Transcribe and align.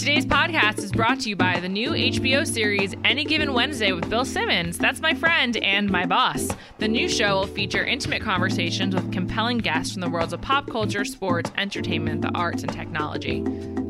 Today's 0.00 0.24
podcast 0.24 0.78
is 0.78 0.92
brought 0.92 1.20
to 1.20 1.28
you 1.28 1.36
by 1.36 1.60
the 1.60 1.68
new 1.68 1.90
HBO 1.90 2.46
series 2.46 2.94
Any 3.04 3.22
Given 3.22 3.52
Wednesday 3.52 3.92
with 3.92 4.08
Bill 4.08 4.24
Simmons. 4.24 4.78
That's 4.78 5.02
my 5.02 5.12
friend 5.12 5.58
and 5.58 5.90
my 5.90 6.06
boss. 6.06 6.48
The 6.78 6.88
new 6.88 7.06
show 7.06 7.40
will 7.40 7.46
feature 7.46 7.84
intimate 7.84 8.22
conversations 8.22 8.94
with 8.94 9.12
compelling 9.12 9.58
guests 9.58 9.92
from 9.92 10.00
the 10.00 10.08
worlds 10.08 10.32
of 10.32 10.40
pop 10.40 10.70
culture, 10.70 11.04
sports, 11.04 11.52
entertainment, 11.58 12.22
the 12.22 12.30
arts, 12.30 12.62
and 12.62 12.72
technology. 12.72 13.44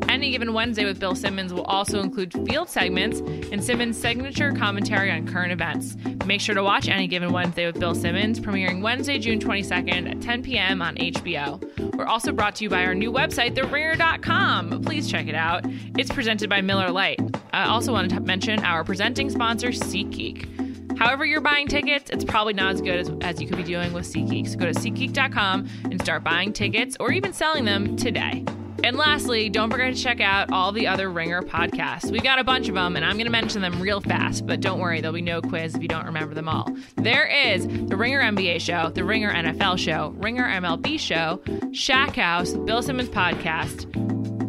Any 0.08 0.32
Given 0.32 0.52
Wednesday 0.52 0.84
with 0.84 0.98
Bill 0.98 1.14
Simmons 1.14 1.54
will 1.54 1.62
also 1.62 2.00
include 2.00 2.32
field 2.44 2.68
segments 2.68 3.20
and 3.52 3.62
Simmons' 3.62 3.96
signature 3.96 4.52
commentary 4.52 5.12
on 5.12 5.28
current 5.28 5.52
events. 5.52 5.96
Make 6.26 6.40
sure 6.40 6.56
to 6.56 6.64
watch 6.64 6.88
Any 6.88 7.06
Given 7.06 7.32
Wednesday 7.32 7.66
with 7.66 7.78
Bill 7.78 7.94
Simmons, 7.94 8.40
premiering 8.40 8.82
Wednesday, 8.82 9.20
June 9.20 9.38
22nd 9.38 10.10
at 10.10 10.20
10 10.20 10.42
p.m. 10.42 10.82
on 10.82 10.96
HBO. 10.96 11.89
We're 12.00 12.06
also 12.06 12.32
brought 12.32 12.54
to 12.54 12.64
you 12.64 12.70
by 12.70 12.86
our 12.86 12.94
new 12.94 13.12
website, 13.12 13.54
TheRinger.com. 13.54 14.84
Please 14.84 15.10
check 15.10 15.26
it 15.26 15.34
out. 15.34 15.66
It's 15.98 16.10
presented 16.10 16.48
by 16.48 16.62
Miller 16.62 16.90
Lite. 16.90 17.20
I 17.52 17.66
also 17.66 17.92
want 17.92 18.08
to 18.10 18.20
mention 18.20 18.64
our 18.64 18.82
presenting 18.84 19.28
sponsor, 19.28 19.68
SeatGeek. 19.68 20.96
However, 20.98 21.26
you're 21.26 21.42
buying 21.42 21.68
tickets, 21.68 22.08
it's 22.08 22.24
probably 22.24 22.54
not 22.54 22.72
as 22.72 22.80
good 22.80 23.00
as, 23.00 23.12
as 23.20 23.38
you 23.38 23.46
could 23.46 23.58
be 23.58 23.64
doing 23.64 23.92
with 23.92 24.06
SeatGeek. 24.06 24.48
So 24.48 24.56
go 24.56 24.64
to 24.64 24.72
SeatGeek.com 24.72 25.68
and 25.84 26.00
start 26.00 26.24
buying 26.24 26.54
tickets 26.54 26.96
or 26.98 27.12
even 27.12 27.34
selling 27.34 27.66
them 27.66 27.96
today. 27.96 28.46
And 28.82 28.96
lastly, 28.96 29.48
don't 29.50 29.70
forget 29.70 29.94
to 29.94 30.02
check 30.02 30.20
out 30.20 30.50
all 30.52 30.72
the 30.72 30.86
other 30.86 31.10
Ringer 31.10 31.42
podcasts. 31.42 32.10
We've 32.10 32.22
got 32.22 32.38
a 32.38 32.44
bunch 32.44 32.68
of 32.68 32.74
them, 32.74 32.96
and 32.96 33.04
I'm 33.04 33.16
going 33.16 33.26
to 33.26 33.30
mention 33.30 33.60
them 33.60 33.80
real 33.80 34.00
fast, 34.00 34.46
but 34.46 34.60
don't 34.60 34.80
worry, 34.80 35.00
there'll 35.00 35.14
be 35.14 35.20
no 35.20 35.42
quiz 35.42 35.74
if 35.74 35.82
you 35.82 35.88
don't 35.88 36.06
remember 36.06 36.34
them 36.34 36.48
all. 36.48 36.66
There 36.96 37.26
is 37.26 37.66
the 37.66 37.96
Ringer 37.96 38.20
NBA 38.20 38.60
show, 38.60 38.90
the 38.90 39.04
Ringer 39.04 39.32
NFL 39.32 39.78
show, 39.78 40.14
Ringer 40.16 40.48
MLB 40.48 40.98
show, 40.98 41.42
Shack 41.72 42.16
House, 42.16 42.54
Bill 42.54 42.82
Simmons 42.82 43.10
podcast, 43.10 43.92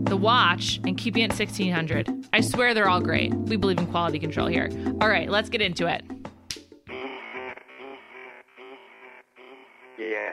The 0.08 0.18
Watch, 0.18 0.80
and 0.86 0.98
Keeping 0.98 1.24
It 1.24 1.32
1600. 1.32 2.28
I 2.32 2.42
swear 2.42 2.74
they're 2.74 2.90
all 2.90 3.02
great. 3.02 3.34
We 3.34 3.58
believe 3.58 3.80
in 3.80 3.88
quality 3.88 4.18
control 4.20 4.48
here. 4.48 4.70
All 5.02 5.10
right, 5.10 5.30
let's 5.30 5.50
get 5.50 5.62
into 5.62 5.88
it. 5.88 6.04
Yeah, 10.00 10.32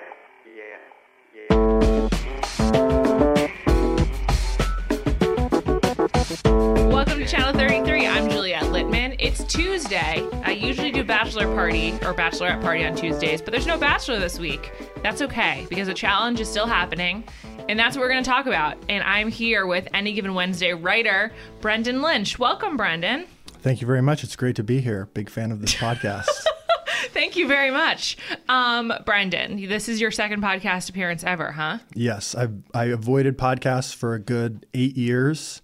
bachelor 11.39 11.55
party 11.55 11.93
or 12.03 12.15
bachelorette 12.15 12.61
party 12.63 12.85
on 12.85 12.97
Tuesdays, 12.97 13.41
but 13.41 13.53
there's 13.53 13.67
no 13.67 13.79
bachelor 13.79 14.19
this 14.19 14.41
week. 14.41 14.73
That's 15.05 15.23
okay 15.23 15.67
because 15.71 15.87
the 15.87 15.95
challenge 15.95 16.41
is 16.41 16.49
still 16.49 16.67
happening. 16.67 17.23
And 17.69 17.79
that's 17.79 17.97
what 17.97 18.03
we're 18.03 18.09
going 18.09 18.25
to 18.25 18.29
talk 18.29 18.47
about. 18.47 18.77
And 18.89 19.05
I'm 19.05 19.29
here 19.29 19.65
with 19.67 19.87
Any 19.95 20.15
Given 20.15 20.35
Wednesday 20.35 20.75
writer, 20.75 21.31
Brendan 21.61 22.03
Lynch. 22.03 22.41
Welcome, 22.41 22.77
Brendan. 22.77 23.27
Thank 23.61 23.81
you 23.81 23.87
very 23.87 24.03
much. 24.03 24.25
It's 24.25 24.35
great 24.35 24.57
to 24.57 24.65
be 24.65 24.81
here. 24.81 25.09
Big 25.15 25.31
fan 25.31 25.53
of 25.53 25.61
this 25.61 25.75
podcast. 25.75 26.27
Thank 27.13 27.37
you 27.37 27.47
very 27.47 27.71
much. 27.71 28.17
Um, 28.49 28.93
Brendan, 29.07 29.69
this 29.69 29.89
is 29.89 30.01
your 30.01 30.11
second 30.11 30.43
podcast 30.43 30.91
appearance 30.91 31.23
ever, 31.23 31.53
huh? 31.53 31.79
yes, 31.95 32.35
I 32.35 32.49
I 32.75 32.87
avoided 32.87 33.39
podcasts 33.39 33.95
for 33.95 34.15
a 34.15 34.19
good 34.19 34.67
eight 34.75 34.97
years. 34.97 35.63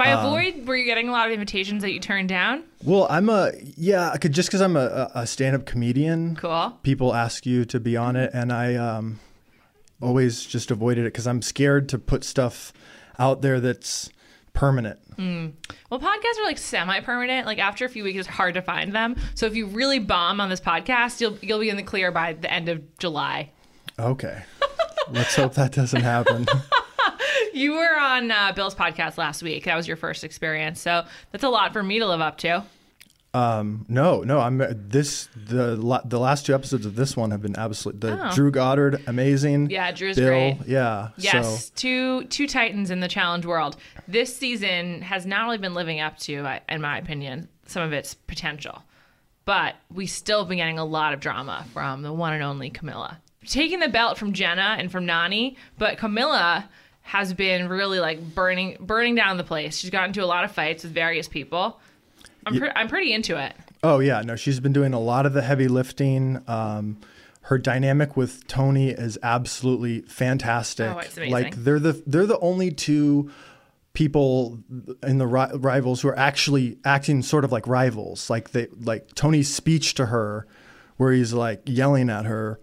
By 0.00 0.08
avoid, 0.08 0.66
were 0.66 0.76
you 0.76 0.86
getting 0.86 1.10
a 1.10 1.12
lot 1.12 1.26
of 1.26 1.34
invitations 1.34 1.82
that 1.82 1.92
you 1.92 2.00
turned 2.00 2.30
down? 2.30 2.64
Well, 2.82 3.06
I'm 3.10 3.28
a 3.28 3.52
yeah, 3.76 4.16
could 4.16 4.32
just 4.32 4.48
because 4.48 4.62
I'm 4.62 4.74
a, 4.74 5.10
a 5.14 5.26
stand-up 5.26 5.66
comedian. 5.66 6.36
Cool. 6.36 6.78
People 6.82 7.14
ask 7.14 7.44
you 7.44 7.66
to 7.66 7.78
be 7.78 7.98
on 7.98 8.16
it, 8.16 8.30
and 8.32 8.50
I 8.50 8.76
um, 8.76 9.20
always 10.00 10.46
just 10.46 10.70
avoided 10.70 11.02
it 11.02 11.12
because 11.12 11.26
I'm 11.26 11.42
scared 11.42 11.90
to 11.90 11.98
put 11.98 12.24
stuff 12.24 12.72
out 13.18 13.42
there 13.42 13.60
that's 13.60 14.08
permanent. 14.54 14.98
Well, 15.18 16.00
podcasts 16.00 16.40
are 16.40 16.44
like 16.44 16.56
semi-permanent. 16.56 17.46
Like 17.46 17.58
after 17.58 17.84
a 17.84 17.88
few 17.90 18.02
weeks, 18.02 18.20
it's 18.20 18.28
hard 18.28 18.54
to 18.54 18.62
find 18.62 18.94
them. 18.94 19.16
So 19.34 19.44
if 19.44 19.54
you 19.54 19.66
really 19.66 19.98
bomb 19.98 20.40
on 20.40 20.48
this 20.48 20.62
podcast, 20.62 21.20
you'll 21.20 21.36
you'll 21.42 21.60
be 21.60 21.68
in 21.68 21.76
the 21.76 21.82
clear 21.82 22.10
by 22.10 22.32
the 22.32 22.50
end 22.50 22.70
of 22.70 22.96
July. 22.96 23.50
Okay, 23.98 24.44
let's 25.10 25.36
hope 25.36 25.52
that 25.54 25.72
doesn't 25.72 26.00
happen. 26.00 26.46
You 27.52 27.72
were 27.74 27.98
on 27.98 28.30
uh, 28.30 28.52
Bill's 28.52 28.74
podcast 28.74 29.18
last 29.18 29.42
week. 29.42 29.64
That 29.64 29.76
was 29.76 29.86
your 29.88 29.96
first 29.96 30.24
experience, 30.24 30.80
so 30.80 31.04
that's 31.32 31.44
a 31.44 31.48
lot 31.48 31.72
for 31.72 31.82
me 31.82 31.98
to 31.98 32.06
live 32.06 32.20
up 32.20 32.38
to. 32.38 32.64
Um, 33.32 33.86
no, 33.88 34.22
no, 34.22 34.40
I'm 34.40 34.58
this 34.88 35.28
the 35.36 35.76
la- 35.76 36.00
the 36.04 36.18
last 36.18 36.46
two 36.46 36.54
episodes 36.54 36.84
of 36.84 36.96
this 36.96 37.16
one 37.16 37.30
have 37.30 37.40
been 37.40 37.56
absolutely 37.56 38.10
The 38.10 38.28
Oh. 38.28 38.34
Drew 38.34 38.50
Goddard, 38.50 39.02
amazing. 39.06 39.70
Yeah, 39.70 39.92
Drew's 39.92 40.16
Bill, 40.16 40.26
great. 40.26 40.58
yeah. 40.66 41.10
Yes, 41.16 41.66
So 41.66 41.72
two 41.76 42.24
two 42.24 42.48
titans 42.48 42.90
in 42.90 42.98
the 42.98 43.06
challenge 43.06 43.46
world. 43.46 43.76
This 44.08 44.36
season 44.36 45.02
has 45.02 45.26
not 45.26 45.44
only 45.44 45.58
been 45.58 45.74
living 45.74 46.00
up 46.00 46.18
to, 46.20 46.44
in 46.68 46.80
my 46.80 46.98
opinion, 46.98 47.48
some 47.66 47.82
of 47.84 47.92
its 47.92 48.14
potential, 48.14 48.82
but 49.44 49.76
we 49.94 50.06
still 50.06 50.40
have 50.40 50.48
been 50.48 50.58
getting 50.58 50.80
a 50.80 50.84
lot 50.84 51.14
of 51.14 51.20
drama 51.20 51.64
from 51.72 52.02
the 52.02 52.12
one 52.12 52.32
and 52.32 52.42
only 52.42 52.68
Camila, 52.68 53.18
taking 53.46 53.78
the 53.78 53.88
belt 53.88 54.18
from 54.18 54.32
Jenna 54.32 54.74
and 54.76 54.90
from 54.90 55.06
Nany, 55.06 55.54
but 55.78 55.98
Camila 55.98 56.64
has 57.10 57.34
been 57.34 57.68
really 57.68 57.98
like 57.98 58.20
burning 58.36 58.76
burning 58.78 59.16
down 59.16 59.36
the 59.36 59.42
place. 59.42 59.76
She's 59.76 59.90
gotten 59.90 60.10
into 60.10 60.22
a 60.22 60.26
lot 60.26 60.44
of 60.44 60.52
fights 60.52 60.84
with 60.84 60.92
various 60.92 61.26
people. 61.26 61.80
I'm 62.46 62.56
pre- 62.56 62.70
I'm 62.70 62.86
pretty 62.86 63.12
into 63.12 63.36
it. 63.36 63.52
Oh 63.82 63.98
yeah, 63.98 64.22
no, 64.22 64.36
she's 64.36 64.60
been 64.60 64.72
doing 64.72 64.94
a 64.94 65.00
lot 65.00 65.26
of 65.26 65.32
the 65.32 65.42
heavy 65.42 65.66
lifting. 65.66 66.40
Um, 66.46 66.98
her 67.42 67.58
dynamic 67.58 68.16
with 68.16 68.46
Tony 68.46 68.90
is 68.90 69.18
absolutely 69.24 70.02
fantastic. 70.02 70.88
Oh, 70.88 70.98
it's 70.98 71.16
amazing. 71.16 71.32
Like 71.32 71.56
they're 71.56 71.80
the 71.80 72.00
they're 72.06 72.26
the 72.26 72.38
only 72.38 72.70
two 72.70 73.32
people 73.92 74.60
in 75.02 75.18
the 75.18 75.26
ri- 75.26 75.50
rivals 75.54 76.02
who 76.02 76.08
are 76.10 76.18
actually 76.18 76.78
acting 76.84 77.22
sort 77.22 77.44
of 77.44 77.50
like 77.50 77.66
rivals. 77.66 78.30
Like 78.30 78.52
they 78.52 78.68
like 78.80 79.16
Tony's 79.16 79.52
speech 79.52 79.94
to 79.94 80.06
her, 80.06 80.46
where 80.96 81.10
he's 81.10 81.32
like 81.32 81.62
yelling 81.66 82.08
at 82.08 82.24
her 82.26 82.60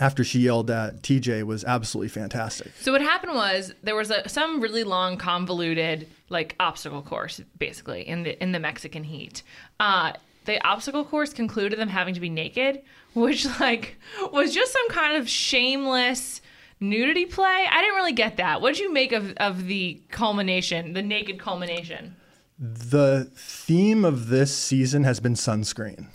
after 0.00 0.24
she 0.24 0.40
yelled 0.40 0.70
at 0.70 1.02
TJ 1.02 1.44
was 1.44 1.64
absolutely 1.64 2.08
fantastic. 2.08 2.72
So 2.80 2.92
what 2.92 3.00
happened 3.00 3.34
was 3.34 3.72
there 3.82 3.94
was 3.94 4.10
a, 4.10 4.28
some 4.28 4.60
really 4.60 4.84
long, 4.84 5.16
convoluted 5.16 6.08
like 6.28 6.56
obstacle 6.58 7.02
course, 7.02 7.40
basically 7.58 8.06
in 8.06 8.24
the 8.24 8.42
in 8.42 8.52
the 8.52 8.58
Mexican 8.58 9.04
heat. 9.04 9.42
Uh, 9.78 10.12
the 10.44 10.62
obstacle 10.66 11.04
course 11.04 11.32
concluded 11.32 11.78
them 11.78 11.88
having 11.88 12.14
to 12.14 12.20
be 12.20 12.28
naked, 12.28 12.82
which 13.14 13.46
like 13.60 13.96
was 14.32 14.52
just 14.52 14.72
some 14.72 14.88
kind 14.90 15.16
of 15.16 15.28
shameless 15.28 16.40
nudity 16.80 17.26
play. 17.26 17.66
I 17.70 17.80
didn't 17.80 17.96
really 17.96 18.12
get 18.12 18.36
that. 18.38 18.60
What 18.60 18.74
did 18.74 18.82
you 18.82 18.92
make 18.92 19.12
of 19.12 19.32
of 19.36 19.66
the 19.66 20.00
culmination, 20.10 20.92
the 20.92 21.02
naked 21.02 21.38
culmination? 21.38 22.16
The 22.58 23.28
theme 23.34 24.04
of 24.04 24.28
this 24.28 24.56
season 24.56 25.04
has 25.04 25.18
been 25.18 25.34
sunscreen. 25.34 26.06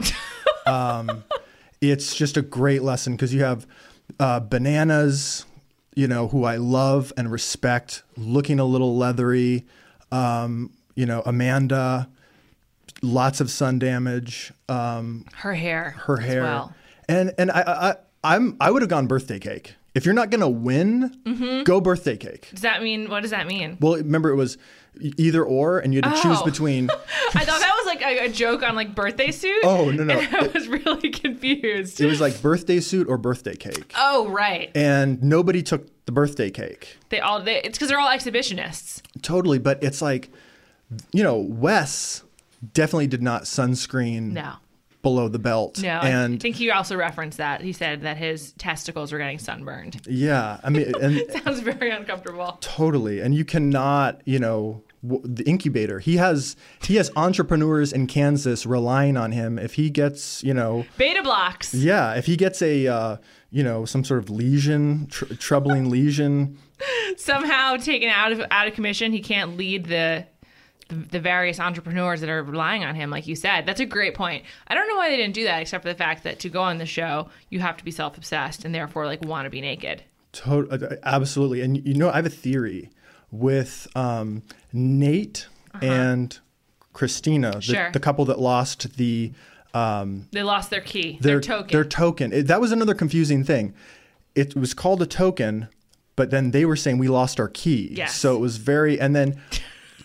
um, 0.66 1.24
it's 1.82 2.16
just 2.16 2.38
a 2.38 2.42
great 2.42 2.82
lesson 2.84 3.14
because 3.14 3.34
you 3.34 3.44
have 3.44 3.66
uh, 4.20 4.40
bananas, 4.40 5.46
you 5.96 6.08
know, 6.08 6.28
who 6.28 6.44
I 6.44 6.58
love 6.58 7.14
and 7.18 7.32
respect, 7.32 8.04
looking 8.18 8.60
a 8.60 8.66
little 8.66 8.98
leathery. 8.98 9.66
Um, 10.12 10.72
you 10.96 11.06
know, 11.06 11.22
Amanda, 11.26 12.10
lots 13.02 13.40
of 13.42 13.50
sun 13.50 13.80
damage. 13.80 14.52
Um, 14.68 15.26
Her 15.36 15.54
hair. 15.54 15.92
her 16.06 16.20
as 16.20 16.26
hair, 16.26 16.44
well. 16.44 16.74
and 17.08 17.32
and 17.38 17.52
I, 17.52 17.62
I 17.62 17.96
I'm 18.24 18.58
I 18.60 18.72
would 18.72 18.82
have 18.82 18.90
gone 18.90 19.08
birthday 19.08 19.40
cake. 19.40 19.76
If 19.96 20.06
you're 20.06 20.14
not 20.14 20.30
gonna 20.30 20.50
win, 20.50 21.16
Mm-hmm. 21.26 21.64
go 21.64 21.82
birthday 21.82 22.16
cake. 22.18 22.50
Does 22.52 22.62
that 22.62 22.82
mean 22.84 23.10
what 23.10 23.22
does 23.22 23.32
that 23.32 23.48
mean? 23.48 23.78
Well, 23.80 23.96
remember 23.96 24.30
it 24.30 24.36
was 24.36 24.58
either 25.18 25.44
or, 25.44 25.80
and 25.80 25.94
you 25.94 26.02
had 26.04 26.16
to 26.16 26.22
choose 26.22 26.38
Oh. 26.42 26.46
between. 26.46 26.90
I 27.36 27.46
thought 27.46 27.60
that 27.60 27.74
was 27.78 27.86
like 27.86 28.02
a, 28.02 28.26
a 28.26 28.30
joke 28.30 28.64
on 28.64 28.76
like 28.76 28.94
birthday 28.96 29.32
suit. 29.32 29.60
Oh, 29.64 29.90
no, 29.92 30.04
no. 30.04 30.14
And 30.20 30.36
I 30.36 30.48
was 30.48 30.68
really 30.68 31.10
confused. 31.10 32.00
It 32.02 32.06
was 32.06 32.20
like 32.22 32.42
birthday 32.42 32.80
suit 32.80 33.08
or 33.08 33.18
birthday 33.18 33.56
cake. 33.56 33.94
oh 33.98 34.28
right. 34.30 34.72
And 34.76 35.22
nobody 35.24 35.64
took 35.64 35.88
the 36.06 36.12
birthday 36.12 36.50
cake. 36.52 36.98
They 37.10 37.20
all 37.20 37.42
they, 37.42 37.62
it's 37.62 37.78
because 37.78 37.90
they're 37.90 38.00
all 38.00 38.10
exhibitionists. 38.10 39.02
Totally. 39.22 39.60
But 39.60 39.84
it's 39.84 40.02
like, 40.02 40.30
you 41.12 41.24
know, 41.24 41.38
Wes 41.38 42.24
definitely 42.74 43.08
did 43.08 43.22
not 43.24 43.44
sunscreen 43.44 44.32
No. 44.34 44.54
Below 45.02 45.28
the 45.30 45.40
belt. 45.40 45.82
No, 45.82 46.00
I 46.02 46.38
think 46.40 46.56
he 46.58 46.72
also 46.72 46.96
referenced 46.98 47.38
that. 47.38 47.62
He 47.62 47.72
said 47.74 48.02
that 48.02 48.18
his 48.18 48.52
testicles 48.54 49.12
were 49.12 49.18
getting 49.18 49.40
sunburned. 49.40 50.06
yeah, 50.08 50.60
I 50.64 50.70
mean, 50.70 50.92
and 51.02 51.22
Sounds 51.44 51.62
very 51.62 51.90
uncomfortable. 51.92 52.58
totally. 52.62 53.22
And 53.22 53.34
you 53.34 53.46
cannot, 53.46 54.22
you 54.26 54.40
know, 54.40 54.84
w- 55.08 55.22
the 55.26 55.44
incubator. 55.46 56.00
He 56.00 56.18
has 56.18 56.56
he 56.84 56.96
has 56.98 57.10
entrepreneurs 57.16 57.94
in 57.94 58.08
Kansas 58.08 58.66
relying 58.66 59.16
on 59.16 59.32
him. 59.32 59.58
If 59.58 59.76
he 59.76 59.90
gets, 59.90 60.44
you 60.44 60.54
know, 60.54 60.86
Beta 60.98 61.24
blocks. 61.24 61.74
yeah, 61.74 62.14
if 62.16 62.26
he 62.26 62.36
gets 62.36 62.62
a, 62.62 62.88
uh, 62.88 63.18
you 63.52 63.64
know, 63.64 63.86
some 63.86 64.04
sort 64.04 64.20
of 64.22 64.30
lesion, 64.30 65.08
tr- 65.08 65.34
troubling 65.36 65.90
lesion, 65.90 66.58
Somehow 67.18 67.76
taken 67.78 68.10
out 68.10 68.32
of 68.32 68.42
out 68.52 68.68
of 68.68 68.74
commission. 68.74 69.12
He 69.12 69.20
can't 69.22 69.58
lead 69.58 69.86
the, 69.86 70.26
the 70.90 70.96
the 70.96 71.20
various 71.20 71.60
entrepreneurs 71.60 72.20
that 72.22 72.30
are 72.30 72.44
relying 72.44 72.84
on 72.84 72.94
him, 72.96 73.10
like 73.10 73.26
you 73.28 73.36
said. 73.36 73.66
That's 73.66 73.80
a 73.80 73.86
great 73.86 74.14
point. 74.14 74.44
I 74.68 74.76
don't 74.76 74.88
know 74.90 74.98
why 74.98 75.10
they 75.10 75.18
didn't 75.18 75.34
do 75.36 75.46
that, 75.46 75.62
except 75.62 75.84
for 75.84 75.90
the 75.90 75.96
fact 75.96 76.24
that 76.24 76.40
to 76.40 76.50
go 76.50 76.62
on 76.62 76.78
the 76.78 76.86
show, 76.86 77.30
you 77.50 77.60
have 77.62 77.78
to 77.78 77.84
be 77.86 77.92
self 77.92 78.18
obsessed 78.18 78.66
and 78.66 78.76
therefore 78.76 79.06
like 79.06 79.22
want 79.24 79.46
to 79.46 79.50
be 79.50 79.62
naked. 79.62 80.04
To- 80.34 80.68
uh, 80.70 80.96
absolutely. 81.04 81.62
And 81.62 81.86
you 81.88 81.94
know, 81.96 82.10
I 82.10 82.18
have 82.18 82.26
a 82.26 82.30
theory. 82.30 82.90
with 83.32 83.88
um, 83.96 84.42
Nate 84.74 85.48
and 85.82 86.38
Christina, 86.94 87.52
the, 87.52 87.58
Uh-huh. 87.58 87.62
Sure. 87.62 87.92
the 87.92 88.00
couple 88.00 88.26
that 88.26 88.40
lost 88.40 88.98
the 88.98 89.32
um, 89.76 90.28
They 90.32 90.42
lost 90.42 90.72
their 90.72 90.82
key, 90.82 91.20
their, 91.22 91.34
their, 91.34 91.42
token. 91.42 91.72
Their 91.72 91.86
token. 91.86 92.34
It- 92.34 92.48
that 92.48 92.60
was 92.60 92.72
another 92.72 92.96
confusing 92.96 93.44
thing. 93.44 93.74
It 94.36 94.56
was 94.56 94.74
called 94.74 95.02
a 95.04 95.06
token, 95.06 95.68
but 96.16 96.32
then 96.32 96.52
they 96.52 96.66
were 96.66 96.76
saying 96.76 96.98
we 96.98 97.08
lost 97.08 97.40
our 97.40 97.48
key. 97.50 97.90
Yes. 97.92 98.16
So 98.16 98.36
it 98.36 98.40
was 98.40 98.58
very, 98.58 99.00
and 99.00 99.16
then 99.16 99.40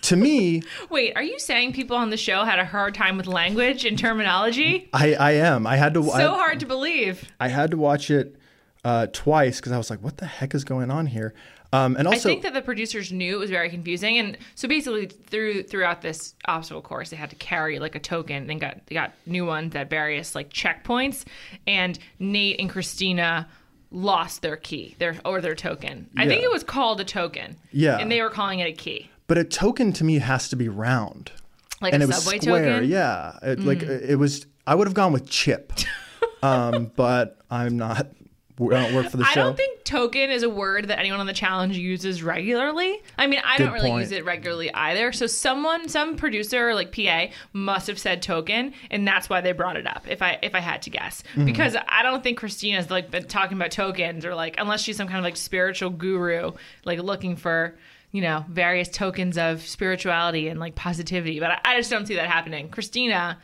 to 0.04 0.16
me, 0.16 0.62
Wait, 0.90 1.14
are 1.16 1.22
you 1.22 1.38
saying 1.38 1.72
people 1.72 1.96
on 1.96 2.10
the 2.10 2.16
show 2.16 2.44
had 2.44 2.58
a 2.58 2.64
hard 2.64 2.94
time 2.94 3.16
with 3.16 3.26
language 3.26 3.84
and 3.84 3.98
terminology? 3.98 4.88
I, 4.92 5.14
I 5.14 5.30
am. 5.32 5.66
I 5.66 5.76
had 5.76 5.94
to. 5.94 6.02
So 6.02 6.12
I, 6.12 6.22
hard 6.22 6.60
to 6.60 6.66
believe. 6.66 7.28
I 7.40 7.48
had 7.48 7.70
to 7.72 7.76
watch 7.76 8.10
it 8.10 8.36
uh, 8.84 9.06
twice 9.12 9.60
because 9.60 9.72
I 9.72 9.78
was 9.78 9.90
like, 9.90 10.02
"What 10.02 10.18
the 10.18 10.26
heck 10.26 10.54
is 10.54 10.64
going 10.64 10.90
on 10.90 11.06
here?" 11.06 11.34
Um, 11.72 11.96
and 11.96 12.06
I 12.06 12.18
think 12.18 12.42
that 12.42 12.54
the 12.54 12.62
producers 12.62 13.10
knew 13.10 13.34
it 13.34 13.38
was 13.38 13.50
very 13.50 13.68
confusing, 13.68 14.18
and 14.18 14.38
so 14.54 14.68
basically 14.68 15.06
through 15.06 15.64
throughout 15.64 16.02
this 16.02 16.34
obstacle 16.44 16.82
course, 16.82 17.10
they 17.10 17.16
had 17.16 17.30
to 17.30 17.36
carry 17.36 17.78
like 17.80 17.96
a 17.96 18.00
token 18.00 18.48
and 18.48 18.60
got 18.60 18.86
they 18.86 18.94
got 18.94 19.12
new 19.26 19.44
ones 19.44 19.74
at 19.74 19.90
various 19.90 20.34
like 20.34 20.50
checkpoints, 20.50 21.24
and 21.66 21.98
Nate 22.20 22.60
and 22.60 22.70
Christina 22.70 23.48
lost 23.90 24.42
their 24.42 24.56
key, 24.56 24.94
their 24.98 25.16
or 25.24 25.40
their 25.40 25.54
token. 25.54 26.08
I 26.16 26.26
think 26.28 26.42
it 26.42 26.50
was 26.50 26.62
called 26.62 27.00
a 27.00 27.04
token. 27.04 27.56
Yeah. 27.72 27.98
and 27.98 28.10
they 28.10 28.20
were 28.22 28.30
calling 28.30 28.58
it 28.60 28.68
a 28.68 28.72
key, 28.72 29.10
but 29.26 29.38
a 29.38 29.44
token 29.44 29.92
to 29.94 30.04
me 30.04 30.18
has 30.18 30.48
to 30.50 30.56
be 30.56 30.68
round, 30.68 31.32
like 31.80 31.92
and 31.94 32.02
a 32.02 32.04
it 32.04 32.06
was 32.08 32.22
subway 32.24 32.38
square. 32.40 32.64
token. 32.74 32.88
Mm. 32.88 32.90
Yeah, 32.90 33.38
it, 33.42 33.60
like 33.60 33.82
it 33.82 34.16
was. 34.16 34.46
I 34.66 34.74
would 34.74 34.86
have 34.86 34.94
gone 34.94 35.12
with 35.12 35.28
chip, 35.28 35.72
um, 36.42 36.90
but 36.96 37.38
I'm 37.50 37.76
not. 37.76 38.08
I 38.56 38.66
don't 38.68 38.94
work 38.94 39.08
for 39.08 39.16
the 39.16 39.24
I 39.24 39.32
show. 39.32 39.40
I 39.40 39.44
don't 39.46 39.56
think 39.56 39.82
token 39.82 40.30
is 40.30 40.44
a 40.44 40.48
word 40.48 40.86
that 40.86 41.00
anyone 41.00 41.18
on 41.18 41.26
the 41.26 41.32
challenge 41.32 41.76
uses 41.76 42.22
regularly. 42.22 43.02
I 43.18 43.26
mean, 43.26 43.40
I 43.44 43.58
don't 43.58 43.72
really 43.72 43.90
point. 43.90 44.02
use 44.02 44.12
it 44.12 44.24
regularly 44.24 44.72
either. 44.72 45.10
So 45.10 45.26
someone, 45.26 45.88
some 45.88 46.14
producer 46.14 46.68
or 46.68 46.74
like 46.76 46.92
PA 46.94 47.26
must 47.52 47.88
have 47.88 47.98
said 47.98 48.22
token, 48.22 48.72
and 48.92 49.08
that's 49.08 49.28
why 49.28 49.40
they 49.40 49.50
brought 49.50 49.76
it 49.76 49.88
up. 49.88 50.04
If 50.08 50.22
I 50.22 50.38
if 50.40 50.54
I 50.54 50.60
had 50.60 50.82
to 50.82 50.90
guess, 50.90 51.24
Mm-hmm. 51.32 51.46
because 51.46 51.76
I 51.88 52.04
don't 52.04 52.22
think 52.22 52.38
Christina's 52.38 52.90
like 52.92 53.10
been 53.10 53.26
talking 53.26 53.58
about 53.58 53.72
tokens 53.72 54.24
or 54.24 54.36
like 54.36 54.54
unless 54.58 54.82
she's 54.82 54.96
some 54.96 55.08
kind 55.08 55.18
of 55.18 55.24
like 55.24 55.36
spiritual 55.36 55.90
guru, 55.90 56.52
like 56.84 57.00
looking 57.00 57.34
for 57.34 57.76
you 58.14 58.22
know 58.22 58.44
various 58.48 58.88
tokens 58.88 59.36
of 59.36 59.60
spirituality 59.60 60.46
and 60.48 60.60
like 60.60 60.74
positivity. 60.76 61.40
But 61.40 61.50
I, 61.50 61.60
I 61.64 61.76
just 61.76 61.90
don't 61.90 62.06
see 62.06 62.14
that 62.14 62.30
happening. 62.30 62.68
Christina 62.70 63.38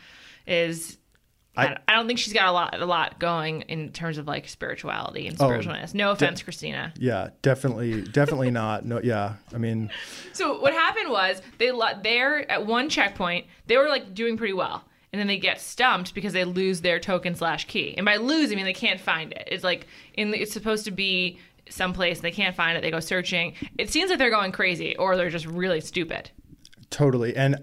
is. 0.46 0.96
I, 1.56 1.66
I- 1.66 1.78
I 1.88 1.96
don't 1.96 2.06
think 2.06 2.20
she's 2.20 2.32
got 2.32 2.46
a 2.46 2.52
lot, 2.52 2.80
a 2.80 2.86
lot 2.86 3.18
going 3.18 3.62
in 3.62 3.90
terms 3.90 4.16
of 4.18 4.28
like 4.28 4.46
spirituality 4.48 5.26
and 5.26 5.36
Oh, 5.40 5.46
spiritualness. 5.48 5.92
no 5.94 6.12
offense, 6.12 6.40
Christina. 6.42 6.92
Yeah, 6.96 7.30
definitely, 7.42 8.02
definitely 8.02 8.50
not. 8.62 8.86
No, 8.86 9.00
yeah. 9.02 9.34
I 9.52 9.58
mean, 9.58 9.90
So 10.32 10.60
what 10.60 10.72
happened 10.72 11.10
was 11.10 11.42
they 11.58 11.72
let 11.72 12.04
they're 12.04 12.48
at 12.50 12.64
one 12.66 12.88
checkpoint. 12.88 13.46
They 13.66 13.76
were 13.76 13.88
like 13.88 14.14
doing 14.14 14.36
pretty 14.36 14.52
well, 14.52 14.84
and 15.12 15.18
then 15.18 15.26
they 15.26 15.38
get 15.38 15.60
stumped 15.60 16.14
because 16.14 16.32
they 16.32 16.44
lose 16.44 16.82
their 16.82 17.00
token 17.00 17.34
slash 17.34 17.64
key. 17.66 17.94
And 17.96 18.06
by 18.06 18.16
lose, 18.16 18.52
I 18.52 18.54
mean 18.54 18.64
they 18.64 18.72
can't 18.72 19.00
find 19.00 19.32
it. 19.32 19.48
It's 19.50 19.64
like 19.64 19.88
in 20.14 20.30
the, 20.30 20.40
it's 20.40 20.52
supposed 20.52 20.84
to 20.84 20.92
be 20.92 21.40
someplace 21.70 22.20
they 22.20 22.30
can't 22.30 22.54
find 22.54 22.76
it. 22.76 22.82
They 22.82 22.90
go 22.90 23.00
searching. 23.00 23.54
It 23.78 23.90
seems 23.90 24.10
like 24.10 24.18
they're 24.18 24.30
going 24.30 24.52
crazy, 24.52 24.94
or 24.96 25.16
they're 25.16 25.30
just 25.30 25.46
really 25.46 25.80
stupid. 25.80 26.30
totally. 26.90 27.34
And 27.36 27.56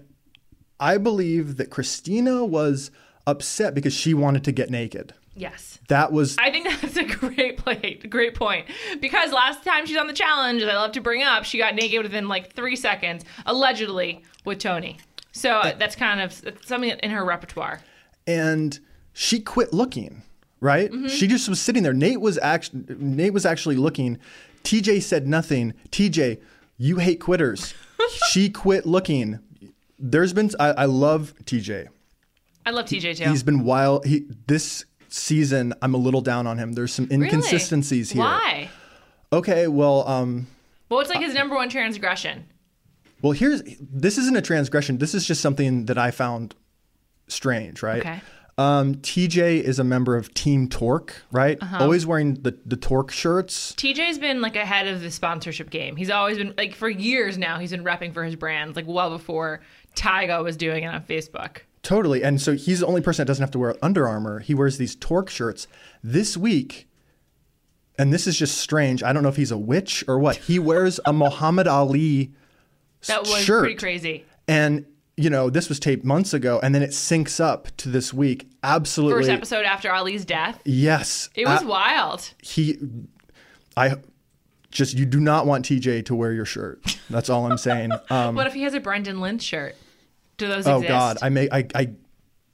I 0.80 0.96
believe 0.98 1.56
that 1.56 1.70
Christina 1.70 2.44
was 2.44 2.90
upset 3.26 3.74
because 3.74 3.92
she 3.92 4.14
wanted 4.14 4.44
to 4.44 4.52
get 4.52 4.70
naked. 4.70 5.12
Yes. 5.34 5.78
That 5.88 6.12
was 6.12 6.36
I 6.38 6.50
think 6.50 6.66
that's 6.80 6.96
a 6.96 7.04
great 7.04 7.58
play, 7.58 8.00
great 8.08 8.34
point. 8.34 8.66
Because 9.00 9.32
last 9.32 9.64
time 9.64 9.86
she's 9.86 9.96
on 9.96 10.06
the 10.06 10.12
challenge, 10.12 10.62
as 10.62 10.68
I 10.68 10.74
love 10.74 10.92
to 10.92 11.00
bring 11.00 11.22
up, 11.22 11.44
she 11.44 11.58
got 11.58 11.74
naked 11.74 12.02
within 12.02 12.26
like 12.28 12.54
three 12.54 12.76
seconds, 12.76 13.24
allegedly 13.46 14.22
with 14.44 14.58
Tony. 14.58 14.98
So 15.32 15.50
uh, 15.58 15.74
that's 15.78 15.94
kind 15.94 16.20
of 16.20 16.32
something 16.64 16.90
in 16.90 17.10
her 17.10 17.24
repertoire. 17.24 17.80
and 18.26 18.78
she 19.12 19.40
quit 19.40 19.72
looking 19.72 20.22
right 20.60 20.90
Mm-hmm. 20.90 21.08
she 21.08 21.26
just 21.26 21.48
was 21.48 21.60
sitting 21.60 21.82
there 21.82 21.92
nate 21.92 22.20
was 22.20 22.38
actually 22.38 22.84
nate 22.98 23.32
was 23.32 23.46
actually 23.46 23.76
looking 23.76 24.18
tj 24.64 25.02
said 25.02 25.26
nothing 25.26 25.74
tj 25.90 26.40
you 26.76 26.96
hate 26.98 27.20
quitters 27.20 27.74
she 28.30 28.50
quit 28.50 28.86
looking 28.86 29.38
there's 29.98 30.32
been 30.32 30.50
I, 30.58 30.68
I 30.70 30.84
love 30.86 31.34
tj 31.44 31.88
I 32.66 32.70
love 32.70 32.84
TJ 32.84 33.16
too. 33.16 33.30
he's 33.30 33.42
been 33.42 33.64
wild 33.64 34.04
he 34.04 34.26
this 34.46 34.84
season 35.08 35.72
i'm 35.80 35.94
a 35.94 35.98
little 35.98 36.20
down 36.20 36.46
on 36.46 36.58
him 36.58 36.72
there's 36.74 36.92
some 36.92 37.06
Really? 37.06 37.24
inconsistencies 37.24 38.10
here 38.10 38.22
Why? 38.22 38.68
okay 39.32 39.68
well 39.68 40.06
um 40.08 40.46
Well, 40.90 41.00
it's 41.00 41.08
like 41.10 41.20
his 41.20 41.34
number 41.34 41.54
one 41.54 41.68
transgression. 41.70 42.44
well 43.22 43.32
here's 43.32 43.62
this 43.80 44.18
isn't 44.18 44.36
a 44.36 44.42
transgression 44.42 44.98
this 44.98 45.14
is 45.14 45.24
just 45.26 45.40
something 45.40 45.86
that 45.86 45.96
i 45.98 46.10
found 46.10 46.54
strange 47.28 47.82
right 47.82 48.00
Okay. 48.00 48.20
Um, 48.58 48.96
TJ 48.96 49.62
is 49.62 49.78
a 49.78 49.84
member 49.84 50.16
of 50.16 50.34
Team 50.34 50.68
Torque, 50.68 51.14
right? 51.30 51.56
Uh-huh. 51.62 51.78
Always 51.80 52.04
wearing 52.04 52.34
the, 52.34 52.58
the 52.66 52.76
Torque 52.76 53.12
shirts. 53.12 53.72
TJ's 53.76 54.18
been 54.18 54.40
like 54.42 54.56
ahead 54.56 54.88
of 54.88 55.00
the 55.00 55.12
sponsorship 55.12 55.70
game. 55.70 55.94
He's 55.94 56.10
always 56.10 56.38
been 56.38 56.54
like 56.58 56.74
for 56.74 56.88
years 56.90 57.38
now. 57.38 57.60
He's 57.60 57.70
been 57.70 57.84
repping 57.84 58.12
for 58.12 58.24
his 58.24 58.34
brands, 58.34 58.74
like 58.74 58.86
well 58.88 59.10
before 59.10 59.60
Tyga 59.94 60.42
was 60.42 60.56
doing 60.56 60.82
it 60.82 60.88
on 60.88 61.02
Facebook. 61.02 61.58
Totally. 61.84 62.24
And 62.24 62.40
so 62.42 62.54
he's 62.56 62.80
the 62.80 62.86
only 62.86 63.00
person 63.00 63.22
that 63.22 63.26
doesn't 63.28 63.42
have 63.42 63.52
to 63.52 63.58
wear 63.60 63.76
Under 63.80 64.08
Armour. 64.08 64.40
He 64.40 64.54
wears 64.54 64.76
these 64.76 64.96
Torque 64.96 65.30
shirts. 65.30 65.68
This 66.02 66.36
week, 66.36 66.88
and 67.96 68.12
this 68.12 68.26
is 68.26 68.36
just 68.36 68.58
strange. 68.58 69.04
I 69.04 69.12
don't 69.12 69.22
know 69.22 69.28
if 69.28 69.36
he's 69.36 69.52
a 69.52 69.56
witch 69.56 70.04
or 70.08 70.18
what. 70.18 70.36
He 70.36 70.58
wears 70.58 70.98
a 71.04 71.12
Muhammad 71.12 71.68
Ali 71.68 72.32
That 73.06 73.20
was 73.20 73.38
shirt. 73.38 73.60
pretty 73.60 73.76
crazy. 73.76 74.24
And, 74.48 74.84
you 75.18 75.28
know, 75.30 75.50
this 75.50 75.68
was 75.68 75.78
taped 75.80 76.04
months 76.04 76.32
ago, 76.32 76.60
and 76.62 76.74
then 76.74 76.82
it 76.82 76.90
syncs 76.90 77.40
up 77.40 77.68
to 77.78 77.88
this 77.88 78.14
week. 78.14 78.48
Absolutely. 78.62 79.20
First 79.22 79.30
episode 79.30 79.64
after 79.64 79.92
Ali's 79.92 80.24
death. 80.24 80.60
Yes. 80.64 81.28
It 81.34 81.46
was 81.46 81.62
Uh, 81.62 81.66
wild. 81.66 82.32
he 82.42 82.78
I 83.76 83.96
just 84.70 84.96
you 84.96 85.06
do 85.06 85.18
not 85.20 85.46
want 85.46 85.64
TJ 85.64 86.04
to 86.06 86.14
wear 86.14 86.32
your 86.32 86.44
shirt. 86.44 86.98
That's 87.10 87.28
all 87.28 87.50
I'm 87.50 87.58
saying. 87.58 87.90
Um, 88.10 88.34
What 88.34 88.46
if 88.46 88.54
he 88.54 88.62
has 88.62 88.74
a 88.74 88.80
Brendan 88.80 89.20
Lynch 89.20 89.42
shirt? 89.42 89.74
Do 90.36 90.46
those 90.48 90.66
oh 90.66 90.76
exist? 90.76 90.88
God, 90.88 91.18
I 91.20 91.28
may 91.30 91.48
I 91.50 91.66
I 91.74 91.90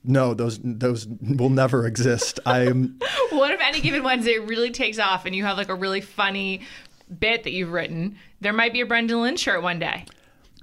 no 0.03 0.33
those 0.33 0.59
those 0.63 1.07
will 1.07 1.49
never 1.49 1.85
exist. 1.85 2.39
I'm 2.45 2.99
What 3.31 3.51
if 3.51 3.59
any 3.61 3.79
given 3.81 4.03
Wednesday 4.03 4.39
really 4.39 4.71
takes 4.71 4.97
off 4.99 5.25
and 5.25 5.35
you 5.35 5.43
have 5.45 5.57
like 5.57 5.69
a 5.69 5.75
really 5.75 6.01
funny 6.01 6.61
bit 7.19 7.43
that 7.43 7.51
you've 7.51 7.71
written? 7.71 8.17
There 8.41 8.53
might 8.53 8.73
be 8.73 8.81
a 8.81 8.85
Brendan 8.85 9.21
Lynch 9.21 9.39
shirt 9.39 9.61
one 9.61 9.77
day. 9.79 10.05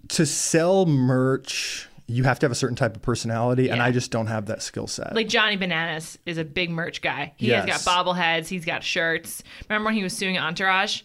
to 0.08 0.26
sell 0.26 0.84
merch. 0.87 1.88
You 2.12 2.24
have 2.24 2.38
to 2.40 2.44
have 2.46 2.52
a 2.52 2.56
certain 2.56 2.76
type 2.76 2.94
of 2.96 3.02
personality, 3.02 3.69
and 3.70 3.81
I 3.81 3.90
just 3.90 4.10
don't 4.10 4.26
have 4.26 4.46
that 4.46 4.62
skill 4.62 4.86
set. 4.86 5.14
Like 5.14 5.28
Johnny 5.28 5.56
Bananas 5.56 6.19
is 6.26 6.38
a 6.38 6.44
big 6.44 6.70
merch 6.70 7.00
guy. 7.02 7.32
He 7.36 7.46
Yes. 7.48 7.69
has 7.69 7.84
got 7.84 8.06
bobbleheads. 8.06 8.48
He's 8.48 8.64
got 8.64 8.82
shirts. 8.84 9.42
Remember 9.69 9.86
when 9.86 9.94
he 9.94 10.02
was 10.02 10.16
suing 10.16 10.38
Entourage? 10.38 11.02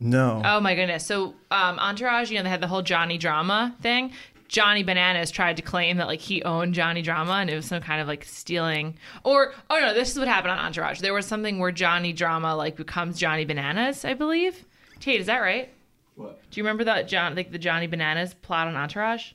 no, 0.00 0.42
Oh 0.44 0.60
my 0.60 0.74
goodness. 0.74 1.06
So 1.06 1.34
um, 1.50 1.78
Entourage, 1.78 2.30
you 2.30 2.36
know, 2.38 2.42
they 2.42 2.48
had 2.50 2.60
the 2.60 2.66
whole 2.66 2.82
Johnny 2.82 3.16
Drama 3.18 3.74
thing. 3.80 4.12
Johnny 4.48 4.82
Bananas 4.82 5.30
tried 5.30 5.56
to 5.56 5.62
claim 5.62 5.96
that 5.96 6.06
like 6.06 6.20
he 6.20 6.42
owned 6.42 6.74
Johnny 6.74 7.00
Drama 7.02 7.32
and 7.34 7.48
it 7.50 7.56
was 7.56 7.66
some 7.66 7.80
kind 7.82 8.00
of 8.00 8.06
like 8.08 8.24
stealing 8.24 8.96
or 9.24 9.52
oh 9.70 9.78
no, 9.80 9.94
this 9.94 10.10
is 10.12 10.18
what 10.18 10.28
happened 10.28 10.52
on 10.52 10.58
Entourage. 10.58 11.00
There 11.00 11.14
was 11.14 11.26
something 11.26 11.58
where 11.58 11.70
Johnny 11.72 12.12
Drama 12.12 12.54
like 12.54 12.76
becomes 12.76 13.18
Johnny 13.18 13.44
Bananas, 13.44 14.04
I 14.04 14.14
believe. 14.14 14.64
Tate, 15.00 15.20
is 15.20 15.26
that 15.26 15.38
right? 15.38 15.72
What? 16.16 16.40
Do 16.50 16.60
you 16.60 16.64
remember 16.64 16.84
that 16.84 17.08
John 17.08 17.34
like 17.34 17.50
the 17.52 17.58
Johnny 17.58 17.86
Bananas 17.86 18.34
plot 18.34 18.68
on 18.68 18.76
Entourage? 18.76 19.32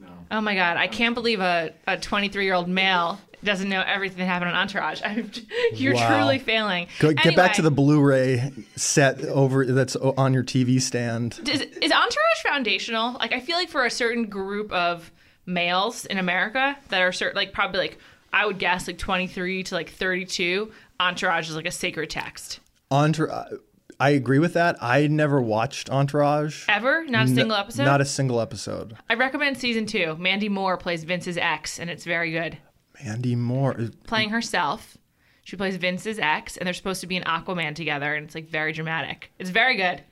No. 0.00 0.08
Oh 0.30 0.40
my 0.40 0.54
god, 0.54 0.76
I 0.76 0.86
can't 0.86 1.14
believe 1.14 1.40
a 1.40 1.72
a 1.86 1.96
23 1.98 2.44
year 2.44 2.54
old 2.54 2.68
male 2.68 3.18
doesn't 3.44 3.68
know 3.68 3.82
everything 3.84 4.18
that 4.18 4.26
happened 4.26 4.52
on 4.52 4.56
Entourage. 4.56 5.00
I'm, 5.04 5.30
you're 5.74 5.94
Wow. 5.94 6.16
truly 6.18 6.38
failing. 6.38 6.86
Go, 7.00 7.12
get 7.12 7.34
back 7.34 7.54
to 7.54 7.62
the 7.62 7.72
Blu-ray 7.72 8.52
set 8.76 9.20
over 9.24 9.66
that's 9.66 9.96
on 9.96 10.32
your 10.32 10.44
TV 10.44 10.80
stand. 10.80 11.40
is, 11.48 11.60
is 11.60 11.90
Entourage 11.90 12.42
foundational? 12.46 13.14
Like, 13.14 13.32
I 13.32 13.40
feel 13.40 13.56
like 13.56 13.68
for 13.68 13.84
a 13.84 13.90
certain 13.90 14.26
group 14.26 14.70
of 14.72 15.10
males 15.44 16.04
in 16.06 16.18
America 16.18 16.76
that 16.90 17.00
are 17.02 17.10
certain, 17.10 17.34
like, 17.34 17.52
probably 17.52 17.80
like, 17.80 17.98
I 18.32 18.46
would 18.46 18.60
guess 18.60 18.86
like 18.86 18.98
23 18.98 19.64
to 19.64 19.74
like 19.74 19.90
32, 19.90 20.70
Entourage 21.00 21.48
is 21.50 21.56
like 21.56 21.66
a 21.66 21.72
sacred 21.72 22.10
text. 22.10 22.60
Entourage. 22.92 23.54
I 24.02 24.10
agree 24.10 24.40
with 24.40 24.54
that. 24.54 24.82
I 24.82 25.06
never 25.06 25.40
watched 25.40 25.88
Entourage. 25.88 26.64
Ever? 26.68 27.04
Not 27.06 27.26
a 27.26 27.28
single 27.28 27.56
episode? 27.56 27.84
Not 27.84 28.00
a 28.00 28.04
single 28.04 28.40
episode. 28.40 28.96
I 29.08 29.14
recommend 29.14 29.58
season 29.58 29.86
two. 29.86 30.16
Mandy 30.16 30.48
Moore 30.48 30.76
plays 30.76 31.04
Vince's 31.04 31.36
ex, 31.36 31.78
and 31.78 31.88
it's 31.88 32.04
very 32.04 32.32
good. 32.32 32.58
Mandy 33.04 33.36
Moore. 33.36 33.76
Playing 34.08 34.30
herself. 34.30 34.98
She 35.44 35.54
plays 35.56 35.76
Vince's 35.76 36.18
ex, 36.18 36.56
and 36.56 36.66
they're 36.66 36.74
supposed 36.74 37.00
to 37.02 37.06
be 37.06 37.16
an 37.16 37.22
Aquaman 37.22 37.76
together, 37.76 38.12
and 38.12 38.26
it's 38.26 38.34
like 38.34 38.48
very 38.48 38.72
dramatic. 38.72 39.30
It's 39.38 39.50
very 39.50 39.76
good. 39.76 40.02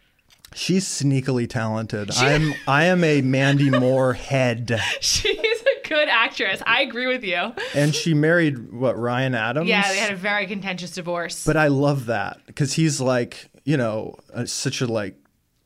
She's 0.54 0.86
sneakily 0.86 1.50
talented. 1.50 2.12
I 2.12 2.30
am 2.30 2.54
I 2.68 2.84
am 2.84 3.02
a 3.02 3.22
Mandy 3.22 3.70
Moore 3.70 4.12
head. 4.12 4.80
She's 5.00 5.34
a 5.62 5.69
good 5.90 6.08
actress. 6.08 6.62
I 6.66 6.82
agree 6.82 7.06
with 7.08 7.24
you. 7.24 7.52
And 7.74 7.94
she 7.94 8.14
married 8.14 8.72
what 8.72 8.98
Ryan 8.98 9.34
Adams? 9.34 9.68
Yeah, 9.68 9.86
they 9.88 9.98
had 9.98 10.12
a 10.12 10.16
very 10.16 10.46
contentious 10.46 10.92
divorce. 10.92 11.44
But 11.44 11.56
I 11.56 11.66
love 11.68 12.06
that 12.06 12.38
cuz 12.56 12.72
he's 12.74 13.00
like, 13.00 13.50
you 13.64 13.76
know, 13.76 14.14
such 14.46 14.80
a 14.80 14.86
like 14.86 15.16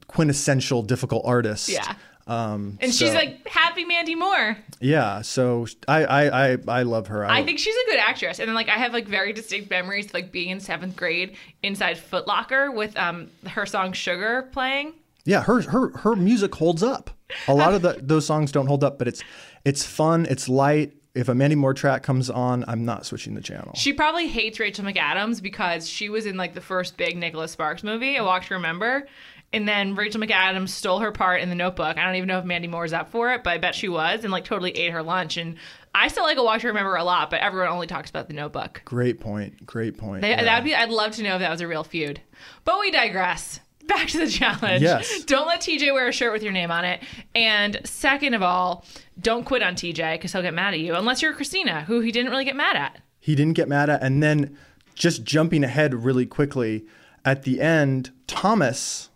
quintessential 0.09 0.83
difficult 0.83 1.23
artist. 1.27 1.69
Yeah. 1.69 1.95
Um, 2.27 2.79
And 2.81 2.93
she's 2.95 3.13
like 3.13 3.47
happy 3.47 3.85
Mandy 3.85 4.15
Moore. 4.15 4.57
yeah. 4.81 5.21
So 5.21 5.67
I 5.87 6.05
I 6.05 6.45
I, 6.53 6.59
I 6.69 6.83
love 6.85 7.09
her. 7.09 7.25
I 7.27 7.43
think 7.45 7.59
she's 7.59 7.75
a 7.75 7.91
good 7.91 7.99
actress. 7.99 8.39
And 8.41 8.49
then 8.49 8.55
like 8.55 8.71
I 8.71 8.79
have 8.79 8.93
like 8.95 9.07
very 9.07 9.33
distinct 9.35 9.69
memories 9.71 10.07
of 10.07 10.15
like 10.15 10.33
being 10.33 10.49
in 10.49 10.59
seventh 10.61 10.97
grade 10.97 11.37
inside 11.63 11.99
Foot 11.99 12.27
Locker 12.27 12.71
with 12.71 12.97
um 12.97 13.29
her 13.49 13.67
song 13.67 13.93
Sugar 13.93 14.49
playing. 14.53 14.95
Yeah, 15.25 15.43
her 15.43 15.63
her 15.63 15.97
her 15.99 16.17
music 16.17 16.55
holds 16.55 16.83
up. 16.83 17.11
A 17.49 17.55
lot 17.55 17.75
of 17.75 17.83
the, 17.83 17.99
those 18.01 18.27
songs 18.27 18.53
don't 18.53 18.67
hold 18.67 18.85
up, 18.85 18.99
but 18.99 19.09
it's 19.09 19.23
it's 19.65 19.85
fun. 19.85 20.27
It's 20.29 20.49
light. 20.49 20.93
If 21.15 21.29
a 21.29 21.35
Mandy 21.35 21.55
Moore 21.55 21.75
track 21.75 22.03
comes 22.03 22.29
on, 22.29 22.65
I'm 22.67 22.85
not 22.85 23.07
switching 23.07 23.35
the 23.35 23.41
channel. 23.41 23.73
She 23.77 23.93
probably 23.93 24.27
hates 24.27 24.59
Rachel 24.59 24.85
McAdams 24.85 25.41
because 25.41 25.89
she 25.89 26.09
was 26.09 26.27
in 26.27 26.37
like 26.37 26.55
the 26.55 26.61
first 26.61 26.97
big 26.97 27.17
Nicholas 27.17 27.53
Sparks 27.53 27.85
movie, 27.85 28.17
A 28.17 28.25
Walk 28.25 28.45
to 28.47 28.55
Remember. 28.55 29.07
And 29.53 29.69
then 29.69 29.95
Rachel 29.95 30.21
McAdams 30.21 30.71
stole 30.71 30.99
her 30.99 31.13
part 31.13 31.41
in 31.41 31.49
the 31.49 31.55
notebook. 31.55 31.97
I 31.97 32.05
don't 32.05 32.17
even 32.17 32.27
know 32.27 32.41
if 32.41 32.45
Mandy 32.45 32.67
Moore's 32.67 32.93
up 32.93 33.11
for 33.11 33.33
it, 33.33 33.45
but 33.45 33.51
I 33.53 33.59
bet 33.59 33.77
she 33.77 33.89
was 33.89 34.25
and 34.25 34.33
like 34.33 34.45
totally 34.45 34.73
ate 34.73 34.91
her 34.91 35.05
lunch. 35.05 35.37
And 35.37 35.55
I 35.95 36.09
still 36.09 36.25
like 36.25 36.37
A 36.39 36.43
Walk 36.43 36.63
to 36.63 36.67
Remember 36.67 36.97
a 36.97 37.05
lot, 37.05 37.31
but 37.31 37.41
everyone 37.41 37.69
only 37.69 37.87
talks 37.87 38.11
about 38.11 38.27
the 38.27 38.35
notebook. 38.35 38.83
Great 38.85 39.21
point. 39.21 39.65
Great 39.65 39.97
point. 39.97 40.23
They, 40.23 40.31
Yeah. 40.31 40.43
That 40.43 40.57
would 40.59 40.65
be. 40.65 40.75
I'd 40.75 40.91
love 40.91 41.13
to 41.13 41.23
know 41.23 41.35
if 41.37 41.41
that 41.41 41.51
was 41.51 41.61
a 41.61 41.69
real 41.69 41.85
feud. 41.85 42.21
But 42.65 42.81
we 42.81 42.91
digress. 42.91 43.61
Back 43.87 44.09
to 44.09 44.19
the 44.19 44.29
challenge. 44.29 44.83
Yes. 44.83 45.25
Don't 45.25 45.47
let 45.47 45.61
TJ 45.61 45.93
wear 45.93 46.09
a 46.09 46.13
shirt 46.13 46.33
with 46.33 46.43
your 46.43 46.53
name 46.53 46.71
on 46.71 46.85
it. 46.85 47.03
And 47.35 47.81
second 47.85 48.35
of 48.35 48.43
all, 48.43 48.85
don't 49.21 49.45
quit 49.45 49.63
on 49.63 49.75
TJ 49.75 50.15
because 50.15 50.33
he'll 50.33 50.43
get 50.43 50.55
mad 50.55 50.75
at 50.75 50.81
you. 50.81 50.95
Unless 50.95 51.23
you're 51.23 51.33
Christina, 51.35 51.83
who 51.83 52.01
he 52.01 52.11
didn't 52.13 52.31
really 52.31 52.45
get 52.45 52.57
mad 52.57 52.77
at. 52.77 52.99
he 53.21 53.35
didn't 53.35 53.55
get 53.55 53.69
mad 53.69 53.91
at. 53.91 54.03
And 54.03 54.23
then 54.23 54.57
just 54.95 55.25
jumping 55.25 55.65
ahead 55.65 55.93
really 55.95 56.27
quickly, 56.27 56.85
at 57.25 57.43
the 57.43 57.61
end, 57.61 58.11
Thomas 58.27 59.11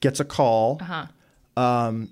gets 0.00 0.20
a 0.20 0.24
call. 0.24 0.78
Uh-huh. 0.80 1.06
Um, 1.62 2.10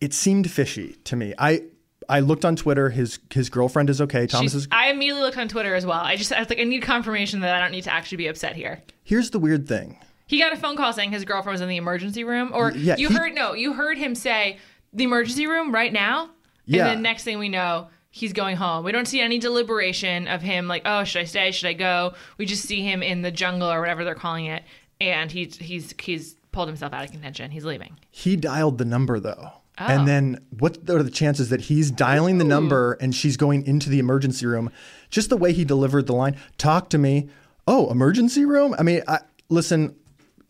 it 0.00 0.14
seemed 0.14 0.50
fishy 0.50 0.92
to 1.04 1.16
me. 1.16 1.34
I 1.38 1.62
I 2.08 2.20
looked 2.20 2.44
on 2.44 2.54
Twitter. 2.56 2.90
His 2.90 3.18
his 3.32 3.50
girlfriend 3.50 3.90
is 3.90 4.00
okay. 4.00 4.26
Thomas 4.26 4.52
She's- 4.52 4.62
is. 4.64 4.68
I 4.70 4.90
immediately 4.90 5.22
looked 5.22 5.38
on 5.38 5.48
Twitter 5.48 5.74
as 5.74 5.84
well. 5.84 6.00
I 6.00 6.16
just 6.16 6.32
I 6.32 6.38
was 6.38 6.48
like, 6.48 6.60
I 6.60 6.64
need 6.64 6.82
confirmation 6.82 7.40
that 7.40 7.54
I 7.54 7.60
don't 7.60 7.72
need 7.72 7.84
to 7.84 7.92
actually 7.92 8.18
be 8.18 8.28
upset 8.28 8.54
here. 8.56 8.82
Here's 9.02 9.30
the 9.30 9.38
weird 9.38 9.66
thing. 9.68 9.98
He 10.28 10.38
got 10.38 10.52
a 10.52 10.56
phone 10.56 10.76
call 10.76 10.92
saying 10.92 11.10
his 11.10 11.24
girlfriend 11.24 11.54
was 11.54 11.60
in 11.60 11.68
the 11.68 11.76
emergency 11.78 12.22
room, 12.22 12.52
or 12.54 12.70
Yeah, 12.70 12.94
you 12.96 13.08
he- 13.08 13.14
heard 13.16 13.34
no, 13.34 13.54
you 13.54 13.72
heard 13.72 13.98
him 13.98 14.14
say 14.14 14.58
the 14.92 15.02
emergency 15.04 15.46
room 15.48 15.74
right 15.74 15.92
now, 15.92 16.30
Yeah. 16.66 16.82
and 16.86 16.88
then 16.96 17.02
next 17.02 17.24
thing 17.24 17.38
we 17.40 17.48
know, 17.48 17.88
he's 18.10 18.32
going 18.32 18.56
home. 18.56 18.84
We 18.84 18.92
don't 18.92 19.08
see 19.08 19.20
any 19.20 19.38
deliberation 19.38 20.28
of 20.28 20.40
him 20.42 20.68
like, 20.68 20.82
oh, 20.84 21.02
should 21.04 21.20
I 21.22 21.24
stay? 21.24 21.50
Should 21.50 21.66
I 21.68 21.72
go? 21.72 22.14
We 22.38 22.46
just 22.46 22.64
see 22.64 22.82
him 22.82 23.02
in 23.02 23.22
the 23.22 23.30
jungle 23.30 23.68
or 23.70 23.80
whatever 23.80 24.04
they're 24.04 24.14
calling 24.14 24.46
it, 24.46 24.62
and 25.00 25.32
he's 25.32 25.56
he's 25.56 25.94
he's 26.00 26.34
pulled 26.52 26.68
himself 26.68 26.92
out 26.92 27.04
of 27.04 27.10
contention. 27.10 27.50
He's 27.50 27.64
leaving. 27.64 27.98
He 28.10 28.36
dialed 28.36 28.78
the 28.78 28.84
number 28.84 29.18
though. 29.18 29.52
Oh. 29.80 29.86
And 29.86 30.08
then 30.08 30.44
what 30.58 30.90
are 30.90 31.02
the 31.04 31.10
chances 31.10 31.50
that 31.50 31.60
he's 31.62 31.90
dialing 31.92 32.38
the 32.38 32.44
number 32.44 32.94
and 33.00 33.14
she's 33.14 33.36
going 33.36 33.64
into 33.64 33.88
the 33.88 34.00
emergency 34.00 34.44
room? 34.44 34.72
Just 35.08 35.30
the 35.30 35.36
way 35.36 35.52
he 35.52 35.64
delivered 35.64 36.06
the 36.08 36.14
line, 36.14 36.36
talk 36.56 36.90
to 36.90 36.98
me. 36.98 37.28
Oh, 37.68 37.88
emergency 37.88 38.44
room? 38.44 38.74
I 38.76 38.82
mean, 38.82 39.02
I, 39.06 39.20
listen, 39.50 39.94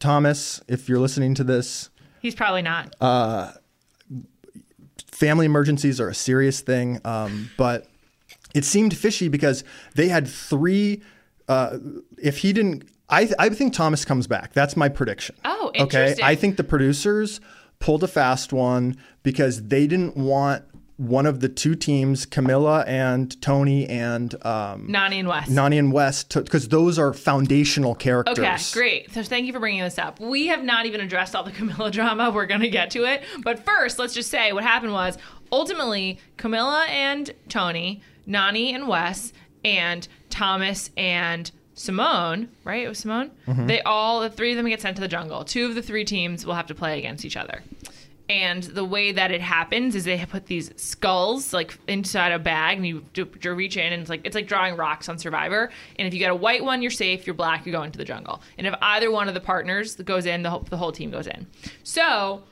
Thomas, 0.01 0.61
if 0.69 0.89
you're 0.89 0.99
listening 1.01 1.35
to 1.35 1.45
this, 1.45 1.91
He's 2.21 2.35
probably 2.35 2.63
not. 2.63 2.95
Uh, 3.01 3.53
family 5.11 5.47
emergencies 5.47 6.01
are 6.01 6.09
a 6.09 6.15
serious 6.15 6.61
thing. 6.61 7.01
Um, 7.05 7.51
but 7.57 7.87
it 8.55 8.65
seemed 8.65 8.97
fishy 8.97 9.29
because 9.29 9.65
they 9.95 10.09
had 10.09 10.27
three. 10.27 11.03
Uh, 11.49 11.79
if 12.21 12.39
he 12.39 12.53
didn't, 12.53 12.89
I, 13.09 13.31
I 13.39 13.49
think 13.51 13.73
Thomas 13.73 14.05
comes 14.05 14.27
back. 14.27 14.53
That's 14.53 14.77
my 14.77 14.89
prediction. 14.89 15.37
Oh, 15.45 15.69
Okay. 15.71 15.81
interesting. 15.81 16.25
I 16.25 16.35
think 16.35 16.57
the 16.57 16.65
producers 16.65 17.41
pulled 17.79 18.03
a 18.03 18.09
fast 18.09 18.53
one 18.53 18.97
because 19.23 19.69
they 19.69 19.87
didn't 19.87 20.17
want 20.17 20.65
one 20.99 21.27
of 21.27 21.39
the 21.39 21.49
two 21.49 21.77
teams, 21.77 22.27
Camila 22.27 22.87
and 22.87 23.41
Tony 23.41 23.89
and 23.89 24.35
um, 24.45 24.89
Nany 24.89 25.15
and 25.15 25.29
Wes. 25.29 25.49
Nany 25.49 25.79
and 25.79 25.93
Wes, 25.93 26.25
because 26.25 26.69
those 26.69 26.99
are 26.99 27.15
foundational 27.15 27.95
characters. 27.95 28.39
Okay, 28.39 28.59
great. 28.73 29.13
So 29.13 29.23
thank 29.23 29.47
you 29.47 29.53
for 29.53 29.61
bringing 29.61 29.81
this 29.81 29.97
up. 29.97 30.19
We 30.19 30.49
have 30.49 30.65
not 30.65 30.87
even 30.87 31.01
addressed 31.01 31.37
all 31.37 31.45
the 31.45 31.51
Camila 31.59 31.93
drama. 31.93 32.31
We're 32.31 32.47
going 32.47 32.63
to 32.63 32.69
get 32.69 32.91
to 32.91 33.05
it. 33.05 33.23
But 33.45 33.65
first, 33.65 33.99
let's 34.01 34.13
just 34.13 34.29
say 34.29 34.53
what 34.53 34.65
happened 34.65 34.93
was 34.93 35.17
ultimately 35.53 36.19
Camila 36.37 36.89
and 36.89 37.31
Tony, 37.49 38.03
Nany 38.27 38.75
and 38.75 38.89
Wes, 38.89 39.33
and 39.65 40.07
Thomas 40.31 40.91
and 40.97 41.51
Simone, 41.75 42.49
right? 42.65 42.85
It 42.85 42.89
was 42.89 42.99
Simone. 42.99 43.31
They 43.47 43.81
all, 43.83 44.21
the 44.21 44.31
three 44.31 44.51
of 44.51 44.57
them 44.57 44.67
get 44.67 44.81
sent 44.81 44.97
to 44.97 45.01
the 45.01 45.07
jungle. 45.09 45.45
Two 45.45 45.67
of 45.67 45.77
the 45.77 45.83
three 45.83 46.05
teams 46.05 46.45
will 46.45 46.55
have 46.55 46.67
to 46.67 46.75
play 46.75 46.99
against 46.99 47.25
each 47.25 47.37
other. 47.37 47.63
And 48.29 48.63
the 48.63 48.85
way 48.85 49.13
that 49.13 49.31
it 49.31 49.41
happens 49.41 49.95
is 49.95 50.05
they 50.05 50.23
put 50.27 50.47
these 50.47 50.71
skulls 50.77 51.55
like 51.55 51.79
inside 51.89 52.33
a 52.33 52.39
bag, 52.39 52.77
and 52.77 52.87
you, 52.87 53.05
do, 53.15 53.27
reach 53.55 53.77
in, 53.79 53.93
and 53.93 54.03
it's 54.03 54.11
like 54.11 54.21
it's 54.25 54.35
like 54.35 54.47
drawing 54.47 54.77
rocks 54.77 55.09
on 55.09 55.19
Survivor. 55.19 55.71
And 55.97 56.07
if 56.07 56.13
you 56.13 56.19
get 56.19 56.31
a 56.31 56.35
white 56.35 56.63
one, 56.63 56.83
you're 56.83 56.91
safe. 56.91 57.27
You're 57.27 57.35
black, 57.35 57.65
you 57.65 57.73
go 57.73 57.83
into 57.83 57.97
the 57.97 58.05
jungle. 58.05 58.43
And 58.59 58.67
if 58.67 58.75
either 58.83 59.11
one 59.11 59.29
of 59.29 59.35
the 59.35 59.41
partners 59.41 59.97
goes 59.97 60.27
in, 60.27 60.43
the 60.43 60.51
whole, 60.51 60.61
the 60.61 60.77
whole 60.77 60.93
team 60.93 61.11
goes 61.11 61.27
in. 61.27 61.47
So 61.85 62.43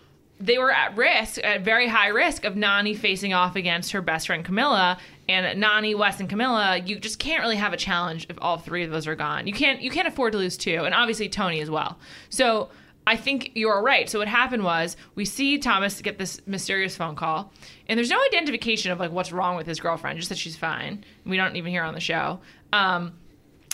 they 0.40 0.58
were 0.58 0.70
at 0.70 0.96
risk, 0.96 1.42
at 1.44 1.62
very 1.62 1.88
high 1.88 2.08
risk, 2.08 2.44
of 2.44 2.54
Nany 2.54 2.96
facing 2.96 3.34
off 3.34 3.56
against 3.56 3.92
her 3.92 4.00
best 4.00 4.26
friend 4.26 4.44
Camila. 4.44 4.98
And 5.28 5.62
Nany, 5.62 5.96
Wes, 5.96 6.20
and 6.20 6.28
Camila, 6.28 6.86
you 6.86 6.98
just 6.98 7.18
can't 7.18 7.42
really 7.42 7.56
have 7.56 7.72
a 7.72 7.76
challenge 7.76 8.26
if 8.30 8.38
all 8.40 8.58
three 8.58 8.84
of 8.84 8.90
those 8.90 9.06
are 9.06 9.16
gone. 9.16 9.46
You 9.46 9.52
can't 9.52 9.82
you 9.82 9.90
can't 9.90 10.08
afford 10.08 10.32
to 10.32 10.38
lose 10.38 10.56
two, 10.56 10.84
and 10.84 10.94
obviously 10.94 11.28
Tony 11.28 11.60
as 11.60 11.70
well. 11.70 11.98
So 12.30 12.70
I 13.06 13.16
think 13.16 13.52
you're 13.54 13.82
right. 13.82 14.10
So 14.10 14.18
what 14.18 14.28
happened 14.28 14.64
was 14.64 14.96
we 15.14 15.24
see 15.24 15.58
Thomas 15.58 16.00
get 16.02 16.18
this 16.18 16.40
mysterious 16.46 16.96
phone 16.96 17.14
call, 17.14 17.52
and 17.88 17.96
there's 17.96 18.10
no 18.10 18.20
identification 18.26 18.90
of 18.90 18.98
like 18.98 19.12
what's 19.12 19.32
wrong 19.32 19.56
with 19.56 19.66
his 19.66 19.78
girlfriend, 19.78 20.18
just 20.18 20.28
that 20.30 20.38
she's 20.38 20.56
fine. 20.56 21.04
We 21.24 21.36
don't 21.36 21.56
even 21.56 21.70
hear 21.70 21.84
on 21.84 21.94
the 21.94 22.00
show. 22.00 22.40
Um, 22.72 23.14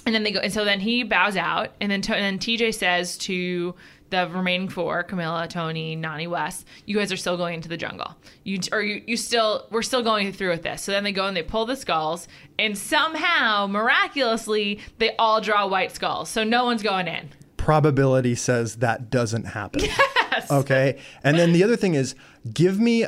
and 0.05 0.15
then 0.15 0.23
they 0.23 0.33
go, 0.33 0.41
and 0.41 0.53
so 0.53 0.65
then 0.65 0.81
he 0.81 1.03
bows 1.03 1.37
out, 1.37 1.71
and 1.81 1.91
then 1.91 2.03
to, 2.03 2.15
and 2.15 2.25
then 2.25 2.39
TJ 2.39 2.75
says 2.75 3.17
to 3.19 3.75
the 4.11 4.29
remaining 4.29 4.69
four, 4.69 5.03
Camila, 5.05 5.49
Tony, 5.49 5.97
Nany, 5.97 6.29
Wes, 6.29 6.67
you 6.85 6.99
guys 6.99 7.11
are 7.11 7.17
still 7.17 7.39
going 7.39 7.55
into 7.55 7.69
the 7.69 7.79
jungle. 7.79 8.15
You 8.45 8.59
or 8.71 8.83
you, 8.83 9.03
you 9.07 9.17
still 9.17 9.67
we're 9.71 9.83
still 9.83 10.03
going 10.03 10.33
through 10.33 10.51
with 10.51 10.62
this. 10.62 10.83
So 10.83 10.93
then 10.93 11.05
they 11.05 11.12
go 11.12 11.27
and 11.27 11.35
they 11.35 11.43
pull 11.43 11.65
the 11.65 11.77
skulls, 11.77 12.29
and 12.59 12.77
somehow 12.77 13.67
miraculously 13.67 14.81
they 14.99 15.17
all 15.17 15.41
draw 15.41 15.67
white 15.67 15.93
skulls, 15.93 16.29
so 16.29 16.45
no 16.45 16.67
one's 16.67 16.83
going 16.83 17.09
in. 17.09 17.31
Probability 17.62 18.35
says 18.35 18.76
that 18.76 19.11
doesn't 19.11 19.45
happen. 19.45 19.83
Yes. 20.33 20.50
Okay. 20.50 20.99
And 21.23 21.38
then 21.38 21.52
the 21.52 21.62
other 21.62 21.76
thing 21.76 21.92
is 21.95 22.14
give 22.54 22.81
me 22.81 23.04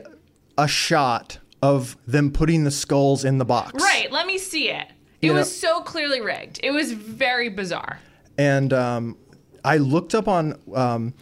a 0.59 0.69
shot 0.69 1.39
of 1.63 1.97
them 2.07 2.31
putting 2.31 2.65
the 2.65 2.71
skulls 2.71 3.25
in 3.25 3.39
the 3.39 3.47
box. 3.47 3.83
Right? 3.83 4.13
Let 4.13 4.27
me 4.27 4.37
see 4.37 4.69
it. 4.69 4.89
It 5.23 5.29
You 5.29 5.33
know- 5.33 5.39
was 5.39 5.59
so 5.59 5.81
clearly 5.81 6.21
rigged. 6.21 6.61
It 6.63 6.71
was 6.73 6.93
very 6.93 7.49
bizarre. 7.49 7.99
And 8.37 8.75
um, 8.75 9.17
I 9.65 9.79
looked 9.79 10.15
up 10.15 10.29
on 10.29 10.61
um, 10.75 11.15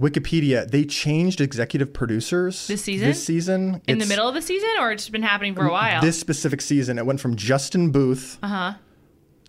Wikipedia. 0.00 0.68
They 0.68 0.84
changed 0.84 1.40
executive 1.40 1.92
producers 1.92 2.66
This 2.66 2.82
season? 2.82 3.06
This 3.08 3.24
season, 3.24 3.80
In 3.86 3.98
the 3.98 4.06
middle 4.06 4.26
of 4.28 4.34
the 4.34 4.42
season, 4.42 4.70
or 4.80 4.90
it's 4.90 5.08
been 5.08 5.22
happening 5.22 5.54
for 5.54 5.68
a 5.68 5.72
while. 5.72 6.00
This 6.00 6.18
specific 6.18 6.60
season, 6.60 6.98
it 6.98 7.06
went 7.06 7.20
from 7.20 7.36
Justin 7.36 7.92
Booth 7.92 8.38
Uh-huh. 8.42 8.74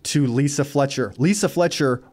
to 0.04 0.26
Lisa 0.28 0.64
Fletcher. 0.64 1.12
Lisa 1.18 1.48
Fletcher, 1.48 2.04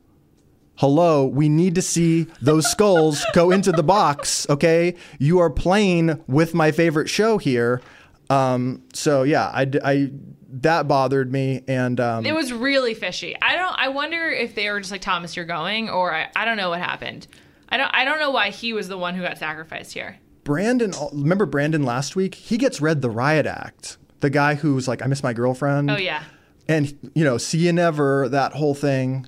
hello, 0.78 1.26
we 1.26 1.50
need 1.50 1.76
to 1.76 1.82
see 1.82 2.28
those 2.42 2.70
skulls 2.70 3.26
go 3.34 3.52
into 3.52 3.72
the 3.72 3.84
box, 3.84 4.50
okay? 4.50 4.96
You 5.20 5.40
are 5.40 5.50
playing 5.50 6.24
with 6.28 6.54
my 6.54 6.72
favorite 6.72 7.10
show 7.10 7.38
here. 7.38 7.82
Um, 8.30 8.84
so 8.94 9.24
yeah, 9.24 9.48
I, 9.54 9.70
I 9.84 10.12
that 10.50 10.88
bothered 10.88 11.32
me, 11.32 11.64
and 11.68 12.00
um, 12.00 12.26
It 12.26 12.34
was 12.34 12.52
really 12.54 12.94
fishy. 12.94 13.36
I 13.42 13.56
don't. 13.56 13.76
I 13.78 13.90
wonder 13.90 14.30
if 14.30 14.56
they 14.56 14.70
were 14.70 14.80
just 14.80 14.92
like 14.92 15.02
Thomas, 15.02 15.36
you're 15.36 15.46
going, 15.46 15.90
or 15.90 16.14
I, 16.14 16.30
I 16.36 16.46
don't 16.46 16.58
know 16.58 16.70
what 16.70 16.80
happened. 16.80 17.28
I 17.70 17.78
don't. 17.78 17.94
I 17.94 18.06
don't 18.06 18.20
know 18.20 18.32
why 18.32 18.50
he 18.50 18.74
was 18.74 18.88
the 18.88 18.98
one 18.98 19.16
who 19.16 19.22
got 19.22 19.38
sacrificed 19.38 19.94
here. 19.94 20.18
Brandon. 20.44 20.94
Remember 21.12 21.46
Brandon 21.46 21.84
last 21.84 22.16
week? 22.16 22.36
He 22.36 22.58
gets 22.58 22.80
read 22.82 23.02
the 23.02 23.10
riot 23.10 23.46
act. 23.46 23.98
The 24.22 24.30
guy 24.30 24.56
who's 24.56 24.88
like, 24.88 25.02
I 25.04 25.08
miss 25.08 25.22
my 25.22 25.34
girlfriend. 25.34 25.92
Oh 25.92 25.98
yeah. 25.98 26.24
and 26.68 26.98
you 27.14 27.24
know, 27.24 27.38
see 27.38 27.60
you 27.60 27.74
never, 27.74 28.28
that 28.30 28.54
whole 28.54 28.74
thing. 28.74 29.28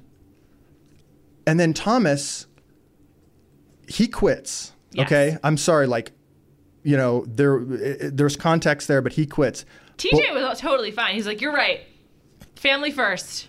And 1.50 1.60
then 1.60 1.74
Thomas, 1.74 2.46
he 3.88 4.08
quits. 4.08 4.72
Yes. 4.92 5.08
Okay, 5.08 5.38
I'm 5.44 5.58
sorry, 5.58 5.88
like, 5.88 6.12
you 6.84 6.96
know, 6.96 7.26
there 7.28 7.60
there's 7.60 8.36
context 8.36 8.88
there, 8.88 9.02
but 9.02 9.14
he 9.14 9.26
quits. 9.26 9.66
TJ 9.98 10.32
was 10.32 10.60
totally 10.60 10.92
fine. 10.92 11.16
He's 11.16 11.26
like, 11.26 11.42
you're 11.42 11.52
right. 11.52 11.82
Family 12.56 12.92
first. 12.92 13.49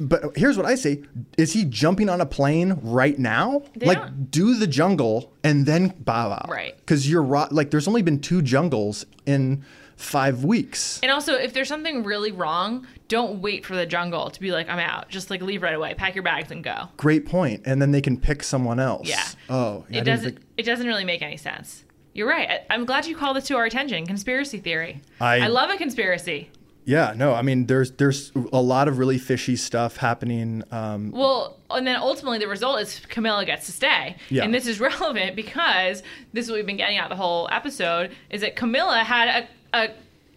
But 0.00 0.36
here's 0.36 0.56
what 0.56 0.66
I 0.66 0.74
say: 0.76 1.02
Is 1.36 1.52
he 1.52 1.64
jumping 1.64 2.08
on 2.08 2.20
a 2.20 2.26
plane 2.26 2.78
right 2.82 3.18
now? 3.18 3.62
They 3.76 3.86
like, 3.86 4.30
don't- 4.30 4.60
the 4.60 4.66
jungle 4.66 5.32
and 5.42 5.66
then 5.66 5.94
bow 5.98 6.30
out. 6.32 6.48
Right. 6.48 6.76
Because 6.78 7.10
you're 7.10 7.22
like, 7.50 7.70
there's 7.70 7.88
only 7.88 8.02
been 8.02 8.20
two 8.20 8.42
jungles 8.42 9.04
in 9.26 9.64
five 9.96 10.44
weeks. 10.44 10.98
And 11.02 11.10
also, 11.12 11.34
if 11.34 11.52
there's 11.52 11.68
something 11.68 12.02
really 12.04 12.32
wrong, 12.32 12.86
don't 13.08 13.40
wait 13.40 13.64
for 13.66 13.74
the 13.76 13.86
jungle 13.86 14.30
to 14.30 14.40
be 14.40 14.50
like, 14.52 14.68
I'm 14.68 14.78
out. 14.78 15.08
Just 15.08 15.30
like 15.30 15.42
leave 15.42 15.62
right 15.62 15.74
away. 15.74 15.94
Pack 15.94 16.14
your 16.14 16.24
bags 16.24 16.50
and 16.50 16.62
go. 16.64 16.88
Great 16.96 17.26
point. 17.26 17.62
And 17.66 17.80
then 17.80 17.92
they 17.92 18.00
can 18.00 18.18
pick 18.20 18.42
someone 18.42 18.80
else. 18.80 19.08
Yeah. 19.08 19.24
Oh, 19.48 19.84
it 19.88 19.96
yeah, 19.96 20.02
doesn't. 20.02 20.34
think- 20.36 20.46
It 20.56 20.62
doesn't 20.64 20.86
really 20.86 21.04
make 21.04 21.22
any 21.22 21.36
sense. 21.36 21.84
You're 22.14 22.28
right. 22.28 22.48
I, 22.50 22.60
I'm 22.74 22.84
glad 22.84 23.06
you 23.06 23.16
called 23.16 23.36
this 23.36 23.46
to 23.46 23.56
our 23.56 23.64
attention. 23.64 24.06
Conspiracy 24.06 24.58
theory. 24.58 25.02
I- 25.20 25.40
I 25.42 25.46
love 25.48 25.70
a 25.70 25.76
conspiracy. 25.76 26.50
Yeah, 26.84 27.14
no, 27.16 27.32
I 27.34 27.42
mean, 27.42 27.66
there's 27.66 27.92
there's 27.92 28.32
a 28.52 28.60
lot 28.60 28.88
of 28.88 28.98
really 28.98 29.18
fishy 29.18 29.56
stuff 29.56 29.96
happening. 29.96 30.64
Um, 30.70 31.12
Well, 31.12 31.58
and 31.70 31.86
then 31.86 31.96
ultimately 31.96 32.38
the 32.38 32.48
result 32.48 32.80
is 32.80 33.00
Camila 33.08 33.46
gets 33.46 33.66
to 33.66 33.72
stay. 33.72 34.16
Yeah. 34.30 34.44
And 34.44 34.52
this 34.52 34.66
is 34.66 34.80
relevant 34.90 35.36
because 35.36 36.02
this 36.32 36.46
is 36.46 36.50
what 36.50 36.56
we've 36.56 36.66
been 36.66 36.76
getting 36.76 36.98
at 36.98 37.08
the 37.08 37.16
whole 37.16 37.48
episode 37.52 38.10
is 38.30 38.40
that 38.40 38.56
Camila 38.56 39.02
had 39.02 39.46
a, 39.72 39.78
a 39.78 39.90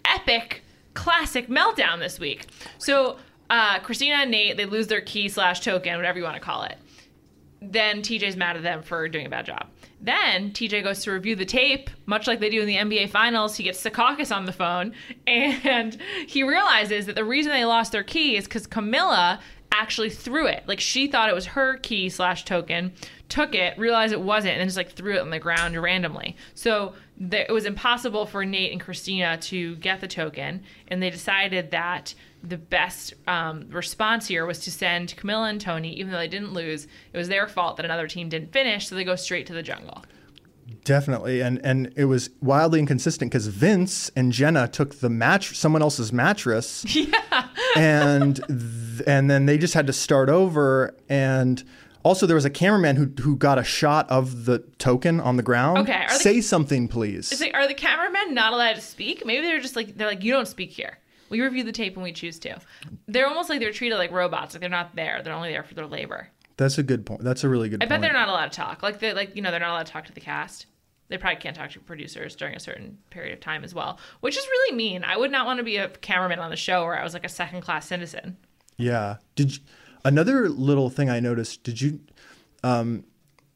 epic 0.06 0.62
classic 0.94 1.48
meltdown 1.48 2.00
this 2.00 2.20
week. 2.20 2.46
So 2.78 3.18
uh, 3.50 3.80
Christina 3.80 4.16
and 4.16 4.32
Nate, 4.32 4.58
they 4.58 4.66
lose 4.66 4.88
their 4.88 5.02
key 5.02 5.30
slash 5.30 5.60
token, 5.62 5.96
whatever 5.96 6.18
you 6.20 6.24
want 6.24 6.36
to 6.36 6.42
call 6.42 6.64
it. 6.64 6.78
Then 7.62 8.02
TJ's 8.02 8.36
mad 8.36 8.56
at 8.56 8.64
them 8.64 8.84
for 8.84 9.08
doing 9.10 9.26
a 9.26 9.30
bad 9.30 9.46
job. 9.46 9.68
Then 10.02 10.52
TJ 10.52 10.84
goes 10.84 11.04
to 11.04 11.12
review 11.12 11.36
the 11.36 11.46
tape, 11.46 11.90
much 12.06 12.28
like 12.28 12.40
they 12.40 12.50
do 12.50 12.62
in 12.62 12.68
the 12.68 12.76
NBA 12.76 13.10
Finals. 13.10 13.56
He 13.56 13.64
gets 13.64 13.84
Secaucus 13.84 14.36
on 14.36 14.46
the 14.46 14.52
phone, 14.52 14.94
and 15.28 15.98
he 16.28 16.44
realizes 16.44 17.06
that 17.06 17.16
the 17.16 17.24
reason 17.24 17.52
they 17.52 17.66
lost 17.66 17.92
their 17.92 18.04
key 18.04 18.38
is 18.38 18.46
because 18.46 18.68
Camila 18.68 19.40
actually 19.72 20.10
threw 20.10 20.48
it. 20.48 20.64
Like 20.68 20.80
she 20.80 21.08
thought 21.08 21.30
it 21.30 21.36
was 21.36 21.48
her 21.48 21.78
key 21.78 22.10
slash 22.10 22.46
token, 22.46 22.94
took 23.30 23.56
it, 23.56 23.78
realized 23.78 24.14
it 24.14 24.22
wasn't, 24.22 24.58
and 24.58 24.68
just 24.68 24.78
like 24.78 24.92
threw 24.92 25.16
it 25.16 25.22
on 25.22 25.30
the 25.30 25.40
ground 25.40 25.76
randomly. 25.82 26.36
So 26.54 26.94
it 27.20 27.52
was 27.52 27.66
impossible 27.66 28.26
for 28.26 28.44
Nate 28.46 28.72
and 28.72 28.82
Christina 28.82 29.38
to 29.38 29.76
get 29.78 30.02
the 30.02 30.08
token, 30.08 30.64
and 30.88 31.02
they 31.02 31.10
decided 31.10 31.72
that 31.72 32.14
the 32.44 32.58
best 32.58 33.14
um, 33.28 33.68
response 33.70 34.28
here 34.28 34.46
was 34.46 34.60
to 34.60 34.72
send 34.72 35.16
Camila 35.18 35.50
and 35.50 35.60
Tony, 35.62 35.94
even 35.94 36.12
though 36.12 36.18
they 36.20 36.28
didn't 36.28 36.54
lose. 36.54 36.86
It 37.14 37.18
was 37.18 37.28
their 37.30 37.48
fault 37.48 37.78
that 37.78 37.86
another 37.86 38.08
team 38.08 38.30
didn't 38.30 38.52
finish, 38.52 38.88
so 38.88 38.96
they 38.96 39.04
go 39.04 39.16
straight 39.16 39.48
to 39.48 39.54
the 39.54 39.64
jungle. 39.64 40.04
Definitely, 40.84 41.42
and 41.42 41.60
and 41.64 41.94
it 41.96 42.06
was 42.06 42.30
wildly 42.42 42.80
inconsistent 42.80 43.32
because 43.32 43.48
Vince 43.48 44.12
and 44.16 44.32
Jenna 44.32 44.68
took 44.68 45.00
the 45.00 45.10
match 45.10 45.56
someone 45.56 45.82
else's 45.82 46.12
mattress, 46.12 46.84
Yeah. 46.96 47.48
and 47.76 48.36
th- 48.48 49.02
and 49.08 49.30
then 49.30 49.46
they 49.46 49.58
just 49.58 49.74
had 49.74 49.88
to 49.88 49.94
start 49.94 50.30
over. 50.30 50.96
And 51.10 51.64
also, 52.06 52.26
there 52.26 52.36
was 52.36 52.46
a 52.46 52.50
cameraman 52.50 52.96
who 52.96 53.06
who 53.22 53.36
got 53.36 53.58
a 53.58 53.64
shot 53.64 54.10
of 54.10 54.46
the 54.46 54.60
token 54.78 55.20
on 55.20 55.36
the 55.38 55.44
ground. 55.44 55.80
Okay, 55.80 56.04
are 56.06 56.08
the- 56.08 56.14
say 56.24 56.40
something, 56.40 56.88
please. 56.88 57.32
It's 57.32 57.42
like, 57.42 57.54
are 57.54 57.68
the 57.68 57.74
cameramen 57.74 58.34
not 58.34 58.54
allowed 58.54 58.76
to 58.76 58.82
speak? 58.82 59.26
Maybe 59.26 59.46
they're 59.46 59.60
just 59.60 59.76
like 59.76 59.98
they're 59.98 60.08
like, 60.08 60.24
you 60.24 60.32
don't 60.32 60.48
speak 60.48 60.70
here. 60.72 61.00
We 61.30 61.42
review 61.42 61.64
the 61.64 61.72
tape 61.72 61.96
when 61.96 62.04
we 62.04 62.14
choose 62.14 62.38
to. 62.40 62.60
They're 63.08 63.28
almost 63.28 63.50
like 63.50 63.60
they're 63.60 63.74
treated 63.74 63.98
like 63.98 64.12
robots. 64.12 64.54
Like 64.54 64.62
they're 64.62 64.70
not 64.70 64.96
there. 64.96 65.22
They're 65.24 65.34
only 65.34 65.50
there 65.50 65.64
for 65.64 65.74
their 65.74 65.88
labor. 65.88 66.30
That's 66.58 66.78
a 66.78 66.84
good 66.84 67.06
point. 67.06 67.24
That's 67.24 67.44
a 67.44 67.50
really 67.50 67.68
good 67.68 67.82
I 67.82 67.88
point. 67.88 67.90
bet 67.90 68.02
they're 68.02 68.14
not 68.14 68.30
allowed 68.30 68.52
to 68.52 68.58
talk. 68.58 68.84
Like 68.84 69.00
they 69.00 69.12
like 69.14 69.36
you 69.36 69.42
know 69.42 69.52
they're 69.52 69.60
not 69.60 69.72
allowed 69.72 69.88
to 69.88 69.92
talk 69.92 70.06
to 70.06 70.14
the 70.14 70.22
cast. 70.22 70.68
They 71.08 71.18
probably 71.18 71.40
can't 71.42 71.56
talk 71.56 71.70
to 71.72 71.80
producers 71.80 72.36
during 72.36 72.56
a 72.56 72.60
certain 72.60 72.98
period 73.10 73.34
of 73.34 73.40
time 73.40 73.64
as 73.64 73.76
well, 73.76 74.00
which 74.22 74.38
is 74.38 74.44
really 74.46 74.76
mean. 74.76 75.04
I 75.04 75.18
would 75.18 75.32
not 75.32 75.46
want 75.46 75.58
to 75.58 75.64
be 75.64 75.78
a 75.78 75.90
cameraman 75.90 76.40
on 76.40 76.50
the 76.50 76.56
show 76.56 76.84
where 76.84 77.00
I 77.00 77.04
was 77.04 77.14
like 77.14 77.26
a 77.26 77.30
second 77.30 77.62
class 77.62 77.88
citizen. 77.88 78.38
Yeah. 78.78 79.18
Did 79.36 79.56
you, 79.56 79.60
another 80.06 80.48
little 80.48 80.90
thing 80.90 81.10
I 81.10 81.20
noticed? 81.20 81.64
Did 81.64 81.82
you 81.82 82.00
um, 82.64 83.04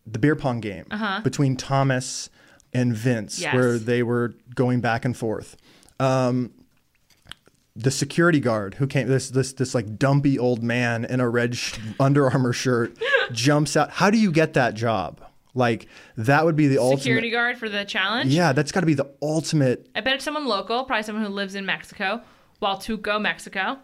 the 0.06 0.20
beer 0.20 0.36
pong 0.36 0.60
game 0.60 0.86
between 1.24 1.56
Thomas 1.56 2.30
and 2.74 2.94
Vince, 2.96 3.40
Uh-huh. 3.42 3.46
Yes. 3.48 3.56
where 3.56 3.78
they 3.80 4.04
were 4.04 4.34
going 4.54 4.82
back 4.82 5.06
and 5.06 5.16
forth? 5.16 5.56
Um, 6.00 6.52
the 7.76 7.92
security 7.92 8.40
guard 8.42 8.74
who 8.76 8.88
came 8.88 9.08
this 9.08 9.30
this 9.30 9.54
this 9.54 9.74
like 9.74 9.98
dumpy 9.98 10.38
old 10.38 10.62
man 10.62 11.06
in 11.06 11.20
a 11.22 11.30
red 11.30 11.56
sh- 11.56 11.78
Under 12.00 12.30
Armour 12.30 12.52
shirt 12.54 12.98
jumps 13.32 13.78
out. 13.78 13.90
How 13.92 14.10
do 14.10 14.18
you 14.18 14.32
get 14.32 14.54
that 14.54 14.74
job? 14.74 15.22
Like 15.56 15.88
that 16.18 16.46
would 16.46 16.56
be 16.56 16.68
the 16.68 16.76
Security 16.76 16.86
ultimate. 16.90 17.02
Security 17.04 17.32
guard 17.32 17.58
for 17.58 17.70
the 17.70 17.86
challenge. 17.86 18.34
Yeah, 18.34 18.54
that's 18.54 18.72
got 18.72 18.82
to 18.82 18.86
be 18.86 18.94
the 18.96 19.10
ultimate. 19.22 19.88
I 19.96 20.02
bet 20.02 20.14
it's 20.16 20.24
someone 20.26 20.46
local, 20.46 20.84
probably 20.84 21.04
someone 21.04 21.24
who 21.26 21.32
lives 21.32 21.56
in 21.56 21.66
Mexico, 21.66 22.22
Huatulco, 22.62 23.20
Mexico. 23.22 23.78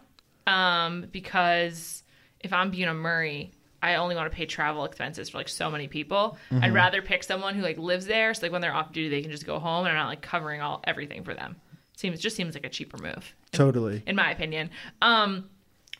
Um, 0.46 1.06
because 1.10 2.02
if 2.46 2.52
I'm 2.52 2.72
Bunim 2.72 2.96
Murray, 2.96 3.52
I 3.82 3.96
only 3.96 4.16
want 4.16 4.30
to 4.30 4.34
pay 4.34 4.46
travel 4.46 4.84
expenses 4.84 5.28
for 5.28 5.38
like 5.38 5.48
so 5.48 5.70
many 5.70 5.86
people. 5.88 6.38
Mm-hmm. 6.50 6.64
I'd 6.64 6.74
rather 6.74 7.02
pick 7.02 7.22
someone 7.22 7.54
who 7.54 7.62
like 7.62 7.76
lives 7.76 8.06
there, 8.06 8.32
so 8.32 8.42
like 8.42 8.52
when 8.52 8.62
they're 8.62 8.74
off 8.74 8.92
duty, 8.92 9.08
they 9.10 9.22
can 9.22 9.30
just 9.30 9.44
go 9.44 9.58
home 9.58 9.84
and 9.84 9.88
I'm 9.96 10.02
not 10.02 10.08
like 10.08 10.22
covering 10.22 10.62
all 10.62 10.80
everything 10.84 11.24
for 11.24 11.34
them. 11.34 11.56
Seems 11.96 12.20
just 12.20 12.36
seems 12.36 12.54
like 12.54 12.64
a 12.64 12.68
cheaper 12.68 12.98
move, 12.98 13.34
Totally. 13.52 14.02
in 14.06 14.16
my 14.16 14.30
opinion. 14.30 14.70
Um, 15.02 15.48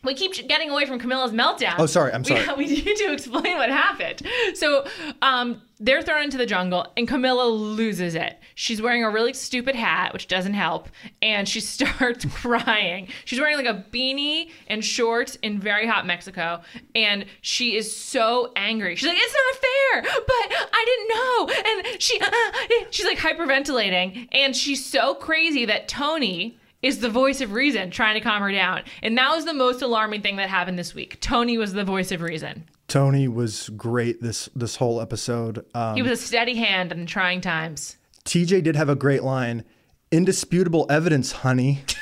we 0.03 0.13
keep 0.13 0.33
getting 0.47 0.69
away 0.69 0.85
from 0.85 0.99
Camila's 0.99 1.31
meltdown. 1.31 1.75
Oh, 1.79 1.85
sorry, 1.85 2.13
I'm 2.13 2.23
sorry. 2.23 2.45
We, 2.55 2.65
we 2.65 2.67
need 2.67 2.97
to 2.97 3.13
explain 3.13 3.57
what 3.57 3.69
happened. 3.69 4.21
So, 4.53 4.85
um, 5.21 5.61
they're 5.79 6.01
thrown 6.01 6.23
into 6.23 6.37
the 6.37 6.45
jungle, 6.45 6.87
and 6.97 7.07
Camila 7.07 7.49
loses 7.49 8.15
it. 8.15 8.39
She's 8.55 8.81
wearing 8.81 9.03
a 9.03 9.09
really 9.09 9.33
stupid 9.33 9.75
hat, 9.75 10.11
which 10.11 10.27
doesn't 10.27 10.55
help, 10.55 10.89
and 11.21 11.47
she 11.47 11.59
starts 11.61 12.25
crying. 12.25 13.09
She's 13.25 13.39
wearing 13.39 13.57
like 13.57 13.67
a 13.67 13.85
beanie 13.91 14.51
and 14.67 14.83
shorts 14.83 15.35
in 15.41 15.59
very 15.59 15.87
hot 15.87 16.05
Mexico, 16.05 16.61
and 16.95 17.25
she 17.41 17.75
is 17.75 17.95
so 17.95 18.51
angry. 18.55 18.95
She's 18.95 19.07
like, 19.07 19.17
"It's 19.19 19.35
not 19.35 19.55
fair, 19.55 20.21
but 20.25 20.69
I 20.73 20.85
didn't 20.85 21.09
know." 21.09 21.47
And 21.67 22.01
she, 22.01 22.19
uh, 22.19 22.85
she's 22.91 23.05
like 23.05 23.17
hyperventilating, 23.17 24.29
and 24.31 24.55
she's 24.55 24.85
so 24.85 25.13
crazy 25.15 25.65
that 25.65 25.87
Tony 25.87 26.57
is 26.81 26.99
the 26.99 27.09
voice 27.09 27.41
of 27.41 27.53
reason 27.53 27.91
trying 27.91 28.13
to 28.13 28.21
calm 28.21 28.41
her 28.41 28.51
down. 28.51 28.83
And 29.01 29.17
that 29.17 29.35
was 29.35 29.45
the 29.45 29.53
most 29.53 29.81
alarming 29.81 30.21
thing 30.21 30.37
that 30.37 30.49
happened 30.49 30.77
this 30.77 30.93
week. 30.93 31.19
Tony 31.19 31.57
was 31.57 31.73
the 31.73 31.83
voice 31.83 32.11
of 32.11 32.21
reason. 32.21 32.65
Tony 32.87 33.27
was 33.27 33.69
great 33.69 34.21
this 34.21 34.49
this 34.55 34.77
whole 34.77 35.01
episode. 35.01 35.65
Um, 35.75 35.95
He 35.95 36.01
was 36.01 36.11
a 36.11 36.17
steady 36.17 36.55
hand 36.55 36.91
in 36.91 37.05
trying 37.05 37.41
times. 37.41 37.97
TJ 38.25 38.63
did 38.63 38.75
have 38.75 38.89
a 38.89 38.95
great 38.95 39.23
line. 39.23 39.63
Indisputable 40.11 40.85
evidence, 40.89 41.31
honey. 41.31 41.83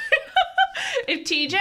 If 1.07 1.23
TJ 1.23 1.55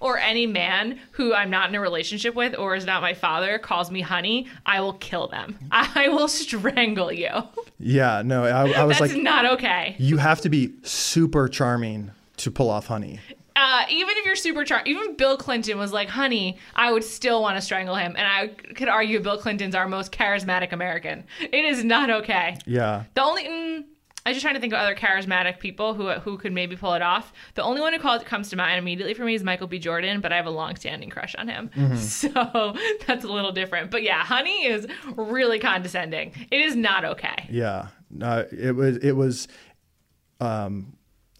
or 0.00 0.18
any 0.18 0.46
man 0.46 1.00
who 1.12 1.32
I'm 1.34 1.48
not 1.50 1.68
in 1.70 1.74
a 1.74 1.80
relationship 1.80 2.34
with 2.34 2.56
or 2.58 2.74
is 2.74 2.84
not 2.84 3.00
my 3.00 3.14
father 3.14 3.58
calls 3.58 3.90
me 3.90 4.00
honey, 4.02 4.46
I 4.66 4.80
will 4.80 4.92
kill 4.94 5.28
them. 5.28 5.58
I 5.70 6.08
will 6.08 6.28
strangle 6.28 7.10
you. 7.10 7.30
Yeah, 7.78 8.22
no, 8.24 8.44
I, 8.44 8.70
I 8.72 8.84
was 8.84 8.98
That's 8.98 9.12
like, 9.12 9.22
not 9.22 9.46
okay. 9.54 9.96
you 9.98 10.18
have 10.18 10.42
to 10.42 10.50
be 10.50 10.74
super 10.82 11.48
charming 11.48 12.10
to 12.38 12.50
pull 12.50 12.68
off 12.68 12.86
honey. 12.86 13.20
Uh, 13.60 13.84
even 13.90 14.16
if 14.16 14.24
you're 14.24 14.36
super 14.36 14.64
charming, 14.64 14.86
even 14.86 15.16
Bill 15.16 15.36
Clinton 15.36 15.76
was 15.76 15.92
like, 15.92 16.08
honey, 16.08 16.56
I 16.74 16.90
would 16.90 17.04
still 17.04 17.42
want 17.42 17.56
to 17.56 17.60
strangle 17.60 17.94
him. 17.94 18.14
And 18.16 18.26
I 18.26 18.48
could 18.72 18.88
argue 18.88 19.20
Bill 19.20 19.36
Clinton's 19.36 19.74
our 19.74 19.86
most 19.86 20.12
charismatic 20.12 20.72
American. 20.72 21.24
It 21.40 21.64
is 21.66 21.84
not 21.84 22.08
okay. 22.08 22.56
Yeah. 22.64 23.04
The 23.12 23.22
only 23.22 23.44
mm, 23.44 23.84
I'm 24.24 24.32
just 24.32 24.42
trying 24.42 24.54
to 24.54 24.60
think 24.60 24.72
of 24.72 24.78
other 24.78 24.94
charismatic 24.94 25.58
people 25.58 25.92
who 25.92 26.08
who 26.10 26.38
could 26.38 26.54
maybe 26.54 26.74
pull 26.74 26.94
it 26.94 27.02
off. 27.02 27.34
The 27.54 27.62
only 27.62 27.82
one 27.82 27.92
who 27.92 27.98
calls, 27.98 28.22
comes 28.22 28.48
to 28.48 28.56
mind 28.56 28.78
immediately 28.78 29.12
for 29.12 29.24
me 29.24 29.34
is 29.34 29.44
Michael 29.44 29.66
B. 29.66 29.78
Jordan, 29.78 30.22
but 30.22 30.32
I 30.32 30.36
have 30.36 30.46
a 30.46 30.50
long-standing 30.50 31.10
crush 31.10 31.34
on 31.34 31.48
him, 31.48 31.70
so 31.96 32.74
that's 33.06 33.24
a 33.24 33.28
little 33.28 33.52
different. 33.52 33.90
But 33.90 34.02
yeah, 34.02 34.24
Honey 34.24 34.66
is 34.66 34.86
really 35.16 35.58
condescending. 35.58 36.32
It 36.50 36.60
is 36.60 36.76
not 36.76 37.04
okay. 37.04 37.46
Yeah. 37.50 37.88
Uh, 38.22 38.44
it 38.52 38.74
was 38.74 38.96
it 38.98 39.12
was 39.12 39.48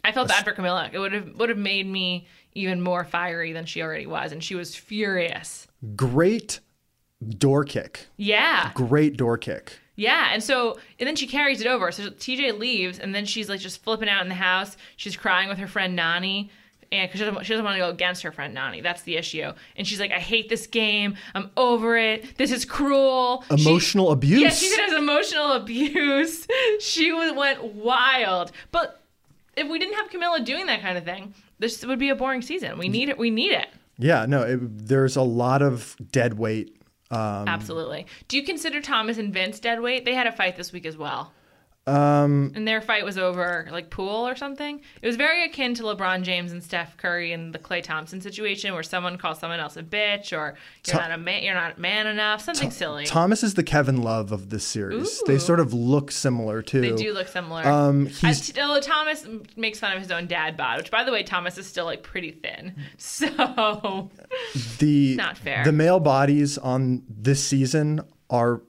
I 0.04 0.12
felt 0.12 0.28
bad 0.28 0.44
for 0.44 0.52
Camila. 0.54 0.90
It 0.92 0.98
would 0.98 1.12
have 1.12 1.34
would 1.36 1.48
have 1.48 1.58
made 1.58 1.86
me 1.86 2.26
even 2.54 2.80
more 2.80 3.04
fiery 3.04 3.52
than 3.52 3.66
she 3.66 3.82
already 3.82 4.06
was, 4.06 4.32
and 4.32 4.42
she 4.42 4.54
was 4.54 4.74
furious. 4.74 5.66
great 5.96 6.60
door 7.38 7.64
kick. 7.64 8.06
Yeah. 8.16 8.70
Great 8.74 9.16
door 9.16 9.36
kick. 9.38 9.78
Yeah, 9.96 10.30
and 10.32 10.42
so 10.42 10.78
and 10.98 11.06
then 11.06 11.16
she 11.16 11.26
carries 11.26 11.60
it 11.60 11.66
over. 11.66 11.92
So 11.92 12.08
TJ 12.10 12.58
leaves, 12.58 12.98
and 12.98 13.14
then 13.14 13.26
she's 13.26 13.48
like 13.50 13.60
just 13.60 13.82
flipping 13.82 14.08
out 14.08 14.22
in 14.22 14.28
the 14.28 14.34
house. 14.34 14.76
She's 14.96 15.16
crying 15.16 15.48
with 15.50 15.58
her 15.58 15.66
friend 15.66 15.98
Nany, 15.98 16.48
and 16.90 17.06
because 17.08 17.20
she 17.20 17.26
doesn't, 17.26 17.44
she 17.44 17.52
doesn't 17.52 17.64
want 17.66 17.74
to 17.74 17.80
go 17.80 17.90
against 17.90 18.22
her 18.22 18.32
friend 18.32 18.56
Nany. 18.56 18.82
That's 18.82 19.02
the 19.02 19.16
issue. 19.18 19.52
And 19.76 19.86
she's 19.86 20.00
like, 20.00 20.10
"I 20.12 20.18
hate 20.18 20.48
this 20.48 20.66
game. 20.66 21.16
I'm 21.34 21.50
over 21.58 21.98
it. 21.98 22.38
This 22.38 22.50
is 22.50 22.64
cruel." 22.64 23.44
She- 23.54 23.62
Emotional 23.68 24.10
abuse. 24.12 24.40
yeah, 24.40 24.48
she 24.48 24.68
said 24.68 24.84
it 24.88 24.92
was 24.92 25.02
emotional 25.02 25.52
abuse. 25.52 26.46
she 26.80 27.12
was, 27.12 27.32
went 27.34 27.62
wild. 27.62 28.52
But 28.72 28.99
if 29.60 29.68
we 29.68 29.78
didn't 29.78 29.94
have 29.94 30.10
Camila 30.10 30.44
doing 30.44 30.66
that 30.66 30.80
kind 30.80 30.96
of 30.96 31.04
thing, 31.04 31.34
this 31.58 31.84
would 31.84 31.98
be 31.98 32.08
a 32.08 32.16
boring 32.16 32.42
season. 32.42 32.78
We 32.78 32.88
need 32.88 33.08
it. 33.08 33.18
We 33.18 33.30
need 33.30 33.52
it. 33.52 33.68
Yeah, 33.98 34.24
no, 34.26 34.42
it, 34.42 34.58
there's 34.88 35.16
a 35.16 35.22
lot 35.22 35.60
of 35.60 35.94
dead 36.10 36.38
weight. 36.38 36.76
Um, 37.10 37.46
Absolutely. 37.46 38.06
Do 38.28 38.38
you 38.38 38.44
consider 38.44 38.80
Thomas 38.80 39.18
and 39.18 39.32
Vince 39.34 39.60
dead 39.60 39.80
weight? 39.80 40.04
They 40.06 40.14
had 40.14 40.26
a 40.26 40.32
fight 40.32 40.56
this 40.56 40.72
week 40.72 40.86
as 40.86 40.96
well. 40.96 41.32
Um, 41.86 42.52
And 42.54 42.68
their 42.68 42.80
fight 42.82 43.04
was 43.04 43.16
over 43.18 43.66
like 43.72 43.90
pool 43.90 44.28
or 44.28 44.36
something. 44.36 44.80
It 45.02 45.06
was 45.06 45.16
very 45.16 45.44
akin 45.46 45.74
to 45.74 45.82
LeBron 45.82 46.22
James 46.22 46.52
and 46.52 46.62
Steph 46.62 46.96
Curry 46.98 47.32
and 47.32 47.52
the 47.54 47.58
Klay 47.58 47.82
Thompson 47.82 48.20
situation, 48.20 48.74
where 48.74 48.82
someone 48.82 49.16
calls 49.16 49.40
someone 49.40 49.58
else 49.60 49.76
a 49.76 49.82
bitch 49.82 50.32
or 50.36 50.56
you're 50.86 50.94
Tho- 50.94 51.00
not 51.00 51.10
a 51.10 51.16
man, 51.16 51.42
you're 51.42 51.54
not 51.54 51.78
man 51.78 52.06
enough, 52.06 52.42
something 52.42 52.70
silly. 52.70 53.06
Thomas 53.06 53.42
is 53.42 53.54
the 53.54 53.62
Kevin 53.64 54.02
Love 54.02 54.30
of 54.30 54.50
this 54.50 54.64
series. 54.64 55.20
Ooh. 55.20 55.24
They 55.26 55.38
sort 55.38 55.58
of 55.58 55.72
look 55.72 56.12
similar 56.12 56.60
too. 56.62 56.82
They 56.82 56.92
do 56.94 57.12
look 57.12 57.28
similar. 57.28 57.66
Um, 57.66 58.06
As- 58.22 58.46
he's 58.48 58.58
although 58.58 58.80
Thomas 58.80 59.26
makes 59.56 59.80
fun 59.80 59.92
of 59.96 60.02
his 60.02 60.10
own 60.12 60.26
dad 60.26 60.56
bod, 60.56 60.76
which 60.78 60.90
by 60.90 61.02
the 61.02 61.10
way, 61.10 61.22
Thomas 61.22 61.56
is 61.58 61.66
still 61.66 61.86
like 61.86 62.02
pretty 62.02 62.30
thin. 62.30 62.74
So 62.98 64.10
the 64.78 65.14
not 65.16 65.38
fair. 65.38 65.64
The 65.64 65.72
male 65.72 65.98
bodies 66.00 66.58
on 66.58 67.02
this 67.08 67.42
season 67.42 68.02
are 68.28 68.60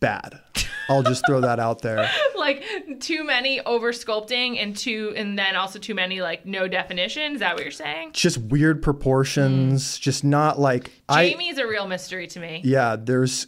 bad. 0.00 0.40
I'll 0.88 1.02
just 1.02 1.24
throw 1.26 1.40
that 1.40 1.58
out 1.58 1.82
there. 1.82 2.08
like 2.36 2.64
too 3.00 3.24
many 3.24 3.60
over 3.60 3.92
sculpting 3.92 4.62
and 4.62 4.76
too 4.76 5.12
and 5.16 5.38
then 5.38 5.56
also 5.56 5.78
too 5.78 5.94
many 5.94 6.20
like 6.20 6.46
no 6.46 6.68
definition. 6.68 7.34
Is 7.34 7.40
that 7.40 7.54
what 7.54 7.62
you're 7.62 7.72
saying? 7.72 8.12
Just 8.12 8.38
weird 8.38 8.82
proportions. 8.82 9.98
Mm. 9.98 10.00
Just 10.00 10.24
not 10.24 10.58
like 10.58 10.92
I. 11.08 11.30
Jamie's 11.30 11.58
a 11.58 11.66
real 11.66 11.86
mystery 11.86 12.26
to 12.28 12.40
me. 12.40 12.60
Yeah, 12.64 12.96
there's 12.96 13.46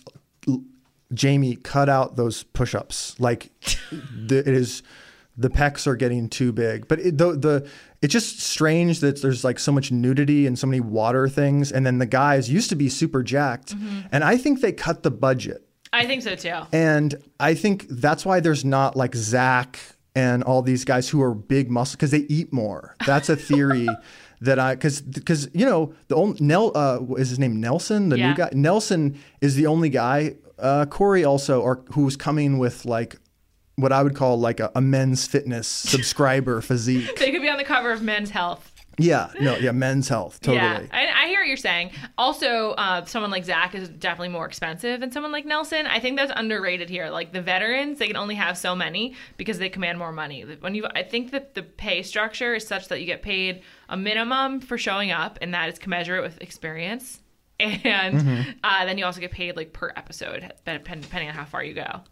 Jamie 1.14 1.56
cut 1.56 1.88
out 1.88 2.16
those 2.16 2.42
push-ups. 2.42 3.18
Like 3.18 3.50
the, 3.92 4.38
it 4.38 4.48
is 4.48 4.82
the 5.36 5.48
pecs 5.48 5.86
are 5.86 5.96
getting 5.96 6.28
too 6.28 6.52
big. 6.52 6.88
But 6.88 6.98
it, 6.98 7.18
the 7.18 7.32
the 7.32 7.68
it's 8.02 8.12
just 8.12 8.40
strange 8.40 9.00
that 9.00 9.22
there's 9.22 9.44
like 9.44 9.58
so 9.58 9.72
much 9.72 9.90
nudity 9.90 10.46
and 10.46 10.58
so 10.58 10.66
many 10.66 10.80
water 10.80 11.28
things 11.28 11.72
and 11.72 11.86
then 11.86 11.98
the 11.98 12.06
guys 12.06 12.50
used 12.50 12.68
to 12.70 12.76
be 12.76 12.88
super 12.88 13.22
jacked. 13.22 13.76
Mm-hmm. 13.76 14.00
And 14.12 14.24
I 14.24 14.36
think 14.36 14.60
they 14.60 14.72
cut 14.72 15.02
the 15.02 15.10
budget. 15.10 15.67
I 15.92 16.06
think 16.06 16.22
so 16.22 16.34
too. 16.34 16.56
And 16.72 17.14
I 17.40 17.54
think 17.54 17.86
that's 17.88 18.24
why 18.26 18.40
there's 18.40 18.64
not 18.64 18.96
like 18.96 19.14
Zach 19.14 19.78
and 20.14 20.42
all 20.44 20.62
these 20.62 20.84
guys 20.84 21.08
who 21.08 21.22
are 21.22 21.34
big 21.34 21.70
muscle 21.70 21.96
because 21.96 22.10
they 22.10 22.26
eat 22.28 22.52
more. 22.52 22.94
That's 23.06 23.28
a 23.28 23.36
theory 23.36 23.88
that 24.40 24.58
I 24.58 24.74
because 24.74 25.00
because 25.00 25.48
you 25.54 25.64
know 25.66 25.94
the 26.08 26.14
only 26.16 26.38
Nel 26.40 26.72
uh, 26.76 26.98
is 27.16 27.30
his 27.30 27.38
name 27.38 27.60
Nelson 27.60 28.08
the 28.10 28.18
Yeah. 28.18 28.28
new 28.30 28.34
guy 28.36 28.50
Nelson 28.52 29.18
is 29.40 29.54
the 29.56 29.66
only 29.66 29.88
guy. 29.88 30.34
Uh, 30.58 30.86
Cory 30.86 31.24
also 31.24 31.60
or 31.60 31.84
who's 31.92 32.16
coming 32.16 32.58
with 32.58 32.84
like 32.84 33.16
what 33.76 33.92
I 33.92 34.02
would 34.02 34.16
call 34.16 34.40
like 34.40 34.58
a, 34.58 34.72
a 34.74 34.80
men's 34.80 35.24
fitness 35.26 35.68
subscriber 35.68 36.60
physique. 36.70 37.16
They 37.16 37.30
could 37.30 37.42
be 37.42 37.48
on 37.48 37.58
the 37.58 37.64
cover 37.64 37.92
of 37.92 38.02
Men's 38.02 38.30
Health. 38.30 38.72
Yeah, 38.98 39.30
no, 39.40 39.56
yeah, 39.56 39.70
men's 39.72 40.08
health 40.08 40.40
totally. 40.40 40.58
Yeah, 40.58 40.86
I, 40.92 41.24
I 41.24 41.28
hear 41.28 41.40
what 41.40 41.46
you're 41.48 41.56
saying. 41.56 41.92
Also, 42.16 42.72
uh, 42.72 43.04
someone 43.04 43.30
like 43.30 43.44
Zach 43.44 43.74
is 43.74 43.88
definitely 43.88 44.30
more 44.30 44.44
expensive 44.46 45.00
than 45.00 45.12
someone 45.12 45.32
like 45.32 45.46
Nelson. 45.46 45.86
I 45.86 46.00
think 46.00 46.16
that's 46.18 46.32
underrated 46.34 46.90
here. 46.90 47.08
Like 47.10 47.32
the 47.32 47.40
veterans, 47.40 47.98
they 47.98 48.06
can 48.08 48.16
only 48.16 48.34
have 48.34 48.58
so 48.58 48.74
many 48.74 49.14
because 49.36 49.58
they 49.58 49.68
command 49.68 49.98
more 49.98 50.12
money. 50.12 50.42
When 50.60 50.74
you, 50.74 50.86
I 50.94 51.02
think 51.04 51.30
that 51.30 51.54
the 51.54 51.62
pay 51.62 52.02
structure 52.02 52.54
is 52.54 52.66
such 52.66 52.88
that 52.88 53.00
you 53.00 53.06
get 53.06 53.22
paid 53.22 53.62
a 53.88 53.96
minimum 53.96 54.60
for 54.60 54.76
showing 54.76 55.10
up, 55.10 55.38
and 55.40 55.54
that 55.54 55.68
is 55.68 55.78
commensurate 55.78 56.22
with 56.22 56.40
experience. 56.42 57.20
And 57.60 58.14
Mm-hmm. 58.20 58.50
uh, 58.62 58.84
then 58.84 58.98
you 58.98 59.04
also 59.04 59.20
get 59.20 59.32
paid 59.32 59.56
like 59.56 59.72
per 59.72 59.92
episode, 59.96 60.52
depending 60.64 61.28
on 61.28 61.34
how 61.34 61.44
far 61.44 61.64
you 61.64 61.74
go. 61.74 62.02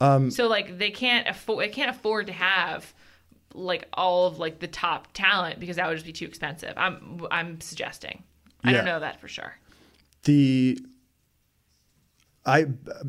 Um, 0.00 0.30
so 0.32 0.48
like 0.48 0.78
they 0.78 0.90
can't 0.90 1.28
afford, 1.28 1.64
they 1.64 1.68
can't 1.68 1.90
afford 1.94 2.26
to 2.26 2.32
have 2.32 2.92
like 3.56 3.88
all 3.94 4.26
of 4.26 4.38
like 4.38 4.60
the 4.60 4.68
top 4.68 5.08
talent 5.12 5.58
because 5.58 5.76
that 5.76 5.88
would 5.88 5.94
just 5.94 6.06
be 6.06 6.12
too 6.12 6.26
expensive. 6.26 6.74
I'm 6.76 7.26
I'm 7.30 7.60
suggesting. 7.60 8.22
I 8.62 8.72
don't 8.72 8.84
know 8.84 9.00
that 9.00 9.20
for 9.20 9.28
sure. 9.28 9.56
the 10.24 10.78
I 12.44 12.66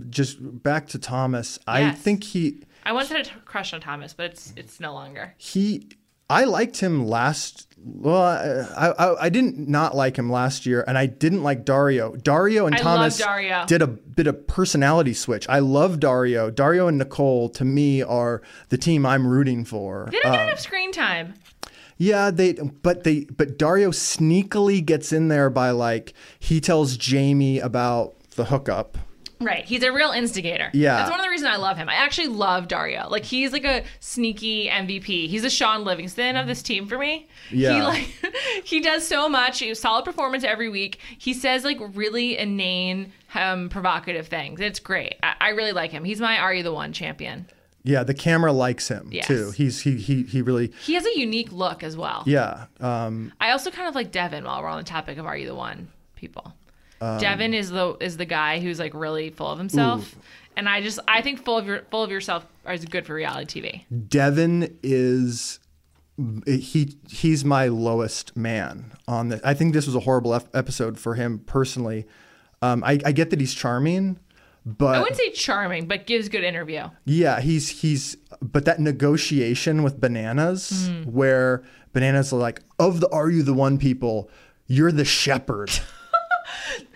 just 0.10 0.38
back 0.64 0.88
to 0.90 1.00
Thomas. 1.00 1.60
I 1.68 1.92
think 1.92 2.24
he 2.24 2.64
I 2.84 2.92
once 2.92 3.10
had 3.10 3.22
a 3.22 3.24
t- 3.24 3.32
crush 3.46 3.74
on 3.74 3.82
Thomas, 3.82 4.14
but 4.14 4.28
it's 4.32 4.54
it's 4.56 4.80
no 4.80 4.94
longer. 4.94 5.34
he 5.38 5.90
I 6.30 6.44
liked 6.46 6.78
him 6.78 7.06
last. 7.08 7.67
Well, 7.84 8.22
I, 8.76 8.88
I 8.90 9.26
I 9.26 9.30
didn't 9.30 9.70
not 9.70 9.96
like 9.96 10.18
him 10.18 10.30
last 10.32 10.66
year, 10.66 10.84
and 10.88 10.98
I 10.98 11.06
didn't 11.06 11.44
like 11.44 11.64
Dario. 11.64 12.16
Dario 12.16 12.66
and 12.66 12.76
I 12.76 12.80
Thomas 12.80 13.18
Dario. 13.18 13.66
did 13.66 13.82
a 13.82 13.88
bit 13.88 14.28
of 14.28 14.46
personality 14.48 15.14
switch. 15.14 15.48
I 15.48 15.60
love 15.60 16.00
Dario. 16.00 16.50
Dario 16.52 16.88
and 16.88 16.98
Nicole 16.98 17.48
to 17.50 17.64
me 17.64 18.02
are 18.02 18.42
the 18.70 18.78
team 18.78 19.06
I'm 19.06 19.26
rooting 19.26 19.64
for. 19.64 20.10
They 20.12 20.20
don't 20.20 20.32
get 20.34 20.42
Um, 20.42 20.48
enough 20.50 20.60
screen 20.60 20.92
time. 20.92 21.36
yeah, 21.98 22.30
they 22.30 22.54
but 22.54 23.04
they 23.06 23.22
but 23.26 23.58
Dario 23.58 23.92
sneakily 23.92 24.86
gets 24.86 25.14
in 25.14 25.30
there 25.30 25.50
by 25.50 25.70
like 25.72 26.14
he 26.40 26.60
tells 26.60 26.98
Jamie 26.98 27.60
about 27.60 28.16
the 28.32 28.46
hookup. 28.46 28.98
Right. 29.40 29.64
He's 29.66 29.84
a 29.84 29.92
real 29.92 30.12
instigator. 30.12 30.70
Yeah. 30.74 30.96
That's 30.98 31.12
one 31.12 31.20
of 31.20 31.26
the 31.26 31.30
reasons 31.30 31.50
I 31.52 31.58
love 31.58 31.78
him. 31.78 31.90
I 31.90 31.96
actually 31.96 32.28
love 32.28 32.68
Dario. 32.68 33.08
Like 33.10 33.24
he's 33.24 33.52
like 33.52 33.66
a 33.66 33.84
sneaky 34.00 34.68
MVP. 34.68 35.28
He's 35.30 35.44
a 35.44 35.50
Shaun 35.50 35.84
Livingston 35.84 36.36
of 36.36 36.48
this 36.48 36.64
team 36.64 36.88
for 36.88 36.98
me. 36.98 37.28
Yeah. 37.52 37.74
He 37.76 37.82
like 37.84 38.34
he 38.64 38.80
does 38.82 39.08
so 39.08 39.30
much. 39.30 39.60
He 39.60 39.68
has 39.70 39.80
solid 39.80 40.06
performance 40.06 40.44
every 40.44 40.70
week. 40.70 41.00
He 41.18 41.34
says 41.34 41.64
like 41.64 41.78
really 41.94 42.38
inane, 42.38 43.12
um, 43.36 43.70
provocative 43.70 44.28
things. 44.28 44.60
It's 44.60 44.80
great. 44.80 45.16
I, 45.22 45.36
I 45.40 45.50
really 45.50 45.72
like 45.74 45.92
him. 45.92 46.04
He's 46.04 46.20
my 46.20 46.38
Are 46.40 46.54
You 46.54 46.64
the 46.64 46.74
One 46.74 46.92
champion. 46.94 47.46
Yeah, 47.84 48.04
the 48.04 48.14
camera 48.14 48.52
likes 48.52 48.88
him 48.90 49.08
Yes. 49.12 49.28
too. 49.28 49.52
He's 49.52 49.82
he 49.82 49.96
he 49.98 50.24
he 50.24 50.42
really 50.42 50.74
He 50.84 50.96
has 50.96 51.06
a 51.06 51.18
unique 51.18 51.52
look 51.52 51.84
as 51.84 51.96
well. 51.96 52.24
yeah. 52.26 52.66
Um, 52.82 53.32
I 53.40 53.52
also 53.52 53.72
kind 53.72 53.88
of 53.88 53.96
like 53.96 54.12
Devin 54.12 54.44
while 54.44 54.62
we're 54.62 54.68
on 54.68 54.78
the 54.80 54.84
topic 54.84 55.18
of 55.18 55.26
Are 55.26 55.38
You 55.38 55.46
the 55.48 55.56
One 55.56 55.88
people. 56.16 56.54
Um, 57.02 57.20
Devin 57.20 57.54
is 57.54 57.70
the 57.70 57.96
is 58.00 58.18
the 58.18 58.26
guy 58.26 58.60
who's 58.60 58.80
like 58.80 58.94
really 58.94 59.30
full 59.30 59.48
of 59.48 59.58
himself. 59.60 60.16
And 60.56 60.68
I 60.68 60.82
just 60.82 61.00
I 61.08 61.22
think 61.22 61.44
full 61.46 61.58
of 61.58 61.68
your 61.68 61.82
full 61.92 62.04
of 62.04 62.10
yourself 62.12 62.46
is 62.68 62.84
good 62.86 63.06
for 63.06 63.14
reality 63.14 63.62
TV. 63.62 64.10
Devin 64.10 64.78
is 64.82 65.60
he 66.48 66.98
he's 67.10 67.46
my 67.46 67.68
lowest 67.68 68.36
man 68.36 68.92
on 69.08 69.30
the. 69.30 69.40
I 69.44 69.54
think 69.54 69.74
this 69.74 69.86
was 69.86 69.96
a 69.96 70.00
horrible 70.00 70.34
ep- 70.34 70.56
episode 70.56 70.98
for 71.00 71.14
him 71.16 71.40
personally. 71.40 72.06
Um, 72.64 72.84
I, 72.84 73.00
I 73.06 73.12
get 73.12 73.30
that 73.30 73.40
he's 73.40 73.54
charming, 73.54 74.18
but 74.66 74.96
I 74.96 75.00
wouldn't 75.00 75.18
say 75.18 75.30
charming, 75.30 75.88
but 75.88 76.08
gives 76.08 76.28
good 76.28 76.44
interview. 76.44 76.90
yeah, 77.06 77.40
he's 77.40 77.70
he's. 77.70 78.18
But 78.42 78.66
that 78.66 78.80
negotiation 78.80 79.84
with 79.84 80.02
bananas, 80.02 80.90
Mm. 80.90 81.06
where 81.06 81.64
bananas 81.94 82.34
are 82.34 82.38
like, 82.40 82.62
of 82.80 83.00
the 83.00 83.10
are 83.10 83.30
you 83.30 83.44
the 83.44 83.54
one 83.54 83.78
people, 83.78 84.30
you're 84.66 84.92
the 84.92 85.06
shepherd. 85.06 85.70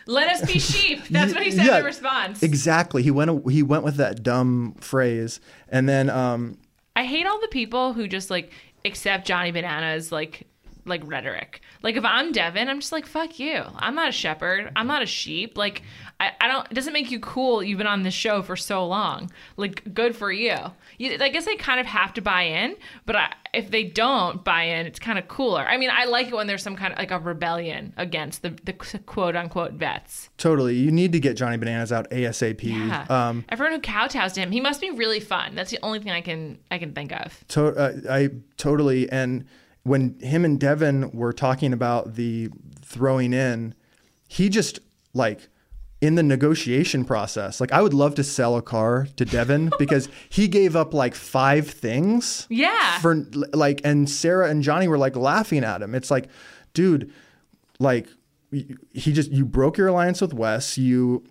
Let 0.07 0.29
us 0.29 0.45
be 0.51 0.59
sheep. 0.71 1.07
That's 1.09 1.33
what 1.33 1.43
he 1.43 1.51
said 1.51 1.65
Yeah, 1.65 1.79
in 1.79 1.85
response. 1.85 2.41
exactly. 2.43 3.03
He 3.03 3.11
went 3.11 3.49
he 3.51 3.63
went 3.63 3.83
with 3.83 3.95
that 3.97 4.23
dumb 4.23 4.75
phrase, 4.79 5.39
and 5.69 5.87
then 5.87 6.09
um, 6.09 6.57
I 6.95 7.05
hate 7.05 7.25
all 7.27 7.39
the 7.39 7.47
people 7.49 7.93
who 7.93 8.07
just 8.07 8.29
like 8.29 8.51
accept 8.85 9.27
Johnny 9.27 9.51
Bananas 9.51 10.11
like 10.11 10.47
like 10.85 11.01
rhetoric. 11.05 11.61
Like 11.83 11.95
if 11.95 12.03
I'm 12.03 12.31
Devin, 12.31 12.67
I'm 12.67 12.79
just 12.79 12.91
like 12.91 13.05
fuck 13.05 13.39
you. 13.39 13.63
I'm 13.75 13.93
not 13.95 14.09
a 14.09 14.11
shepherd. 14.11 14.71
I'm 14.75 14.87
not 14.87 15.03
a 15.03 15.05
sheep. 15.05 15.57
Like 15.57 15.83
I, 16.21 16.33
I 16.39 16.47
don't. 16.47 16.67
It 16.69 16.75
doesn't 16.75 16.93
make 16.93 17.09
you 17.09 17.19
cool. 17.19 17.63
You've 17.63 17.79
been 17.79 17.87
on 17.87 18.03
this 18.03 18.13
show 18.13 18.43
for 18.43 18.55
so 18.55 18.85
long. 18.85 19.31
Like 19.57 19.91
good 19.91 20.15
for 20.15 20.31
you. 20.31 20.55
you 20.99 21.17
I 21.19 21.29
guess 21.29 21.45
they 21.45 21.55
kind 21.55 21.79
of 21.79 21.87
have 21.87 22.13
to 22.13 22.21
buy 22.21 22.43
in, 22.43 22.75
but 23.07 23.15
I, 23.15 23.33
if 23.55 23.71
they 23.71 23.85
don't 23.85 24.43
buy 24.43 24.63
in, 24.63 24.85
it's 24.85 24.99
kind 24.99 25.17
of 25.17 25.27
cooler. 25.27 25.67
I 25.67 25.77
mean, 25.77 25.89
I 25.91 26.05
like 26.05 26.27
it 26.27 26.35
when 26.35 26.45
there's 26.45 26.61
some 26.61 26.75
kind 26.75 26.93
of 26.93 26.99
like 26.99 27.09
a 27.09 27.17
rebellion 27.17 27.93
against 27.97 28.43
the 28.43 28.51
the 28.63 28.73
quote 28.73 29.35
unquote 29.35 29.73
vets. 29.73 30.29
totally, 30.37 30.75
you 30.75 30.91
need 30.91 31.11
to 31.13 31.19
get 31.19 31.35
Johnny 31.37 31.57
Bananas 31.57 31.91
out 31.91 32.07
asap. 32.11 32.61
Yeah. 32.61 33.05
Um, 33.09 33.43
Everyone 33.49 33.73
who 33.73 33.81
kowtows 33.81 34.33
to 34.33 34.41
him, 34.41 34.51
he 34.51 34.61
must 34.61 34.79
be 34.79 34.91
really 34.91 35.19
fun. 35.19 35.55
That's 35.55 35.71
the 35.71 35.79
only 35.81 35.99
thing 36.01 36.11
I 36.11 36.21
can 36.21 36.59
I 36.69 36.77
can 36.77 36.93
think 36.93 37.13
of. 37.13 37.43
To- 37.49 37.75
uh, 37.75 37.93
I 38.07 38.29
totally. 38.57 39.11
And 39.11 39.45
when 39.81 40.19
him 40.19 40.45
and 40.45 40.59
Devin 40.59 41.09
were 41.13 41.33
talking 41.33 41.73
about 41.73 42.13
the 42.13 42.49
throwing 42.85 43.33
in, 43.33 43.73
he 44.27 44.49
just 44.49 44.77
like 45.15 45.49
in 46.01 46.15
the 46.15 46.23
negotiation 46.23 47.05
process, 47.05 47.61
like 47.61 47.71
I 47.71 47.81
would 47.81 47.93
love 47.93 48.15
to 48.15 48.23
sell 48.23 48.57
a 48.57 48.61
car 48.61 49.07
to 49.15 49.23
Devin 49.23 49.71
because 49.79 50.09
he 50.29 50.47
gave 50.47 50.75
up 50.75 50.93
like 50.93 51.13
five 51.13 51.69
things. 51.69 52.47
Yeah. 52.49 52.99
For 52.99 53.15
like, 53.53 53.81
and 53.83 54.09
Sarah 54.09 54.49
and 54.49 54.63
Johnny 54.63 54.87
were 54.87 54.97
like 54.97 55.15
laughing 55.15 55.63
at 55.63 55.81
him. 55.81 55.93
It's 55.93 56.09
like, 56.09 56.27
dude, 56.73 57.13
like 57.79 58.07
he 58.51 59.13
just 59.13 59.31
you 59.31 59.45
broke 59.45 59.77
your 59.77 59.87
alliance 59.87 60.21
with 60.21 60.33
Wes. 60.33 60.77
You 60.77 61.23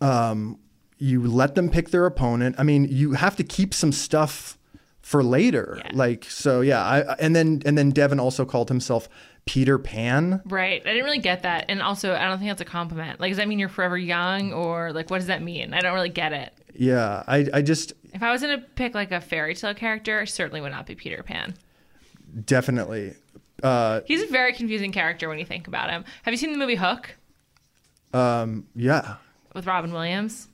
um 0.00 0.58
you 0.98 1.22
let 1.22 1.54
them 1.54 1.70
pick 1.70 1.90
their 1.90 2.06
opponent. 2.06 2.56
I 2.58 2.62
mean, 2.62 2.86
you 2.88 3.12
have 3.12 3.36
to 3.36 3.44
keep 3.44 3.74
some 3.74 3.92
stuff 3.92 4.58
for 5.00 5.22
later. 5.22 5.80
Yeah. 5.84 5.90
Like 5.94 6.24
so 6.24 6.60
yeah, 6.60 6.84
I 6.84 7.00
and 7.18 7.34
then 7.34 7.62
and 7.64 7.76
then 7.78 7.90
Devin 7.90 8.20
also 8.20 8.44
called 8.44 8.68
himself 8.68 9.08
Peter 9.46 9.78
Pan. 9.78 10.42
Right. 10.44 10.82
I 10.82 10.88
didn't 10.88 11.04
really 11.04 11.18
get 11.18 11.42
that. 11.42 11.66
And 11.68 11.80
also, 11.80 12.14
I 12.14 12.24
don't 12.26 12.38
think 12.38 12.50
that's 12.50 12.60
a 12.60 12.64
compliment. 12.64 13.20
Like, 13.20 13.30
does 13.30 13.38
that 13.38 13.48
mean 13.48 13.58
you're 13.58 13.68
forever 13.68 13.96
young 13.96 14.52
or 14.52 14.92
like 14.92 15.08
what 15.10 15.18
does 15.18 15.28
that 15.28 15.42
mean? 15.42 15.72
I 15.72 15.80
don't 15.80 15.94
really 15.94 16.08
get 16.08 16.32
it. 16.32 16.52
Yeah, 16.74 17.22
I 17.26 17.46
I 17.54 17.62
just 17.62 17.92
If 18.12 18.22
I 18.22 18.30
was 18.32 18.42
going 18.42 18.60
to 18.60 18.66
pick 18.74 18.94
like 18.94 19.12
a 19.12 19.20
fairy 19.20 19.54
tale 19.54 19.72
character, 19.72 20.20
I 20.20 20.24
certainly 20.26 20.60
would 20.60 20.72
not 20.72 20.84
be 20.86 20.94
Peter 20.94 21.22
Pan. 21.22 21.54
definitely 22.44 23.14
uh 23.62 24.00
He's 24.04 24.22
a 24.22 24.26
very 24.26 24.52
confusing 24.52 24.92
character 24.92 25.28
when 25.28 25.38
you 25.38 25.46
think 25.46 25.66
about 25.68 25.88
him. 25.90 26.04
Have 26.24 26.34
you 26.34 26.38
seen 26.38 26.52
the 26.52 26.58
movie 26.58 26.74
Hook 26.74 27.16
um 28.12 28.66
yeah. 28.74 29.16
with 29.54 29.66
Robin 29.66 29.92
Williams? 29.92 30.48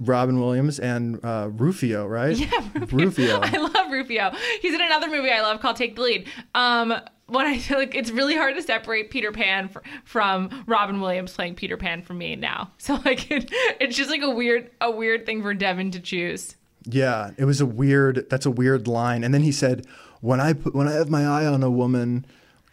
Robin 0.00 0.40
Williams 0.40 0.78
and 0.78 1.22
uh, 1.24 1.48
Rufio, 1.52 2.06
right? 2.06 2.36
Yeah, 2.36 2.50
Rufio. 2.90 3.40
I 3.42 3.56
love 3.56 3.90
Rufio. 3.90 4.32
He's 4.62 4.74
in 4.74 4.80
another 4.80 5.08
movie 5.08 5.30
I 5.30 5.40
love 5.42 5.60
called 5.60 5.76
Take 5.76 5.96
the 5.96 6.02
Lead. 6.02 6.28
Um, 6.54 6.94
what 7.26 7.46
I 7.46 7.58
feel 7.58 7.78
like 7.78 7.94
it's 7.94 8.10
really 8.10 8.36
hard 8.36 8.54
to 8.56 8.62
separate 8.62 9.10
Peter 9.10 9.32
Pan 9.32 9.68
fr- 9.68 9.80
from 10.04 10.64
Robin 10.66 11.00
Williams 11.00 11.32
playing 11.32 11.54
Peter 11.54 11.76
Pan 11.76 12.02
for 12.02 12.14
me 12.14 12.36
now. 12.36 12.72
So 12.78 12.98
like 13.04 13.30
it, 13.30 13.50
it's 13.80 13.96
just 13.96 14.08
like 14.08 14.22
a 14.22 14.30
weird 14.30 14.70
a 14.80 14.90
weird 14.90 15.26
thing 15.26 15.42
for 15.42 15.52
Devin 15.52 15.90
to 15.90 16.00
choose. 16.00 16.56
Yeah, 16.84 17.32
it 17.36 17.44
was 17.44 17.60
a 17.60 17.66
weird. 17.66 18.30
That's 18.30 18.46
a 18.46 18.50
weird 18.50 18.88
line. 18.88 19.24
And 19.24 19.34
then 19.34 19.42
he 19.42 19.52
said, 19.52 19.84
"When 20.22 20.40
I 20.40 20.54
put 20.54 20.74
when 20.74 20.88
I 20.88 20.92
have 20.92 21.10
my 21.10 21.26
eye 21.26 21.44
on 21.44 21.62
a 21.62 21.70
woman, 21.70 22.24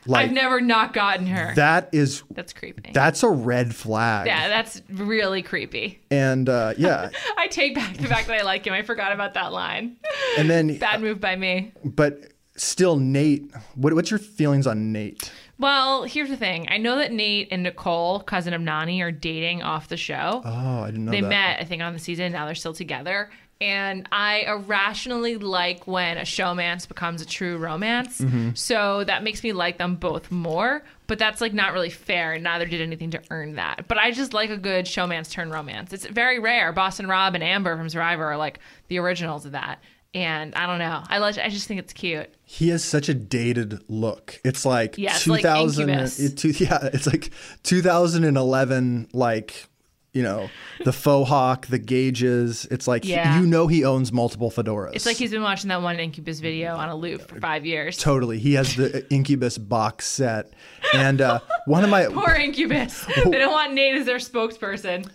like 0.07 0.25
I've 0.27 0.31
never 0.33 0.61
not 0.61 0.93
gotten 0.93 1.27
her. 1.27 1.53
that 1.55 1.89
is 1.91 2.23
that's 2.31 2.53
creepy. 2.53 2.91
that's 2.93 3.23
a 3.23 3.29
red 3.29 3.75
flag." 3.75 4.27
yeah, 4.27 4.47
that's 4.47 4.81
really 4.89 5.41
creepy. 5.41 5.99
And 6.11 6.47
uh, 6.49 6.73
yeah, 6.77 7.09
I 7.37 7.47
take 7.47 7.75
back 7.75 7.97
the 7.97 8.07
fact 8.07 8.27
that 8.27 8.39
I 8.39 8.43
like 8.43 8.65
him. 8.67 8.73
I 8.73 8.81
forgot 8.83 9.11
about 9.11 9.33
that 9.35 9.51
line. 9.51 9.97
and 10.37 10.49
then 10.49 10.77
Bad 10.79 11.01
move 11.01 11.19
by 11.19 11.35
me. 11.35 11.73
but 11.83 12.31
still, 12.55 12.97
Nate. 12.97 13.51
What, 13.75 13.93
what's 13.93 14.09
your 14.11 14.19
feelings 14.19 14.67
on 14.67 14.91
Nate? 14.91 15.31
Well, 15.57 16.03
here's 16.03 16.29
the 16.29 16.35
thing. 16.35 16.67
I 16.69 16.77
know 16.77 16.97
that 16.97 17.13
Nate 17.13 17.47
and 17.49 17.63
Nicole, 17.63 18.19
cousin 18.19 18.53
of 18.53 18.61
Nany, 18.61 18.99
are 19.01 19.11
dating 19.11 19.63
off 19.63 19.87
the 19.87 19.95
show. 19.95 20.41
Oh, 20.43 20.81
I 20.81 20.87
didn't 20.87 21.05
know 21.05 21.11
they 21.11 21.21
that. 21.21 21.29
met, 21.29 21.59
I 21.61 21.63
think, 21.63 21.81
on 21.81 21.93
the 21.93 21.99
season. 21.99 22.33
Now 22.33 22.45
they're 22.45 22.55
still 22.55 22.73
together. 22.73 23.29
And 23.61 24.07
I 24.11 24.39
irrationally 24.47 25.37
like 25.37 25.87
when 25.87 26.17
a 26.17 26.21
showmance 26.23 26.87
becomes 26.87 27.21
a 27.21 27.25
true 27.25 27.57
romance. 27.57 28.19
Mm-hmm. 28.19 28.49
So 28.53 29.05
that 29.05 29.23
makes 29.23 29.43
me 29.43 29.53
like 29.53 29.77
them 29.77 29.95
both 29.95 30.29
more. 30.29 30.83
But 31.07 31.19
that's 31.19 31.39
like 31.39 31.53
not 31.53 31.71
really 31.71 31.89
fair. 31.89 32.33
And 32.33 32.43
neither 32.43 32.65
did 32.65 32.81
anything 32.81 33.11
to 33.11 33.21
earn 33.31 33.55
that. 33.55 33.87
But 33.87 33.97
I 33.97 34.11
just 34.11 34.33
like 34.33 34.49
a 34.49 34.57
good 34.57 34.85
showmance 34.85 35.31
turn 35.31 35.51
romance. 35.51 35.93
It's 35.93 36.05
very 36.05 36.37
rare. 36.39 36.73
Boston 36.73 37.07
Rob 37.07 37.33
and 37.33 37.43
Amber 37.43 37.77
from 37.77 37.87
Survivor 37.89 38.25
are 38.25 38.37
like 38.37 38.59
the 38.89 38.97
originals 38.99 39.45
of 39.45 39.53
that. 39.53 39.79
And 40.13 40.55
I 40.55 40.65
don't 40.65 40.79
know. 40.79 41.03
I 41.09 41.17
like. 41.17 41.37
I 41.37 41.49
just 41.49 41.67
think 41.67 41.79
it's 41.81 41.91
cute. 41.91 42.33
He 42.43 42.69
has 42.69 42.83
such 42.85 43.09
a 43.09 43.13
dated 43.13 43.83
look. 43.89 44.39
It's 44.45 44.65
like 44.65 44.97
Yeah, 44.97 45.11
it's 45.15 45.25
2000. 45.25 45.89
Incubus. 45.89 46.19
it, 46.19 46.37
two- 46.37 46.49
yeah, 46.63 46.89
it's 46.93 47.05
like 47.05 47.31
2011. 47.63 49.09
Like 49.13 49.67
you 50.15 50.23
know, 50.23 50.49
the 50.83 50.93
faux 50.93 51.29
hawk, 51.29 51.67
the 51.67 51.77
gauges. 51.77 52.65
It's 52.71 52.87
like 52.87 53.03
Yeah. 53.05 53.39
you 53.39 53.45
know 53.45 53.67
he 53.67 53.83
owns 53.83 54.11
multiple 54.13 54.49
fedoras. 54.49 54.91
It's 54.95 55.05
like 55.05 55.17
he's 55.17 55.29
been 55.31 55.43
watching 55.43 55.67
that 55.67 55.81
one 55.81 55.99
Incubus 55.99 56.39
video 56.39 56.75
on 56.75 56.89
a 56.89 56.95
loop 56.95 57.21
for 57.27 57.39
five 57.39 57.65
years. 57.65 57.97
totally. 57.97 58.39
He 58.39 58.53
has 58.53 58.75
the 58.75 59.05
Incubus 59.13 59.57
box 59.57 60.07
set, 60.07 60.53
and 60.93 61.19
uh, 61.21 61.41
one 61.65 61.83
of 61.83 61.89
my. 61.89 62.05
Poor 62.11 62.33
Incubus. 62.33 63.05
they 63.25 63.31
don't 63.37 63.51
want 63.51 63.73
Nate 63.73 63.95
as 63.97 64.05
their 64.05 64.17
spokesperson. 64.17 65.07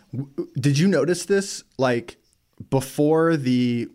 Did 0.60 0.78
you 0.78 0.86
notice 0.86 1.24
this? 1.24 1.64
Like 1.78 2.18
before 2.68 3.36
the 3.38 3.88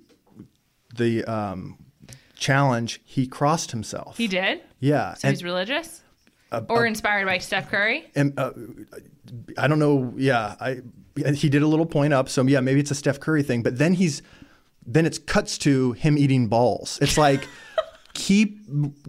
the 0.98 1.24
um, 1.26 1.78
challenge, 2.36 3.00
he 3.06 3.28
crossed 3.28 3.72
himself. 3.72 4.18
He 4.18 4.28
did. 4.28 4.62
Yeah, 4.80 5.14
So 5.14 5.28
and, 5.28 5.36
he's 5.38 5.44
religious, 5.44 6.02
or 6.70 6.86
inspired 6.86 7.26
by 7.26 7.38
Steph 7.40 7.70
Curry. 7.70 8.10
and 8.16 8.38
uh, 8.40 8.52
I 9.58 9.68
don't 9.68 9.80
know. 9.80 10.14
Yeah, 10.18 10.56
I 10.60 10.82
he 11.34 11.50
did 11.50 11.62
a 11.62 11.68
little 11.68 11.86
point 11.86 12.14
up. 12.14 12.30
So 12.30 12.44
yeah, 12.44 12.60
maybe 12.60 12.80
it's 12.80 12.92
a 12.92 12.96
Steph 12.96 13.20
Curry 13.20 13.44
thing. 13.44 13.64
But 13.64 13.78
then 13.78 13.94
he's 13.94 14.22
then 14.86 15.06
it's 15.06 15.18
cuts 15.18 15.58
to 15.60 15.94
him 15.94 16.18
eating 16.18 16.48
balls. 16.48 17.00
It's 17.02 17.18
like 17.18 17.48
keep 18.14 18.60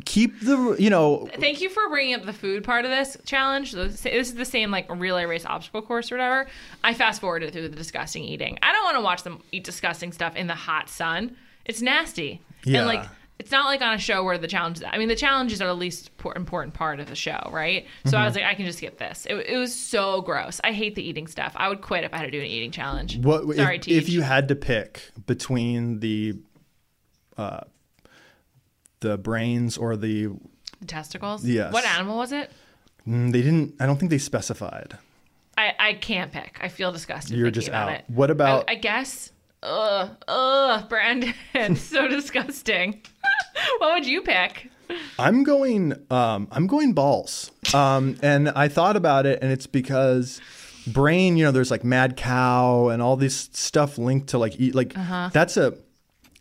keep 0.04 0.40
the 0.40 0.76
you 0.78 0.90
know 0.90 1.28
Thank 1.38 1.60
you 1.60 1.68
for 1.68 1.88
bringing 1.88 2.14
up 2.14 2.24
the 2.24 2.32
food 2.32 2.64
part 2.64 2.84
of 2.84 2.90
this 2.90 3.16
challenge. 3.24 3.72
This 3.72 4.06
is 4.06 4.34
the 4.34 4.44
same 4.44 4.70
like 4.70 4.86
relay 4.88 5.24
race 5.24 5.44
obstacle 5.44 5.82
course 5.82 6.12
or 6.12 6.16
whatever. 6.16 6.46
I 6.84 6.94
fast 6.94 7.20
forwarded 7.20 7.52
through 7.52 7.68
the 7.68 7.76
disgusting 7.76 8.24
eating. 8.24 8.58
I 8.62 8.72
don't 8.72 8.84
want 8.84 8.96
to 8.96 9.02
watch 9.02 9.22
them 9.22 9.42
eat 9.52 9.64
disgusting 9.64 10.12
stuff 10.12 10.36
in 10.36 10.46
the 10.46 10.54
hot 10.54 10.88
sun. 10.88 11.36
It's 11.64 11.82
nasty. 11.82 12.40
Yeah. 12.64 12.78
And 12.78 12.86
like 12.86 13.04
it's 13.38 13.50
not 13.50 13.66
like 13.66 13.82
on 13.82 13.92
a 13.94 13.98
show 13.98 14.24
where 14.24 14.38
the 14.38 14.48
challenges. 14.48 14.82
I 14.90 14.96
mean, 14.98 15.08
the 15.08 15.16
challenges 15.16 15.60
are 15.60 15.66
the 15.66 15.74
least 15.74 16.10
important 16.34 16.74
part 16.74 17.00
of 17.00 17.06
the 17.08 17.14
show, 17.14 17.50
right? 17.52 17.86
So 18.06 18.16
I 18.16 18.24
was 18.24 18.34
like, 18.34 18.44
I 18.44 18.54
can 18.54 18.64
just 18.64 18.78
skip 18.78 18.98
this. 18.98 19.26
It, 19.28 19.34
it 19.36 19.56
was 19.58 19.74
so 19.74 20.22
gross. 20.22 20.60
I 20.64 20.72
hate 20.72 20.94
the 20.94 21.02
eating 21.06 21.26
stuff. 21.26 21.52
I 21.56 21.68
would 21.68 21.82
quit 21.82 22.04
if 22.04 22.14
I 22.14 22.16
had 22.16 22.24
to 22.24 22.30
do 22.30 22.40
an 22.40 22.46
eating 22.46 22.70
challenge. 22.70 23.18
what 23.18 23.54
Sorry, 23.56 23.76
if, 23.76 23.82
Teach. 23.82 23.94
if 23.96 24.08
you 24.08 24.22
had 24.22 24.48
to 24.48 24.54
pick 24.56 25.10
between 25.26 26.00
the 26.00 26.34
uh 27.36 27.60
the 29.00 29.18
brains 29.18 29.76
or 29.76 29.96
the 29.96 30.28
The 30.80 30.86
testicles. 30.86 31.44
Yes. 31.44 31.72
What 31.72 31.84
animal 31.84 32.16
was 32.16 32.32
it? 32.32 32.50
mm, 33.06 33.30
they 33.32 33.42
didn't 33.42 33.74
I 33.78 33.86
don't 33.86 33.98
think 33.98 34.10
they 34.10 34.18
specified. 34.18 34.96
I, 35.58 35.72
I 35.78 35.92
can't 35.94 36.32
pick. 36.32 36.58
I 36.62 36.68
feel 36.68 36.92
disgusted. 36.92 37.36
You're 37.36 37.50
just 37.50 37.68
out. 37.70 37.90
It. 37.92 38.04
What 38.08 38.30
about- 38.30 38.68
I, 38.68 38.72
I 38.72 38.74
guess. 38.76 39.30
Ugh, 39.62 40.10
ugh, 40.28 40.88
Brandon, 40.88 41.34
so 41.76 42.08
disgusting. 42.08 43.02
what 43.78 43.94
would 43.94 44.06
you 44.06 44.22
pick? 44.22 44.70
I'm 45.18 45.42
going 45.42 45.94
um 46.10 46.48
I'm 46.52 46.66
going 46.66 46.92
balls. 46.92 47.50
Um 47.74 48.16
and 48.22 48.48
I 48.50 48.68
thought 48.68 48.96
about 48.96 49.26
it 49.26 49.40
and 49.42 49.50
it's 49.50 49.66
because 49.66 50.40
brain, 50.86 51.36
you 51.36 51.44
know, 51.44 51.50
there's 51.50 51.70
like 51.70 51.82
mad 51.82 52.16
cow 52.16 52.88
and 52.88 53.02
all 53.02 53.16
this 53.16 53.48
stuff 53.52 53.98
linked 53.98 54.28
to 54.28 54.38
like 54.38 54.60
eat 54.60 54.74
like 54.74 54.94
that's 55.32 55.56
a 55.56 55.74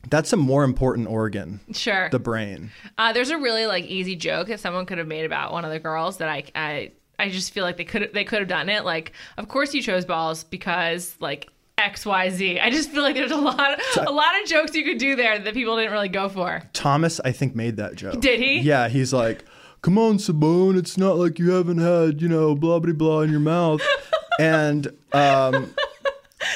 that's 0.09 0.31
a 0.33 0.37
more 0.37 0.63
important 0.63 1.07
organ, 1.07 1.59
Sure. 1.73 2.09
the 2.11 2.19
brain. 2.19 2.69
Uh, 2.99 3.11
there's 3.11 3.31
a 3.31 3.39
really 3.39 3.65
like 3.65 3.85
easy 3.85 4.15
joke 4.15 4.49
that 4.49 4.59
someone 4.59 4.85
could 4.85 4.99
have 4.99 5.07
made 5.07 5.25
about 5.25 5.51
one 5.51 5.65
of 5.65 5.71
the 5.71 5.79
girls 5.79 6.17
that 6.17 6.29
I 6.29 6.43
I 6.53 6.91
I 7.17 7.29
just 7.29 7.51
feel 7.51 7.63
like 7.63 7.77
they 7.77 7.85
could 7.85 8.11
they 8.13 8.23
could 8.23 8.39
have 8.39 8.47
done 8.47 8.69
it. 8.69 8.85
Like, 8.85 9.13
of 9.37 9.47
course 9.47 9.73
you 9.73 9.81
chose 9.81 10.05
balls 10.05 10.43
because 10.43 11.15
like 11.19 11.49
X 11.77 12.05
Y 12.05 12.29
Z. 12.29 12.59
I 12.59 12.69
just 12.69 12.89
feel 12.91 13.03
like 13.03 13.15
there's 13.15 13.31
a 13.31 13.35
lot 13.37 13.79
a 13.97 14.11
lot 14.11 14.41
of 14.41 14.47
jokes 14.47 14.73
you 14.75 14.83
could 14.83 14.97
do 14.97 15.15
there 15.15 15.37
that 15.39 15.53
people 15.53 15.75
didn't 15.75 15.91
really 15.91 16.09
go 16.09 16.29
for. 16.29 16.63
Thomas, 16.73 17.19
I 17.25 17.31
think, 17.31 17.55
made 17.55 17.77
that 17.77 17.95
joke. 17.95 18.19
Did 18.21 18.39
he? 18.39 18.59
Yeah, 18.59 18.87
he's 18.87 19.11
like, 19.13 19.43
"Come 19.81 19.97
on, 19.97 20.17
Simone, 20.19 20.77
it's 20.77 20.97
not 20.97 21.17
like 21.17 21.37
you 21.37 21.51
haven't 21.51 21.79
had, 21.79 22.21
you 22.21 22.29
know, 22.29 22.55
blah 22.55 22.79
blah 22.79 22.93
blah 22.93 23.21
in 23.21 23.31
your 23.31 23.39
mouth." 23.41 23.81
and 24.39 24.87
um, 25.13 25.73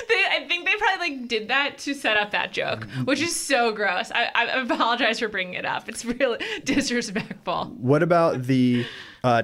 They, 0.08 0.24
I 0.32 0.46
think 0.48 0.66
they 0.68 0.76
probably 0.78 1.10
like 1.20 1.28
did 1.28 1.48
that 1.48 1.78
to 1.80 1.94
set 1.96 2.16
up 2.16 2.32
that 2.32 2.54
joke, 2.54 2.88
which 3.06 3.22
is 3.22 3.36
so 3.36 3.72
gross. 3.72 4.12
I, 4.12 4.30
I 4.36 4.44
apologize 4.62 5.20
for 5.20 5.28
bringing 5.28 5.56
it 5.56 5.66
up. 5.66 5.90
It's 5.90 6.06
really 6.06 6.38
disrespectful. 6.64 7.66
what 7.78 8.04
about 8.04 8.44
the 8.44 8.86
uh, 9.24 9.44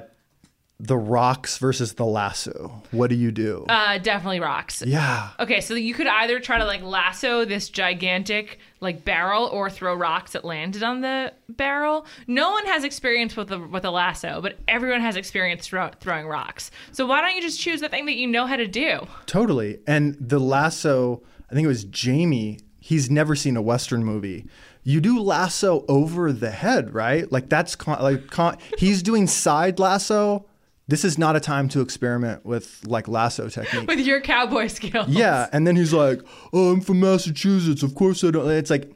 the 0.78 0.96
rocks 0.96 1.56
versus 1.58 1.94
the 1.94 2.04
lasso? 2.04 2.82
What 2.90 3.08
do 3.08 3.16
you 3.16 3.32
do? 3.32 3.64
Uh, 3.68 3.96
definitely 3.98 4.40
rocks. 4.40 4.82
yeah, 4.86 5.30
Okay, 5.40 5.60
so 5.62 5.74
you 5.74 5.94
could 5.94 6.06
either 6.06 6.38
try 6.38 6.58
to 6.58 6.64
like 6.66 6.82
lasso 6.82 7.44
this 7.46 7.70
gigantic 7.70 8.58
like 8.80 9.04
barrel 9.04 9.46
or 9.46 9.70
throw 9.70 9.94
rocks 9.94 10.32
that 10.32 10.44
landed 10.44 10.82
on 10.82 11.00
the 11.00 11.32
barrel. 11.48 12.04
No 12.26 12.50
one 12.50 12.66
has 12.66 12.84
experience 12.84 13.34
with 13.36 13.50
a 13.52 13.58
with 13.58 13.84
a 13.86 13.90
lasso, 13.90 14.42
but 14.42 14.58
everyone 14.68 15.00
has 15.00 15.16
experience 15.16 15.66
throw, 15.66 15.90
throwing 16.00 16.26
rocks. 16.26 16.70
So 16.92 17.06
why 17.06 17.22
don't 17.22 17.34
you 17.34 17.40
just 17.40 17.58
choose 17.58 17.80
the 17.80 17.88
thing 17.88 18.04
that 18.06 18.16
you 18.16 18.26
know 18.26 18.46
how 18.46 18.56
to 18.56 18.66
do? 18.66 19.06
totally. 19.24 19.78
And 19.86 20.14
the 20.20 20.38
lasso, 20.38 21.22
I 21.50 21.54
think 21.54 21.64
it 21.64 21.68
was 21.68 21.84
Jamie. 21.84 22.58
He's 22.80 23.10
never 23.10 23.34
seen 23.34 23.56
a 23.56 23.62
Western 23.62 24.04
movie. 24.04 24.46
You 24.84 25.00
do 25.00 25.20
lasso 25.20 25.84
over 25.88 26.32
the 26.32 26.50
head, 26.50 26.92
right? 26.94 27.30
Like 27.32 27.48
that's 27.48 27.74
con- 27.74 28.00
like 28.02 28.28
con- 28.30 28.58
he's 28.78 29.02
doing 29.02 29.26
side 29.26 29.78
lasso. 29.78 30.46
This 30.88 31.04
is 31.04 31.18
not 31.18 31.34
a 31.34 31.40
time 31.40 31.68
to 31.70 31.80
experiment 31.80 32.46
with 32.46 32.80
like 32.86 33.08
lasso 33.08 33.48
technique. 33.48 33.88
With 33.88 34.00
your 34.00 34.20
cowboy 34.20 34.68
skills. 34.68 35.08
Yeah, 35.08 35.48
and 35.52 35.66
then 35.66 35.74
he's 35.74 35.92
like, 35.92 36.20
"Oh, 36.52 36.72
I'm 36.72 36.80
from 36.80 37.00
Massachusetts. 37.00 37.82
Of 37.82 37.94
course 37.94 38.22
I 38.22 38.30
don't." 38.30 38.48
It's 38.50 38.70
like 38.70 38.92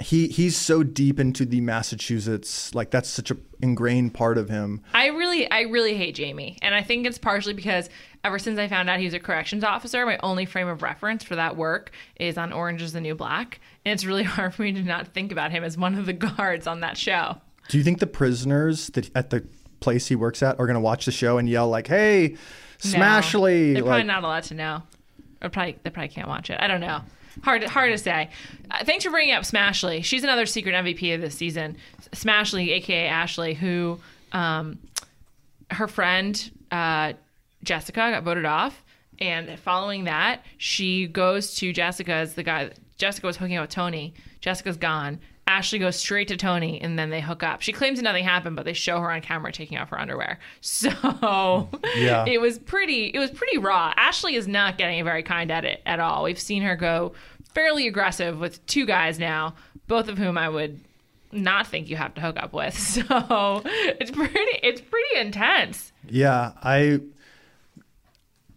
he 0.00 0.28
he's 0.28 0.56
so 0.56 0.82
deep 0.82 1.20
into 1.20 1.44
the 1.44 1.60
Massachusetts, 1.60 2.74
like 2.74 2.90
that's 2.90 3.08
such 3.08 3.30
a 3.30 3.36
ingrained 3.60 4.14
part 4.14 4.38
of 4.38 4.48
him. 4.48 4.82
I 4.94 5.08
really, 5.08 5.50
I 5.50 5.62
really 5.62 5.94
hate 5.94 6.14
Jamie, 6.14 6.56
and 6.62 6.74
I 6.74 6.82
think 6.82 7.06
it's 7.06 7.18
partially 7.18 7.54
because 7.54 7.90
ever 8.24 8.38
since 8.38 8.58
I 8.58 8.68
found 8.68 8.88
out 8.88 8.98
he 8.98 9.04
was 9.04 9.14
a 9.14 9.20
corrections 9.20 9.64
officer, 9.64 10.04
my 10.06 10.18
only 10.22 10.46
frame 10.46 10.68
of 10.68 10.82
reference 10.82 11.22
for 11.24 11.36
that 11.36 11.56
work 11.56 11.92
is 12.16 12.38
on 12.38 12.52
Orange 12.52 12.82
Is 12.82 12.92
the 12.92 13.00
New 13.00 13.14
Black, 13.14 13.60
and 13.84 13.92
it's 13.92 14.04
really 14.04 14.22
hard 14.24 14.54
for 14.54 14.62
me 14.62 14.72
to 14.72 14.82
not 14.82 15.08
think 15.08 15.32
about 15.32 15.50
him 15.50 15.64
as 15.64 15.76
one 15.76 15.94
of 15.96 16.06
the 16.06 16.12
guards 16.14 16.66
on 16.66 16.80
that 16.80 16.96
show. 16.96 17.36
Do 17.68 17.78
you 17.78 17.84
think 17.84 18.00
the 18.00 18.06
prisoners 18.06 18.88
that 18.88 19.14
at 19.14 19.30
the 19.30 19.46
place 19.80 20.06
he 20.06 20.14
works 20.14 20.42
at 20.42 20.58
are 20.58 20.66
going 20.66 20.74
to 20.74 20.80
watch 20.80 21.06
the 21.06 21.12
show 21.12 21.38
and 21.38 21.48
yell 21.48 21.68
like, 21.68 21.86
"Hey, 21.86 22.36
Smashly!" 22.78 23.68
No, 23.68 23.74
they're 23.74 23.82
probably 23.82 23.98
like, 23.98 24.06
not 24.06 24.24
allowed 24.24 24.44
to 24.44 24.54
know, 24.54 24.82
or 25.42 25.48
probably 25.48 25.78
they 25.82 25.90
probably 25.90 26.08
can't 26.08 26.28
watch 26.28 26.50
it. 26.50 26.58
I 26.60 26.66
don't 26.68 26.80
know. 26.80 27.00
Hard, 27.42 27.64
hard 27.64 27.92
to 27.92 27.98
say. 27.98 28.28
Uh, 28.70 28.84
thanks 28.84 29.04
for 29.04 29.10
bringing 29.10 29.34
up 29.34 29.44
Smashly. 29.44 30.04
She's 30.04 30.24
another 30.24 30.46
secret 30.46 30.74
MVP 30.74 31.14
of 31.14 31.20
this 31.20 31.34
season. 31.34 31.76
Smashly, 32.12 32.68
aka 32.70 33.06
Ashley, 33.06 33.54
who 33.54 33.98
um, 34.32 34.78
her 35.70 35.88
friend 35.88 36.50
uh, 36.70 37.14
Jessica 37.62 38.10
got 38.10 38.22
voted 38.24 38.44
off, 38.44 38.84
and 39.18 39.58
following 39.58 40.04
that, 40.04 40.44
she 40.58 41.06
goes 41.06 41.54
to 41.56 41.72
Jessica 41.72 42.12
as 42.12 42.34
the 42.34 42.42
guy. 42.42 42.70
Jessica 42.98 43.26
was 43.26 43.36
hooking 43.36 43.56
up 43.56 43.64
with 43.64 43.70
Tony. 43.70 44.12
Jessica's 44.40 44.76
gone. 44.76 45.20
Ashley 45.50 45.78
goes 45.78 45.96
straight 45.96 46.28
to 46.28 46.36
Tony 46.36 46.80
and 46.80 46.98
then 46.98 47.10
they 47.10 47.20
hook 47.20 47.42
up. 47.42 47.60
She 47.60 47.72
claims 47.72 48.00
nothing 48.00 48.24
happened, 48.24 48.56
but 48.56 48.64
they 48.64 48.72
show 48.72 49.00
her 49.00 49.10
on 49.10 49.20
camera 49.20 49.52
taking 49.52 49.76
off 49.78 49.90
her 49.90 50.00
underwear. 50.00 50.38
So 50.60 51.68
Yeah. 51.96 52.24
it 52.26 52.40
was 52.40 52.58
pretty 52.58 53.06
it 53.06 53.18
was 53.18 53.30
pretty 53.30 53.58
raw. 53.58 53.92
Ashley 53.96 54.34
is 54.36 54.46
not 54.48 54.78
getting 54.78 55.00
a 55.00 55.04
very 55.04 55.22
kind 55.22 55.50
edit 55.50 55.82
at 55.84 56.00
all. 56.00 56.22
We've 56.24 56.38
seen 56.40 56.62
her 56.62 56.76
go 56.76 57.12
fairly 57.54 57.86
aggressive 57.88 58.38
with 58.38 58.64
two 58.66 58.86
guys 58.86 59.18
now, 59.18 59.54
both 59.88 60.08
of 60.08 60.16
whom 60.18 60.38
I 60.38 60.48
would 60.48 60.80
not 61.32 61.66
think 61.66 61.88
you 61.88 61.96
have 61.96 62.14
to 62.14 62.20
hook 62.20 62.36
up 62.36 62.52
with. 62.52 62.74
So 62.78 63.62
it's 63.64 64.10
pretty 64.10 64.58
it's 64.62 64.80
pretty 64.80 65.20
intense. 65.20 65.92
Yeah, 66.08 66.52
I 66.62 67.00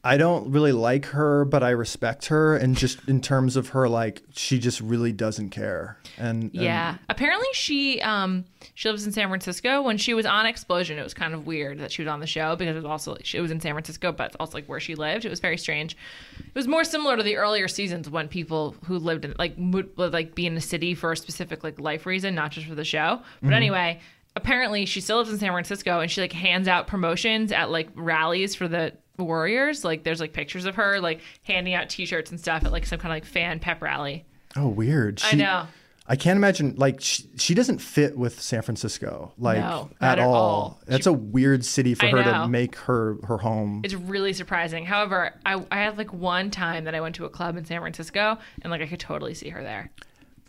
I 0.05 0.17
don't 0.17 0.51
really 0.51 0.73
like 0.73 1.05
her, 1.07 1.45
but 1.45 1.63
I 1.63 1.69
respect 1.69 2.25
her 2.25 2.57
and 2.57 2.75
just 2.75 2.99
in 3.07 3.21
terms 3.21 3.55
of 3.55 3.69
her 3.69 3.87
like 3.87 4.21
she 4.33 4.59
just 4.59 4.81
really 4.81 5.13
doesn't 5.13 5.51
care. 5.51 5.97
And, 6.17 6.43
and 6.43 6.53
Yeah. 6.53 6.97
Apparently 7.07 7.47
she 7.53 8.01
um 8.01 8.43
she 8.73 8.89
lives 8.89 9.05
in 9.05 9.13
San 9.13 9.29
Francisco. 9.29 9.81
When 9.81 9.97
she 9.97 10.13
was 10.13 10.25
on 10.25 10.45
Explosion, 10.45 10.99
it 10.99 11.03
was 11.03 11.13
kind 11.13 11.33
of 11.33 11.47
weird 11.47 11.79
that 11.79 11.91
she 11.91 12.01
was 12.01 12.09
on 12.09 12.19
the 12.19 12.27
show 12.27 12.57
because 12.57 12.75
it 12.75 12.79
was 12.79 12.85
also 12.85 13.15
it 13.15 13.39
was 13.39 13.49
in 13.49 13.61
San 13.61 13.71
Francisco, 13.73 14.11
but 14.11 14.27
it's 14.27 14.35
also 14.41 14.57
like 14.57 14.65
where 14.65 14.81
she 14.81 14.95
lived. 14.95 15.23
It 15.23 15.29
was 15.29 15.39
very 15.39 15.57
strange. 15.57 15.95
It 16.37 16.55
was 16.55 16.67
more 16.67 16.83
similar 16.83 17.15
to 17.15 17.23
the 17.23 17.37
earlier 17.37 17.69
seasons 17.69 18.09
when 18.09 18.27
people 18.27 18.75
who 18.85 18.97
lived 18.99 19.23
in 19.23 19.35
like 19.39 19.53
would, 19.57 19.95
would 19.95 20.11
like 20.11 20.35
be 20.35 20.45
in 20.45 20.57
a 20.57 20.61
city 20.61 20.95
for 20.95 21.13
a 21.13 21.17
specific 21.17 21.63
like 21.63 21.79
life 21.79 22.05
reason, 22.05 22.35
not 22.35 22.51
just 22.51 22.67
for 22.67 22.75
the 22.75 22.83
show. 22.83 23.21
But 23.41 23.53
anyway, 23.53 24.01
apparently 24.35 24.85
she 24.85 24.99
still 24.99 25.19
lives 25.19 25.31
in 25.31 25.39
San 25.39 25.51
Francisco 25.51 26.01
and 26.01 26.11
she 26.11 26.19
like 26.19 26.33
hands 26.33 26.67
out 26.67 26.87
promotions 26.87 27.53
at 27.53 27.71
like 27.71 27.87
rallies 27.95 28.53
for 28.53 28.67
the 28.67 28.91
Warriors. 29.17 29.83
Like 29.83 30.03
there's 30.03 30.19
like 30.19 30.33
pictures 30.33 30.65
of 30.65 30.75
her 30.75 30.99
like 30.99 31.21
handing 31.43 31.73
out 31.73 31.89
T-shirts 31.89 32.31
and 32.31 32.39
stuff 32.39 32.65
at 32.65 32.71
like 32.71 32.85
some 32.85 32.99
kind 32.99 33.11
of 33.11 33.15
like 33.17 33.25
fan 33.25 33.59
pep 33.59 33.81
rally. 33.81 34.25
Oh, 34.55 34.67
weird. 34.67 35.21
I 35.23 35.35
know. 35.35 35.67
I 36.05 36.17
can't 36.17 36.35
imagine 36.35 36.75
like 36.75 36.99
she, 36.99 37.23
she 37.37 37.53
doesn't 37.53 37.77
fit 37.79 38.17
with 38.17 38.41
San 38.41 38.61
Francisco 38.61 39.31
like 39.37 39.57
No, 39.59 39.89
at, 40.01 40.19
all. 40.19 40.33
all. 40.35 40.81
That's 40.85 41.05
a 41.07 41.13
weird 41.13 41.63
city 41.63 41.93
for 41.95 42.07
I 42.07 42.09
her 42.09 42.23
know. 42.23 42.31
to 42.43 42.47
make 42.49 42.75
her 42.75 43.17
her 43.23 43.37
home. 43.37 43.81
It's 43.85 43.93
really 43.93 44.33
surprising. 44.33 44.85
However, 44.85 45.33
I, 45.45 45.63
I 45.71 45.77
had 45.77 45.97
like 45.97 46.11
one 46.11 46.51
time 46.51 46.83
that 46.85 46.93
I 46.95 46.99
went 46.99 47.15
to 47.15 47.25
a 47.25 47.29
club 47.29 47.55
in 47.55 47.63
San 47.63 47.79
Francisco 47.79 48.37
and 48.63 48.69
like 48.71 48.81
I 48.81 48.87
could 48.87 48.99
totally 48.99 49.33
see 49.33 49.47
her 49.49 49.63
there. 49.63 49.91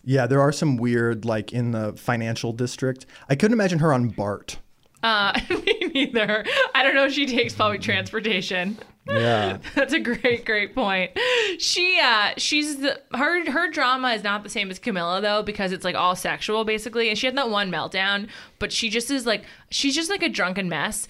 yeah, 0.04 0.26
there 0.26 0.40
are 0.40 0.50
some 0.52 0.76
weird 0.76 1.24
like 1.24 1.52
in 1.52 1.70
the 1.70 1.92
financial 1.92 2.52
district. 2.52 3.06
I 3.28 3.36
couldn't 3.36 3.52
imagine 3.54 3.78
her 3.78 3.92
on 3.92 4.08
BART. 4.08 4.58
Uh, 5.04 5.38
me 5.50 5.83
neither. 5.94 6.44
I 6.74 6.82
don't 6.82 6.94
know 6.94 7.06
if 7.06 7.12
she 7.12 7.26
takes 7.26 7.54
public 7.54 7.80
transportation. 7.80 8.78
Yeah. 9.06 9.58
That's 9.74 9.92
a 9.92 10.00
great, 10.00 10.44
great 10.44 10.74
point. 10.74 11.12
She, 11.58 12.00
uh, 12.02 12.32
she's 12.36 12.78
the, 12.78 13.00
her, 13.14 13.50
her 13.50 13.70
drama 13.70 14.08
is 14.10 14.24
not 14.24 14.42
the 14.42 14.48
same 14.48 14.70
as 14.70 14.78
Camila 14.78 15.20
though, 15.20 15.42
because 15.42 15.72
it's 15.72 15.84
like 15.84 15.94
all 15.94 16.16
sexual 16.16 16.64
basically. 16.64 17.08
And 17.08 17.18
she 17.18 17.26
had 17.26 17.36
that 17.36 17.50
one 17.50 17.70
meltdown, 17.70 18.28
but 18.58 18.72
she 18.72 18.88
just 18.90 19.10
is 19.10 19.26
like, 19.26 19.44
she's 19.70 19.94
just 19.94 20.10
like 20.10 20.22
a 20.22 20.28
drunken 20.28 20.68
mess. 20.68 21.06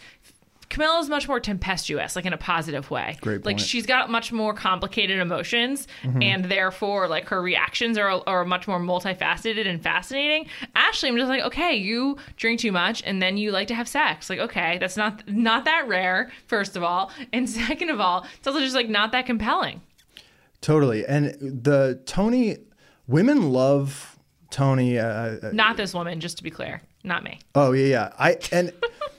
Camila 0.70 1.00
is 1.00 1.09
much 1.09 1.29
more 1.29 1.40
tempestuous, 1.40 2.16
like 2.16 2.24
in 2.27 2.33
a 2.33 2.38
positive 2.38 2.90
way. 2.90 3.16
Great 3.20 3.44
Like 3.44 3.59
she's 3.59 3.87
got 3.87 4.11
much 4.11 4.33
more 4.33 4.55
complicated 4.55 5.18
emotions, 5.18 5.87
and 6.03 6.44
therefore, 6.46 7.09
like 7.09 7.29
her 7.29 7.40
reactions 7.42 7.98
are 7.98 8.22
are 8.27 8.44
much 8.44 8.66
more 8.66 8.79
multifaceted 8.79 9.66
and 9.66 9.83
fascinating. 9.83 10.46
Ashley, 10.74 11.09
I'm 11.09 11.16
just 11.16 11.29
like, 11.29 11.42
okay, 11.42 11.74
you 11.74 12.16
drink 12.37 12.61
too 12.61 12.72
much, 12.72 13.03
and 13.05 13.22
then 13.22 13.37
you 13.37 13.50
like 13.50 13.68
to 13.68 13.74
have 13.74 13.88
sex. 13.88 14.29
Like, 14.31 14.40
okay, 14.40 14.79
that's 14.79 14.96
not 14.96 15.27
not 15.29 15.64
that 15.64 15.87
rare. 15.88 16.31
First 16.46 16.77
of 16.77 16.83
all, 16.83 17.11
and 17.33 17.48
second 17.68 17.90
of 17.90 18.00
all, 18.00 18.27
it's 18.38 18.46
also 18.46 18.61
just 18.61 18.74
like 18.74 18.88
not 18.88 19.12
that 19.12 19.27
compelling. 19.27 19.81
Totally. 20.61 21.05
And 21.07 21.37
the 21.40 22.00
Tony 22.07 22.57
women 23.07 23.53
love 23.53 24.18
Tony 24.50 24.98
uh, 24.98 25.07
uh, 25.07 25.50
Not 25.53 25.77
this 25.77 25.92
woman, 25.94 26.20
just 26.20 26.37
to 26.38 26.42
be 26.42 26.50
clear, 26.50 26.81
not 27.03 27.24
me. 27.24 27.40
Oh 27.55 27.72
yeah, 27.72 27.87
yeah. 27.87 28.12
I 28.18 28.38
and 28.53 28.72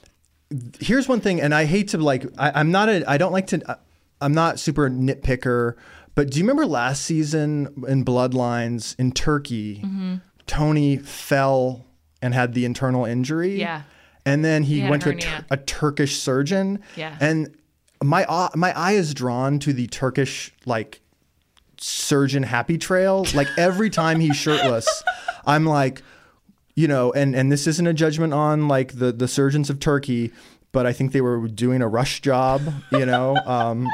here's 0.79 1.07
one 1.07 1.21
thing, 1.21 1.41
and 1.41 1.53
I 1.53 1.65
hate 1.65 1.89
to 1.89 1.97
like. 1.97 2.25
I, 2.37 2.51
I'm 2.59 2.71
not 2.71 2.89
a. 2.89 3.09
I 3.09 3.17
don't 3.17 3.31
like 3.31 3.47
to. 3.47 3.61
I- 3.71 3.77
I'm 4.21 4.33
not 4.33 4.59
super 4.59 4.89
nitpicker. 4.89 5.75
But 6.15 6.31
do 6.31 6.37
you 6.39 6.43
remember 6.45 6.65
last 6.65 7.01
season 7.03 7.83
in 7.87 8.05
Bloodlines 8.05 8.95
in 8.97 9.11
Turkey, 9.11 9.81
Mm-hmm. 9.83 10.15
Tony 10.47 10.97
fell 10.97 11.85
and 12.21 12.33
had 12.33 12.53
the 12.53 12.63
internal 12.65 13.03
injury. 13.05 13.59
Yeah. 13.59 13.81
And 14.25 14.43
then 14.45 14.63
he, 14.63 14.81
went 14.87 15.03
to 15.03 15.09
a. 15.09 15.15
Tur- 15.15 15.45
a 15.51 15.57
Turkish 15.57 16.17
surgeon. 16.17 16.79
Yeah. 16.95 17.17
And 17.19 17.55
my 18.03 18.25
eye- 18.29 18.51
my 18.55 18.71
eye 18.77 18.93
is 18.93 19.13
drawn 19.13 19.59
to 19.59 19.73
the 19.73 19.87
Turkish 19.87 20.53
like 20.65 21.01
surgeon 21.77 22.43
happy 22.43 22.77
trail. 22.77 23.25
Like 23.33 23.47
every 23.57 23.89
time 23.89 24.19
he's 24.19 24.35
shirtless, 24.37 25.03
I'm 25.45 25.65
like, 25.65 26.01
you 26.75 26.87
know, 26.87 27.11
and 27.13 27.35
and 27.35 27.51
this 27.51 27.67
isn't 27.67 27.87
a 27.87 27.93
judgment 27.93 28.33
on 28.33 28.67
like 28.67 28.99
the 28.99 29.11
the 29.11 29.27
surgeons 29.27 29.69
of 29.69 29.79
Turkey, 29.79 30.31
but 30.71 30.85
I 30.85 30.93
think 30.93 31.13
they 31.13 31.21
were 31.21 31.47
doing 31.47 31.81
a 31.81 31.87
rush 31.87 32.21
job, 32.21 32.61
you 32.91 33.05
know. 33.05 33.35
Um, 33.45 33.87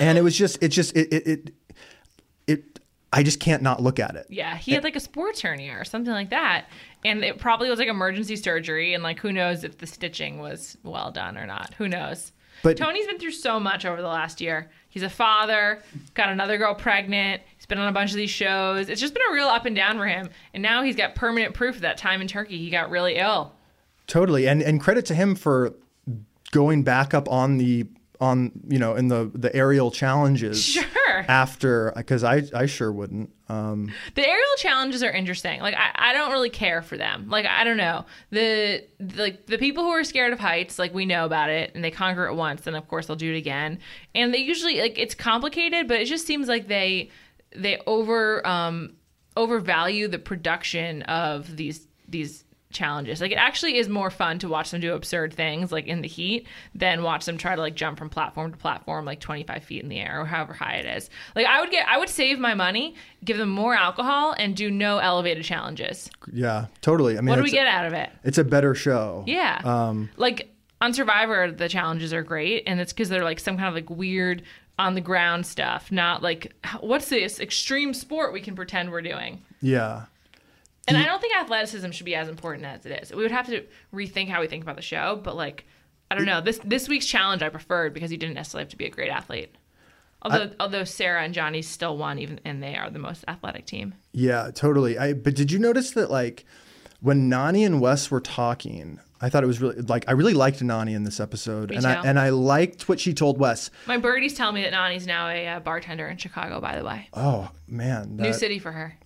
and 0.00 0.18
it 0.18 0.22
was 0.22 0.36
just, 0.36 0.62
it 0.62 0.68
just, 0.68 0.96
it, 0.96 1.12
it, 1.12 1.26
it, 1.26 1.54
it, 2.46 2.80
I 3.12 3.22
just 3.22 3.40
can't 3.40 3.62
not 3.62 3.82
look 3.82 3.98
at 3.98 4.16
it. 4.16 4.26
Yeah, 4.28 4.56
he 4.56 4.72
had 4.72 4.84
like 4.84 4.96
a 4.96 5.00
sports 5.00 5.40
hernia 5.40 5.72
or 5.78 5.84
something 5.84 6.12
like 6.12 6.30
that. 6.30 6.66
And 7.04 7.24
it 7.24 7.38
probably 7.38 7.70
was 7.70 7.78
like 7.78 7.88
emergency 7.88 8.36
surgery. 8.36 8.94
And 8.94 9.02
like, 9.02 9.18
who 9.18 9.32
knows 9.32 9.64
if 9.64 9.78
the 9.78 9.86
stitching 9.86 10.38
was 10.38 10.76
well 10.82 11.10
done 11.10 11.36
or 11.38 11.46
not? 11.46 11.74
Who 11.74 11.88
knows? 11.88 12.32
But- 12.62 12.76
Tony's 12.76 13.06
been 13.06 13.18
through 13.18 13.32
so 13.32 13.60
much 13.60 13.84
over 13.84 14.00
the 14.02 14.08
last 14.08 14.40
year. 14.40 14.70
He's 14.96 15.02
a 15.02 15.10
father, 15.10 15.82
got 16.14 16.30
another 16.30 16.56
girl 16.56 16.74
pregnant. 16.74 17.42
He's 17.54 17.66
been 17.66 17.76
on 17.76 17.86
a 17.86 17.92
bunch 17.92 18.12
of 18.12 18.16
these 18.16 18.30
shows. 18.30 18.88
It's 18.88 18.98
just 18.98 19.12
been 19.12 19.24
a 19.28 19.34
real 19.34 19.46
up 19.46 19.66
and 19.66 19.76
down 19.76 19.98
for 19.98 20.06
him. 20.06 20.30
And 20.54 20.62
now 20.62 20.82
he's 20.82 20.96
got 20.96 21.14
permanent 21.14 21.52
proof 21.52 21.74
of 21.74 21.82
that 21.82 21.98
time 21.98 22.22
in 22.22 22.28
Turkey 22.28 22.56
he 22.56 22.70
got 22.70 22.88
really 22.88 23.16
ill. 23.16 23.52
Totally, 24.06 24.48
and 24.48 24.62
and 24.62 24.80
credit 24.80 25.04
to 25.04 25.14
him 25.14 25.34
for 25.34 25.74
going 26.50 26.82
back 26.82 27.12
up 27.12 27.28
on 27.28 27.58
the 27.58 27.84
on 28.20 28.52
you 28.68 28.78
know 28.78 28.94
in 28.94 29.08
the 29.08 29.30
the 29.34 29.54
aerial 29.54 29.90
challenges. 29.90 30.78
Sure. 31.06 31.24
After, 31.28 31.92
because 31.96 32.24
I 32.24 32.42
I 32.52 32.66
sure 32.66 32.90
wouldn't. 32.92 33.30
Um, 33.48 33.92
The 34.16 34.26
aerial 34.26 34.56
challenges 34.58 35.04
are 35.04 35.10
interesting. 35.10 35.60
Like 35.60 35.74
I, 35.74 36.10
I 36.10 36.12
don't 36.12 36.32
really 36.32 36.50
care 36.50 36.82
for 36.82 36.96
them. 36.96 37.28
Like 37.28 37.46
I 37.46 37.62
don't 37.62 37.76
know. 37.76 38.04
The 38.30 38.84
like 39.16 39.46
the 39.46 39.56
people 39.56 39.84
who 39.84 39.90
are 39.90 40.02
scared 40.02 40.32
of 40.32 40.40
heights, 40.40 40.78
like 40.80 40.92
we 40.92 41.06
know 41.06 41.24
about 41.24 41.48
it 41.48 41.70
and 41.74 41.82
they 41.84 41.92
conquer 41.92 42.26
it 42.26 42.34
once, 42.34 42.62
then 42.62 42.74
of 42.74 42.88
course 42.88 43.06
they'll 43.06 43.16
do 43.16 43.32
it 43.32 43.38
again. 43.38 43.78
And 44.16 44.34
they 44.34 44.38
usually 44.38 44.80
like 44.80 44.98
it's 44.98 45.14
complicated, 45.14 45.86
but 45.86 46.00
it 46.00 46.06
just 46.06 46.26
seems 46.26 46.48
like 46.48 46.66
they 46.66 47.10
they 47.54 47.80
over 47.86 48.44
um 48.46 48.94
overvalue 49.36 50.08
the 50.08 50.18
production 50.18 51.02
of 51.02 51.56
these 51.56 51.86
these 52.08 52.44
challenges. 52.76 53.20
Like 53.20 53.32
it 53.32 53.36
actually 53.38 53.78
is 53.78 53.88
more 53.88 54.10
fun 54.10 54.38
to 54.38 54.48
watch 54.48 54.70
them 54.70 54.80
do 54.80 54.92
absurd 54.94 55.34
things 55.34 55.72
like 55.72 55.86
in 55.86 56.02
the 56.02 56.08
heat 56.08 56.46
than 56.74 57.02
watch 57.02 57.24
them 57.24 57.36
try 57.38 57.56
to 57.56 57.60
like 57.60 57.74
jump 57.74 57.98
from 57.98 58.08
platform 58.08 58.52
to 58.52 58.56
platform 58.58 59.04
like 59.04 59.18
25 59.20 59.64
feet 59.64 59.82
in 59.82 59.88
the 59.88 59.98
air 59.98 60.20
or 60.20 60.24
however 60.26 60.52
high 60.52 60.74
it 60.76 60.86
is. 60.86 61.10
Like 61.34 61.46
I 61.46 61.60
would 61.60 61.70
get 61.70 61.88
I 61.88 61.98
would 61.98 62.08
save 62.08 62.38
my 62.38 62.54
money, 62.54 62.94
give 63.24 63.38
them 63.38 63.48
more 63.48 63.74
alcohol 63.74 64.34
and 64.38 64.54
do 64.54 64.70
no 64.70 64.98
elevated 64.98 65.42
challenges. 65.44 66.08
yeah, 66.32 66.66
totally. 66.82 67.18
I 67.18 67.20
mean, 67.20 67.30
What 67.30 67.36
do 67.36 67.42
we 67.42 67.50
get 67.50 67.66
out 67.66 67.86
of 67.86 67.92
it? 67.92 68.10
it's 68.22 68.38
a 68.38 68.44
better 68.44 68.74
show. 68.74 69.24
Yeah. 69.26 69.60
Um, 69.64 70.10
like 70.16 70.52
on 70.80 70.92
Survivor, 70.92 71.50
the 71.50 71.68
challenges 71.68 72.12
are 72.12 72.22
great, 72.22 72.64
and 72.66 72.80
it's 72.80 72.92
because 72.92 73.08
they're 73.08 73.24
like 73.24 73.40
some 73.40 73.56
kind 73.56 73.68
of 73.68 73.74
like 73.74 73.88
weird 73.88 74.42
on 74.78 74.94
the 74.94 75.00
ground 75.00 75.46
stuff, 75.46 75.90
not 75.90 76.22
like 76.22 76.52
what's 76.80 77.08
this 77.08 77.40
extreme 77.40 77.94
sport 77.94 78.30
we 78.34 78.42
can 78.42 78.54
pretend 78.54 78.90
we're 78.90 79.00
doing. 79.00 79.42
yeah. 79.62 80.04
And 80.88 80.96
I 80.96 81.04
don't 81.04 81.20
think 81.20 81.36
athleticism 81.36 81.90
should 81.90 82.06
be 82.06 82.14
as 82.14 82.28
important 82.28 82.64
as 82.64 82.86
it 82.86 83.02
is. 83.02 83.12
We 83.12 83.22
would 83.22 83.32
have 83.32 83.46
to 83.46 83.64
rethink 83.92 84.28
how 84.28 84.40
we 84.40 84.46
think 84.46 84.62
about 84.62 84.76
the 84.76 84.82
show, 84.82 85.20
but 85.22 85.36
like 85.36 85.64
I 86.10 86.14
don't 86.14 86.26
know. 86.26 86.40
This 86.40 86.60
this 86.64 86.88
week's 86.88 87.06
challenge 87.06 87.42
I 87.42 87.48
preferred 87.48 87.92
because 87.92 88.12
you 88.12 88.18
didn't 88.18 88.34
necessarily 88.34 88.64
have 88.64 88.70
to 88.70 88.76
be 88.76 88.86
a 88.86 88.90
great 88.90 89.10
athlete. 89.10 89.54
Although 90.22 90.50
although 90.58 90.84
Sarah 90.84 91.22
and 91.22 91.34
Johnny 91.34 91.62
still 91.62 91.96
won 91.96 92.18
even 92.18 92.40
and 92.44 92.62
they 92.62 92.76
are 92.76 92.90
the 92.90 92.98
most 92.98 93.24
athletic 93.28 93.66
team. 93.66 93.94
Yeah, 94.12 94.50
totally. 94.54 94.98
I 94.98 95.12
but 95.12 95.34
did 95.34 95.50
you 95.52 95.58
notice 95.58 95.92
that 95.92 96.10
like 96.10 96.44
when 97.00 97.30
Nany 97.30 97.66
and 97.66 97.80
Wes 97.80 98.10
were 98.10 98.20
talking, 98.20 98.98
I 99.20 99.28
thought 99.28 99.44
it 99.44 99.46
was 99.46 99.60
really 99.60 99.82
like 99.82 100.04
I 100.08 100.12
really 100.12 100.34
liked 100.34 100.60
Nany 100.60 100.94
in 100.94 101.04
this 101.04 101.20
episode, 101.20 101.70
Me 101.70 101.76
and 101.76 101.86
I 101.86 102.02
and 102.02 102.18
I 102.18 102.30
liked 102.30 102.88
what 102.88 103.00
she 103.00 103.12
told 103.12 103.38
Wes. 103.38 103.70
My 103.86 103.98
birdies 103.98 104.34
tell 104.34 104.52
me 104.52 104.62
that 104.62 104.72
Nany's 104.72 105.06
now 105.06 105.28
a 105.28 105.46
uh, 105.48 105.60
bartender 105.60 106.06
in 106.06 106.16
Chicago. 106.16 106.60
By 106.60 106.78
the 106.78 106.84
way, 106.84 107.08
Oh 107.12 107.50
man, 107.66 108.16
new 108.16 108.32
city 108.32 108.58
for 108.58 108.72
her. 108.72 108.96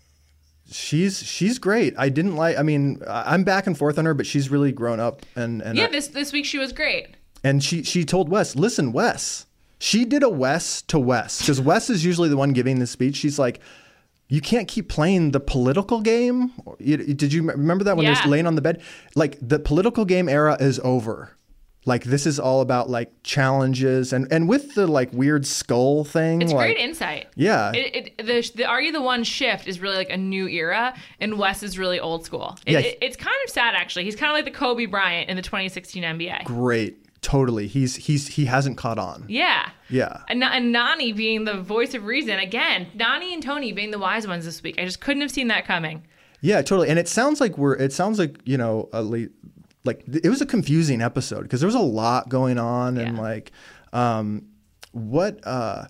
She's 0.70 1.22
she's 1.22 1.59
great. 1.59 1.94
I 1.98 2.09
didn't 2.09 2.37
like. 2.37 2.59
I 2.59 2.62
mean, 2.62 3.02
I'm 3.09 3.44
back 3.44 3.66
and 3.66 3.76
forth 3.76 3.98
on 3.98 4.04
her, 4.04 4.14
but 4.14 4.26
she's 4.26 4.50
really 4.50 4.72
grown 4.72 5.00
up, 5.00 5.22
and 5.37 5.61
and 5.62 5.76
Yeah, 5.78 5.85
I- 5.87 5.90
this 5.90 6.09
this 6.09 6.33
week 6.33 6.44
she 6.44 6.59
was 6.59 6.72
great. 6.72 7.09
and 7.44 7.62
she 7.62 7.83
she 7.83 8.04
told 8.04 8.28
Wes, 8.28 8.56
listen, 8.56 8.92
Wes. 8.92 9.46
She 9.78 10.04
did 10.04 10.22
a 10.22 10.28
Wes 10.28 10.83
to 10.83 10.98
Wes 10.98 11.38
because 11.40 11.61
Wes 11.61 11.88
is 11.88 12.04
usually 12.04 12.28
the 12.28 12.37
one 12.37 12.52
giving 12.52 12.78
the 12.78 12.87
speech. 12.87 13.16
She's 13.16 13.38
like. 13.38 13.61
You 14.33 14.40
can't 14.40 14.68
keep 14.68 14.88
playing 14.88 15.33
the 15.33 15.40
political 15.40 16.00
game. 16.00 16.52
Did 16.78 17.33
you 17.33 17.42
remember 17.42 17.83
that 17.83 17.96
when 17.96 18.06
Yeah. 18.06 18.14
they're 18.14 18.30
laying 18.30 18.46
on 18.46 18.54
the 18.54 18.61
bed? 18.62 18.80
Like 19.16 19.37
the 19.42 19.59
political 19.59 20.04
game 20.04 20.28
era 20.28 20.56
is 20.61 20.78
over. 20.85 21.33
Like 21.86 22.04
this 22.04 22.26
is 22.26 22.38
all 22.38 22.60
about 22.60 22.90
like 22.90 23.10
challenges 23.22 24.12
and 24.12 24.30
and 24.30 24.48
with 24.48 24.74
the 24.74 24.86
like 24.86 25.12
weird 25.14 25.46
skull 25.46 26.04
thing. 26.04 26.42
It's 26.42 26.52
like, 26.52 26.74
great 26.74 26.78
insight. 26.78 27.28
Yeah. 27.37 27.72
It, 27.74 28.16
it, 28.18 28.26
the, 28.26 28.52
the 28.54 28.64
Are 28.66 28.81
You 28.83 28.92
the 28.92 29.00
One 29.00 29.24
shift 29.24 29.66
is 29.66 29.81
really 29.81 29.96
like 29.96 30.10
a 30.10 30.16
new 30.18 30.46
era, 30.46 30.94
and 31.20 31.38
Wes 31.38 31.62
is 31.62 31.78
really 31.78 31.98
old 31.98 32.24
school. 32.26 32.58
It, 32.66 32.72
Yeah. 32.72 32.78
it- 32.81 32.98
it's 33.00 33.16
kind 33.16 33.37
of 33.44 33.50
sad, 33.50 33.74
actually. 33.74 34.04
He's 34.04 34.14
kind 34.16 34.31
of 34.31 34.35
like 34.35 34.44
the 34.44 34.50
Kobe 34.58 34.85
Bryant 34.87 35.31
in 35.31 35.37
the 35.37 35.42
2016 35.42 36.02
NBA. 36.02 36.44
Great. 36.44 36.98
Totally. 37.22 37.66
He's 37.66 37.96
he's 37.96 38.28
he 38.28 38.44
hasn't 38.46 38.76
caught 38.76 38.98
on. 38.98 39.24
Yeah. 39.28 39.70
Yeah. 39.88 40.18
And, 40.28 40.42
and 40.44 40.74
Nany 40.74 41.14
being 41.16 41.44
the 41.44 41.60
voice 41.60 41.94
of 41.94 42.04
reason. 42.04 42.38
Again, 42.38 42.88
Nany 42.96 43.33
and 43.35 43.42
Tony 43.42 43.72
being 43.72 43.90
the 43.90 43.98
wise 43.98 44.26
ones 44.26 44.44
this 44.44 44.62
week. 44.62 44.76
I 44.78 44.85
just 44.85 45.00
couldn't 45.00 45.20
have 45.22 45.31
seen 45.31 45.48
that 45.48 45.66
coming. 45.66 46.02
Yeah, 46.42 46.62
totally. 46.62 46.88
And 46.88 46.98
it 46.98 47.08
sounds 47.08 47.38
like 47.40 47.58
we're. 47.58 47.74
It 47.76 47.92
sounds 47.92 48.18
like 48.18 48.38
you 48.44 48.56
know, 48.56 48.88
a 48.94 49.02
le- 49.02 49.28
like 49.85 50.04
it 50.06 50.28
was 50.28 50.40
a 50.40 50.46
confusing 50.46 51.00
episode 51.00 51.42
because 51.42 51.60
there 51.60 51.68
was 51.68 51.74
a 51.74 51.81
lot 51.81 52.28
going 52.28 52.58
on 52.58 52.98
and 52.98 53.16
like, 53.18 53.52
um, 53.92 54.46
what? 54.92 55.40
uh 55.46 55.87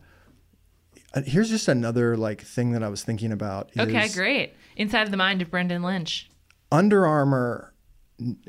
uh, 1.15 1.23
Here's 1.23 1.51
just 1.51 1.69
another 1.69 2.17
like 2.17 2.41
thing 2.41 2.73
that 2.73 2.83
I 2.83 2.89
was 2.89 3.03
thinking 3.03 3.33
about. 3.33 3.71
Okay, 3.79 4.09
great. 4.09 4.55
Inside 4.77 5.03
of 5.03 5.11
the 5.11 5.17
mind 5.17 5.43
of 5.43 5.51
Brendan 5.51 5.83
Lynch. 5.83 6.31
Under 6.73 7.05
Armour, 7.07 7.75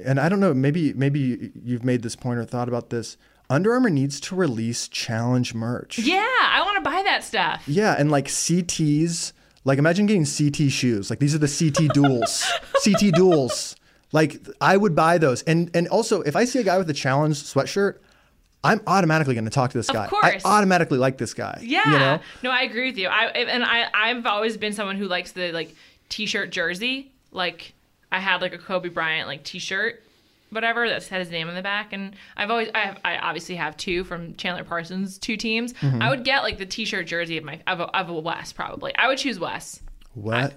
and 0.04 0.20
I 0.20 0.30
don't 0.30 0.40
know. 0.40 0.54
Maybe 0.54 0.94
maybe 0.94 1.52
you've 1.64 1.84
made 1.84 2.04
this 2.04 2.16
point 2.16 2.40
or 2.40 2.46
thought 2.46 2.68
about 2.68 2.90
this. 2.90 3.18
Under 3.50 3.74
Armour 3.74 3.90
needs 3.90 4.20
to 4.22 4.36
release 4.36 4.88
challenge 4.88 5.54
merch. 5.54 5.98
Yeah, 6.00 6.20
I 6.24 6.62
want 6.64 6.84
to 6.84 6.90
buy 6.90 7.02
that 7.04 7.24
stuff. 7.24 7.64
Yeah, 7.68 7.96
and 7.98 8.12
like 8.12 8.28
CTs, 8.28 9.34
like 9.66 9.80
imagine 9.80 10.06
getting 10.06 10.26
CT 10.26 10.72
shoes. 10.72 11.10
Like 11.10 11.20
these 11.20 11.34
are 11.34 11.40
the 11.40 11.48
CT 11.48 11.94
duels. 11.94 12.46
CT 12.86 13.14
duels. 13.16 13.76
Like 14.12 14.46
I 14.60 14.78
would 14.78 14.96
buy 14.96 15.18
those. 15.18 15.42
And 15.44 15.72
and 15.74 15.88
also 15.88 16.22
if 16.22 16.36
I 16.36 16.46
see 16.46 16.60
a 16.60 16.64
guy 16.64 16.78
with 16.78 16.90
a 16.90 16.94
challenge 16.94 17.36
sweatshirt, 17.44 17.98
I'm 18.64 18.82
automatically 18.86 19.34
going 19.34 19.46
to 19.46 19.52
talk 19.52 19.72
to 19.72 19.78
this 19.78 19.90
guy. 19.90 20.06
I 20.06 20.08
course. 20.08 20.46
automatically 20.46 20.98
like 20.98 21.18
this 21.18 21.34
guy. 21.34 21.60
Yeah. 21.64 21.86
You 21.86 22.00
know? 22.00 22.20
No, 22.44 22.52
I 22.52 22.62
agree 22.62 22.90
with 22.90 22.98
you. 22.98 23.08
I 23.08 23.28
and 23.28 23.64
I 23.64 23.88
I've 23.94 24.26
always 24.26 24.58
been 24.58 24.74
someone 24.74 24.98
who 24.98 25.08
likes 25.08 25.32
the 25.32 25.52
like 25.52 25.76
t-shirt 26.10 26.52
jersey. 26.52 27.12
Like 27.32 27.74
I 28.12 28.20
had 28.20 28.42
like 28.42 28.54
a 28.54 28.58
Kobe 28.58 28.90
Bryant 28.90 29.28
like 29.28 29.44
t-shirt 29.44 30.04
whatever 30.50 30.90
that 30.90 31.08
had 31.08 31.20
his 31.22 31.32
name 31.32 31.48
on 31.48 31.56
the 31.56 31.62
back 31.62 31.94
and 31.94 32.14
I've 32.36 32.52
always 32.52 32.70
I, 32.76 32.80
have, 32.80 33.00
I 33.06 33.18
obviously 33.20 33.56
have 33.56 33.78
two 33.78 34.04
from 34.04 34.36
Chandler 34.36 34.66
Parsons 34.66 35.18
two 35.18 35.38
teams. 35.38 35.72
Mm-hmm. 35.74 36.02
I 36.02 36.10
would 36.10 36.26
get 36.26 36.44
like 36.44 36.58
the 36.58 36.66
t-shirt 36.66 37.08
jersey 37.08 37.38
of 37.38 37.46
my 37.46 37.62
of 37.68 37.80
a, 37.80 37.86
of 37.98 38.10
a 38.10 38.14
Wes 38.14 38.52
probably. 38.52 38.94
I 38.98 39.08
would 39.08 39.18
choose 39.18 39.40
Wes. 39.40 39.82
What? 40.14 40.36
I 40.36 40.54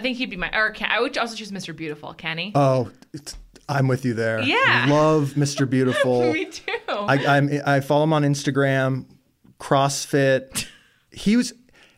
think 0.00 0.18
he'd 0.18 0.30
be 0.30 0.36
my 0.36 0.50
or 0.54 0.74
I 0.80 1.00
would 1.00 1.16
also 1.18 1.34
choose 1.36 1.52
Mr. 1.52 1.74
Beautiful, 1.74 2.14
Kenny. 2.14 2.52
Oh, 2.54 2.90
it's, 3.12 3.36
I'm 3.68 3.88
with 3.88 4.04
you 4.04 4.14
there. 4.14 4.40
Yeah. 4.40 4.86
Love 4.88 5.32
Mr. 5.36 5.68
Beautiful. 5.68 6.32
Me 6.32 6.46
too. 6.46 6.72
I, 6.88 7.24
I'm, 7.38 7.50
I 7.66 7.80
follow 7.80 8.04
him 8.04 8.12
on 8.12 8.22
Instagram, 8.22 9.06
CrossFit. 9.58 10.66
He 11.10 11.36
was 11.36 11.52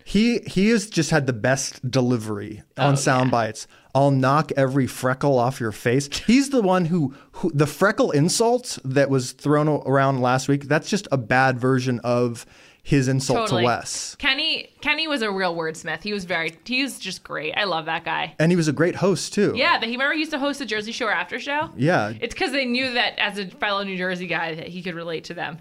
he 0.05 0.38
he 0.47 0.68
has 0.68 0.88
just 0.88 1.11
had 1.11 1.26
the 1.26 1.32
best 1.32 1.88
delivery 1.90 2.62
on 2.78 2.92
Oh, 2.92 2.97
sound 2.97 3.26
yeah. 3.26 3.30
bites. 3.32 3.66
I'll 3.94 4.11
knock 4.11 4.53
every 4.59 4.86
freckle 4.86 5.38
off 5.38 5.59
your 5.59 5.72
face. 5.72 6.09
He's 6.26 6.51
the 6.51 6.61
one 6.61 6.84
who, 6.84 7.14
who 7.32 7.51
the 7.55 7.66
freckle 7.66 8.11
insult 8.11 8.78
that 8.84 9.09
was 9.09 9.32
thrown 9.32 9.68
around 9.68 10.20
last 10.20 10.49
week. 10.49 10.64
That's 10.64 10.90
just 10.90 11.09
a 11.11 11.16
bad 11.16 11.59
version 11.59 11.99
of 12.05 12.44
his 12.89 13.09
insult 13.09 13.41
Totally. 13.49 13.62
to 13.62 13.66
Wes. 13.66 14.14
Kenny 14.14 14.68
Kenny 14.80 15.09
was 15.09 15.20
a 15.20 15.28
real 15.28 15.57
wordsmith. 15.57 16.05
He 16.05 16.12
was 16.12 16.24
very 16.24 16.57
he 16.64 16.84
was 16.84 17.01
just 17.01 17.24
great. 17.24 17.53
I 17.57 17.64
love 17.64 17.87
that 17.87 18.05
guy. 18.05 18.37
And 18.39 18.53
he 18.53 18.57
was 18.57 18.68
a 18.68 18.72
great 18.72 18.95
host 18.95 19.34
too. 19.34 19.55
Yeah, 19.57 19.76
that 19.80 19.87
he 19.87 19.93
remember 19.97 20.14
he 20.14 20.20
used 20.20 20.30
to 20.30 20.39
host 20.39 20.61
the 20.61 20.66
Jersey 20.66 20.93
Shore 20.93 21.11
after 21.11 21.41
show. 21.41 21.70
Yeah, 21.76 22.12
It's 22.20 22.32
because 22.32 22.53
they 22.53 22.64
knew 22.64 22.93
that 22.93 23.18
as 23.18 23.39
a 23.39 23.47
fellow 23.49 23.82
New 23.82 23.97
Jersey 23.97 24.28
guy 24.28 24.55
that 24.55 24.68
he 24.68 24.82
could 24.84 24.95
relate 24.95 25.24
to 25.24 25.34
them 25.34 25.59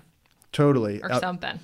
totally. 0.51 1.01
or 1.01 1.11
Uh, 1.11 1.19
something. 1.19 1.59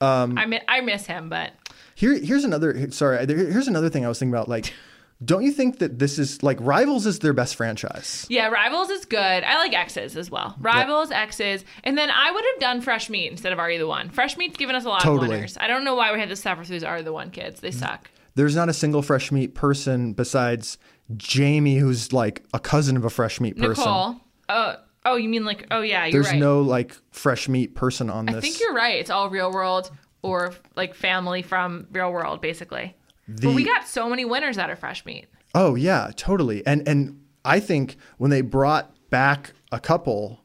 Um, 0.00 0.38
I 0.38 0.46
mi- 0.46 0.62
I 0.66 0.80
miss 0.80 1.04
him, 1.04 1.28
but 1.28 1.52
Here, 1.94 2.14
here's 2.18 2.44
another. 2.44 2.90
Sorry, 2.90 3.18
here's 3.26 3.68
another 3.68 3.90
thing 3.90 4.06
I 4.06 4.08
was 4.08 4.18
thinking 4.18 4.32
about. 4.32 4.48
Like, 4.48 4.72
don't 5.24 5.42
you 5.42 5.52
think 5.52 5.78
that 5.78 5.98
this 5.98 6.18
is 6.18 6.42
like 6.42 6.58
Rivals 6.60 7.06
is 7.06 7.18
their 7.18 7.32
best 7.32 7.56
franchise? 7.56 8.26
yeah, 8.28 8.48
Rivals 8.48 8.90
is 8.90 9.04
good. 9.04 9.18
I 9.18 9.56
like 9.58 9.74
X's 9.74 10.16
as 10.16 10.30
well. 10.30 10.56
Rivals, 10.58 11.10
X's, 11.10 11.64
and 11.84 11.96
then 11.96 12.10
I 12.10 12.30
would 12.30 12.44
have 12.52 12.60
done 12.60 12.80
Fresh 12.80 13.10
Meat 13.10 13.30
instead 13.30 13.52
of 13.52 13.58
Are 13.58 13.70
You 13.70 13.78
the 13.78 13.86
One. 13.86 14.10
Fresh 14.10 14.36
Meat's 14.36 14.56
given 14.56 14.74
us 14.74 14.84
a 14.84 14.88
lot 14.88 15.02
Totally. 15.02 15.26
of 15.26 15.32
winners. 15.32 15.56
I 15.60 15.66
don't 15.66 15.84
know 15.84 15.94
why 15.94 16.12
we 16.12 16.18
had 16.18 16.28
to 16.30 16.36
suffer 16.36 16.64
through 16.64 16.76
these 16.76 16.84
Are 16.84 16.98
You 16.98 17.04
the 17.04 17.12
One 17.12 17.30
kids. 17.30 17.60
They 17.60 17.70
mm-hmm. 17.70 17.78
suck. 17.78 18.10
There's 18.34 18.56
not 18.56 18.68
a 18.68 18.72
single 18.72 19.02
fresh 19.02 19.30
meat 19.30 19.54
person 19.54 20.14
besides 20.14 20.78
Jamie, 21.16 21.76
who's 21.76 22.12
like 22.12 22.44
a 22.54 22.58
cousin 22.58 22.96
of 22.96 23.04
a 23.04 23.10
fresh 23.10 23.40
meat 23.40 23.56
person. 23.58 23.84
Nicole. 23.84 24.16
Oh, 24.48 24.76
oh, 25.04 25.16
you 25.16 25.28
mean 25.28 25.44
like? 25.44 25.66
Oh 25.70 25.82
yeah, 25.82 26.06
you're 26.06 26.22
There's 26.22 26.32
right. 26.32 26.40
no 26.40 26.62
like 26.62 26.96
fresh 27.10 27.48
meat 27.48 27.74
person 27.74 28.08
on 28.08 28.26
this. 28.26 28.36
I 28.36 28.40
think 28.40 28.60
you're 28.60 28.74
right. 28.74 28.98
It's 28.98 29.10
all 29.10 29.28
real 29.28 29.52
world 29.52 29.90
or 30.22 30.54
like 30.76 30.94
family 30.94 31.42
from 31.42 31.86
real 31.92 32.12
world, 32.12 32.40
basically. 32.40 32.96
The- 33.28 33.46
but 33.48 33.54
we 33.54 33.64
got 33.64 33.86
so 33.86 34.08
many 34.08 34.24
winners 34.24 34.58
out 34.58 34.70
of 34.70 34.78
Fresh 34.78 35.04
Meat. 35.04 35.26
Oh 35.54 35.74
yeah, 35.74 36.10
totally. 36.16 36.66
And 36.66 36.86
and 36.88 37.20
I 37.44 37.60
think 37.60 37.96
when 38.18 38.30
they 38.30 38.40
brought 38.40 38.94
back 39.10 39.52
a 39.70 39.78
couple, 39.80 40.40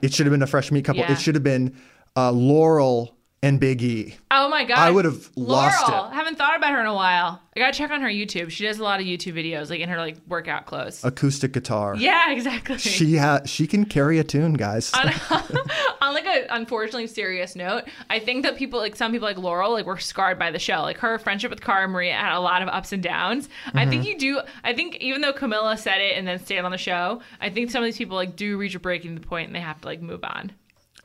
it 0.00 0.12
should 0.14 0.26
have 0.26 0.32
been 0.32 0.42
a 0.42 0.46
fresh 0.46 0.70
meat 0.70 0.84
couple. 0.84 1.00
Yeah. 1.02 1.12
It 1.12 1.20
should 1.20 1.34
have 1.34 1.44
been 1.44 1.76
uh, 2.16 2.30
Laurel 2.30 3.16
and 3.42 3.58
Big 3.58 3.82
E. 3.82 4.14
Oh 4.30 4.48
my 4.48 4.64
god! 4.64 4.78
I 4.78 4.90
would 4.90 5.04
have 5.04 5.28
lost 5.36 5.88
Laurel, 5.88 6.10
it. 6.10 6.14
haven't 6.14 6.38
thought 6.38 6.56
about 6.56 6.72
her 6.72 6.80
in 6.80 6.86
a 6.86 6.94
while. 6.94 7.40
I 7.54 7.60
gotta 7.60 7.76
check 7.76 7.90
on 7.90 8.00
her 8.00 8.08
YouTube. 8.08 8.50
She 8.50 8.64
does 8.64 8.78
a 8.78 8.82
lot 8.84 9.00
of 9.00 9.06
YouTube 9.06 9.34
videos, 9.34 9.68
like 9.68 9.80
in 9.80 9.88
her 9.90 9.98
like 9.98 10.16
workout 10.26 10.64
clothes. 10.66 11.04
Acoustic 11.04 11.52
guitar. 11.52 11.94
yeah, 11.96 12.30
exactly. 12.32 12.78
She 12.78 13.16
ha- 13.16 13.42
she 13.44 13.66
can 13.66 13.84
carry 13.84 14.18
a 14.18 14.24
tune, 14.24 14.54
guys. 14.54 14.90
on, 14.94 15.08
on 16.00 16.14
like 16.14 16.24
a 16.24 16.46
unfortunately 16.50 17.06
serious 17.08 17.54
note, 17.56 17.84
I 18.08 18.18
think 18.20 18.44
that 18.44 18.56
people 18.56 18.78
like 18.78 18.96
some 18.96 19.12
people 19.12 19.28
like 19.28 19.38
Laurel 19.38 19.72
like 19.72 19.86
were 19.86 19.98
scarred 19.98 20.38
by 20.38 20.50
the 20.50 20.58
show. 20.58 20.80
Like 20.82 20.98
her 20.98 21.18
friendship 21.18 21.50
with 21.50 21.60
Cara 21.60 21.88
Maria 21.88 22.14
had 22.14 22.34
a 22.36 22.40
lot 22.40 22.62
of 22.62 22.68
ups 22.68 22.92
and 22.92 23.02
downs. 23.02 23.48
I 23.66 23.70
Mm-hmm. 23.82 23.90
think 23.90 24.06
you 24.06 24.18
do. 24.18 24.40
I 24.64 24.72
think 24.72 24.96
even 24.96 25.20
though 25.20 25.32
Camila 25.32 25.76
said 25.78 25.98
it 26.00 26.16
and 26.16 26.26
then 26.26 26.38
stayed 26.38 26.60
on 26.60 26.70
the 26.70 26.78
show, 26.78 27.20
I 27.40 27.50
think 27.50 27.70
some 27.70 27.82
of 27.82 27.86
these 27.86 27.98
people 27.98 28.16
like 28.16 28.36
do 28.36 28.56
reach 28.56 28.74
a 28.74 28.80
breaking 28.80 29.18
point 29.18 29.48
and 29.48 29.56
they 29.56 29.60
have 29.60 29.80
to 29.82 29.88
like 29.88 30.00
move 30.00 30.22
on. 30.24 30.52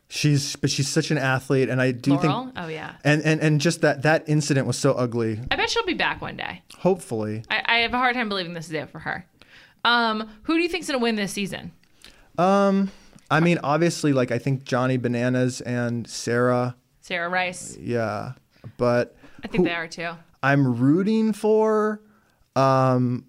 She's 0.10 0.56
but 0.56 0.70
she's 0.70 0.88
such 0.88 1.12
an 1.12 1.18
athlete, 1.18 1.68
and 1.70 1.82
I 1.82 1.92
do 1.92 2.12
Laurel, 2.12 2.44
think 2.46 2.54
oh 2.56 2.68
yeah, 2.70 2.94
and, 3.04 3.22
and 3.24 3.42
and 3.42 3.60
just 3.60 3.82
that 3.82 4.04
that 4.04 4.24
incident 4.28 4.66
was 4.66 4.78
so 4.78 4.94
ugly. 4.94 5.40
I 5.52 5.58
bet 5.58 5.70
she'll 5.70 5.86
be 5.86 5.94
back 5.94 6.22
one 6.22 6.38
day. 6.38 6.62
Hopefully, 6.78 7.44
I, 7.50 7.62
I 7.66 7.78
have 7.80 7.94
a 7.94 7.98
hard 7.98 8.16
time 8.16 8.30
believing 8.30 8.54
this 8.54 8.68
is 8.68 8.72
it 8.74 8.90
for 8.90 9.00
her. 9.00 9.26
Um, 9.84 10.30
who 10.44 10.56
do 10.56 10.62
you 10.62 10.70
think's 10.70 10.88
gonna 10.88 11.00
win 11.00 11.18
this 11.18 11.34
season? 11.34 11.74
Um, 12.38 12.90
I 13.30 13.42
mean, 13.42 13.60
obviously, 13.64 14.14
like 14.14 14.32
I 14.32 14.38
think 14.38 14.64
Johnny 14.64 14.96
Bananas 14.96 15.60
and 15.60 16.08
Sarah, 16.08 16.78
Sarah 17.02 17.28
Rice. 17.28 17.78
yeah, 17.78 18.34
but 18.78 19.18
I 19.44 19.48
think 19.48 19.64
who 19.66 19.70
they 19.70 19.76
are 19.76 19.88
too. 19.90 20.12
I'm 20.42 20.80
rooting 20.80 21.34
for 21.34 22.02
um, 22.56 23.26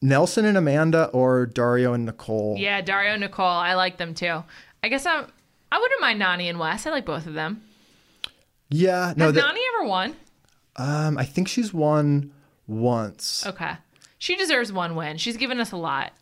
Nelson 0.00 0.44
and 0.44 0.56
Amanda 0.56 1.06
or 1.06 1.46
Dario 1.46 1.92
and 1.92 2.06
Nicole. 2.06 2.54
Yeah, 2.56 2.82
Dario 2.82 3.12
and 3.12 3.20
Nicole. 3.20 3.46
I 3.46 3.74
like 3.74 3.96
them 3.96 4.14
too. 4.14 4.44
I 4.84 4.88
guess 4.88 5.04
I'm. 5.04 5.26
I 5.70 5.78
wouldn't 5.78 6.00
mind 6.00 6.20
Nany 6.20 6.44
and 6.48 6.58
Wes. 6.58 6.86
I 6.86 6.90
like 6.90 7.04
both 7.04 7.26
of 7.26 7.34
them. 7.34 7.62
Yeah, 8.70 9.14
no, 9.16 9.26
Has 9.26 9.34
that, 9.34 9.44
Nany 9.44 9.60
ever 9.78 9.88
won? 9.88 10.16
um, 10.76 11.16
I 11.18 11.24
think 11.24 11.48
she's 11.48 11.72
won 11.72 12.32
once. 12.66 13.46
Okay. 13.46 13.72
She 14.18 14.36
deserves 14.36 14.72
one 14.72 14.94
win. 14.96 15.16
She's 15.16 15.36
given 15.36 15.60
us 15.60 15.72
a 15.72 15.76
lot. 15.76 16.12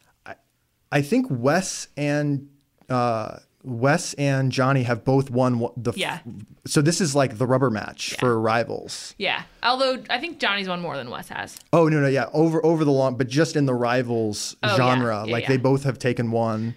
I 0.92 1.02
think 1.02 1.26
Wes 1.28 1.88
and 1.96 2.48
uh, 2.88 3.38
Wes 3.64 4.14
and 4.14 4.52
Johnny 4.52 4.84
have 4.84 5.04
both 5.04 5.30
won 5.30 5.66
the. 5.76 5.92
Yeah. 5.96 6.20
So 6.66 6.80
this 6.80 7.00
is 7.00 7.14
like 7.16 7.38
the 7.38 7.46
rubber 7.46 7.70
match 7.70 8.14
for 8.20 8.40
rivals. 8.40 9.12
Yeah. 9.18 9.42
Although 9.64 10.02
I 10.08 10.20
think 10.20 10.38
Johnny's 10.38 10.68
won 10.68 10.80
more 10.80 10.96
than 10.96 11.10
Wes 11.10 11.28
has. 11.30 11.56
Oh 11.72 11.88
no 11.88 12.00
no 12.00 12.06
yeah 12.06 12.26
over 12.32 12.64
over 12.64 12.84
the 12.84 12.92
long 12.92 13.16
but 13.16 13.26
just 13.28 13.56
in 13.56 13.66
the 13.66 13.74
rivals 13.74 14.54
Oh, 14.62 14.68
yeah. 14.68 14.76
genre 14.76 15.24
Yeah, 15.26 15.32
like 15.32 15.42
yeah. 15.44 15.48
they 15.48 15.56
both 15.56 15.82
have 15.82 15.98
taken 15.98 16.30
one 16.30 16.76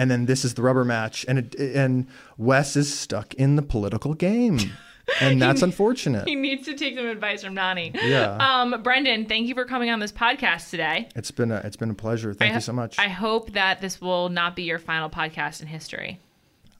and 0.00 0.10
then 0.10 0.24
this 0.24 0.46
is 0.46 0.54
the 0.54 0.62
rubber 0.62 0.84
match 0.84 1.26
and 1.28 1.38
it, 1.38 1.54
and 1.54 2.06
Wes 2.38 2.74
is 2.74 2.92
stuck 2.92 3.34
in 3.34 3.56
the 3.56 3.62
political 3.62 4.14
game 4.14 4.58
and 5.20 5.40
that's 5.42 5.60
unfortunate. 5.60 6.26
He 6.26 6.36
needs 6.36 6.64
to 6.64 6.74
take 6.74 6.96
some 6.96 7.06
advice 7.06 7.44
from 7.44 7.54
Nany. 7.54 7.94
Yeah. 8.02 8.36
Um, 8.36 8.82
Brendan, 8.82 9.26
thank 9.26 9.46
you 9.46 9.54
for 9.54 9.66
coming 9.66 9.90
on 9.90 10.00
this 10.00 10.12
podcast 10.12 10.70
today. 10.70 11.08
It's 11.14 11.30
been 11.30 11.50
a 11.50 11.56
it's 11.64 11.76
been 11.76 11.90
a 11.90 11.94
pleasure. 11.94 12.32
Thank 12.32 12.52
I- 12.52 12.54
you 12.54 12.60
so 12.60 12.72
much. 12.72 12.98
I, 12.98 13.08
hope 13.08 13.52
that 13.52 13.82
this 13.82 14.00
will 14.00 14.30
not 14.30 14.56
be 14.56 14.62
your 14.62 14.78
final 14.78 15.10
podcast 15.10 15.60
in 15.60 15.66
history. 15.66 16.18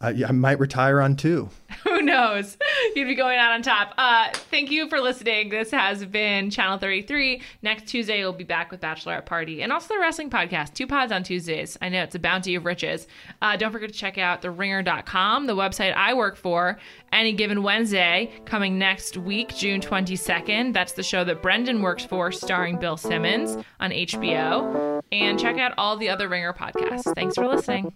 Yeah, 0.09 0.29
I 0.29 0.33
might 0.33 0.59
retire 0.59 1.01
on 1.01 1.15
two. 1.15 1.51
Who 1.85 2.01
knows? 2.03 2.57
You'd 2.95 3.07
be 3.07 3.15
going 3.15 3.39
out 3.39 3.53
on 3.53 3.63
top. 3.63 3.95
Uh, 3.99 4.31
thank 4.33 4.71
you 4.71 4.89
for 4.89 4.99
listening. 5.01 5.51
This 5.51 5.71
has 5.71 6.05
been 6.07 6.51
Channel 6.51 6.79
33. 6.79 7.43
Next 7.63 7.87
Tuesday, 7.87 8.21
we'll 8.21 8.33
be 8.33 8.45
back 8.45 8.71
with 8.71 8.81
Bachelorette 8.81 9.27
Party 9.27 9.63
and 9.63 9.73
also 9.73 9.95
the 9.95 10.01
wrestling 10.01 10.31
podcast. 10.31 10.73
Two 10.73 10.87
pods 10.87 11.13
on 11.13 11.23
Tuesdays. 11.23 11.77
I 11.83 11.91
know 11.91 12.03
it's 12.03 12.15
a 12.15 12.19
bounty 12.19 12.55
of 12.55 12.65
riches. 12.65 13.07
Uh, 13.43 13.57
don't 13.57 13.73
forget 13.73 13.91
to 13.91 13.95
check 13.95 14.17
out 14.17 14.43
theringer.com, 14.43 15.47
the 15.47 15.57
website 15.57 15.95
I 15.95 16.15
work 16.15 16.37
for. 16.37 16.79
Any 17.13 17.33
given 17.33 17.63
Wednesday, 17.63 18.31
coming 18.47 18.79
next 18.79 19.17
week, 19.19 19.55
June 19.55 19.81
22nd. 19.81 20.73
That's 20.73 20.93
the 20.93 21.03
show 21.03 21.25
that 21.25 21.43
Brendan 21.43 21.83
works 21.83 22.05
for, 22.05 22.33
starring 22.33 22.79
Bill 22.79 22.97
Simmons 22.97 23.63
on 23.81 23.91
HBO. 23.91 25.03
And 25.13 25.39
check 25.39 25.59
out 25.59 25.73
all 25.77 25.97
the 25.97 26.09
other 26.09 26.29
Ringer 26.29 26.53
podcasts. 26.53 27.15
Thanks 27.15 27.35
for 27.35 27.47
listening. 27.47 27.93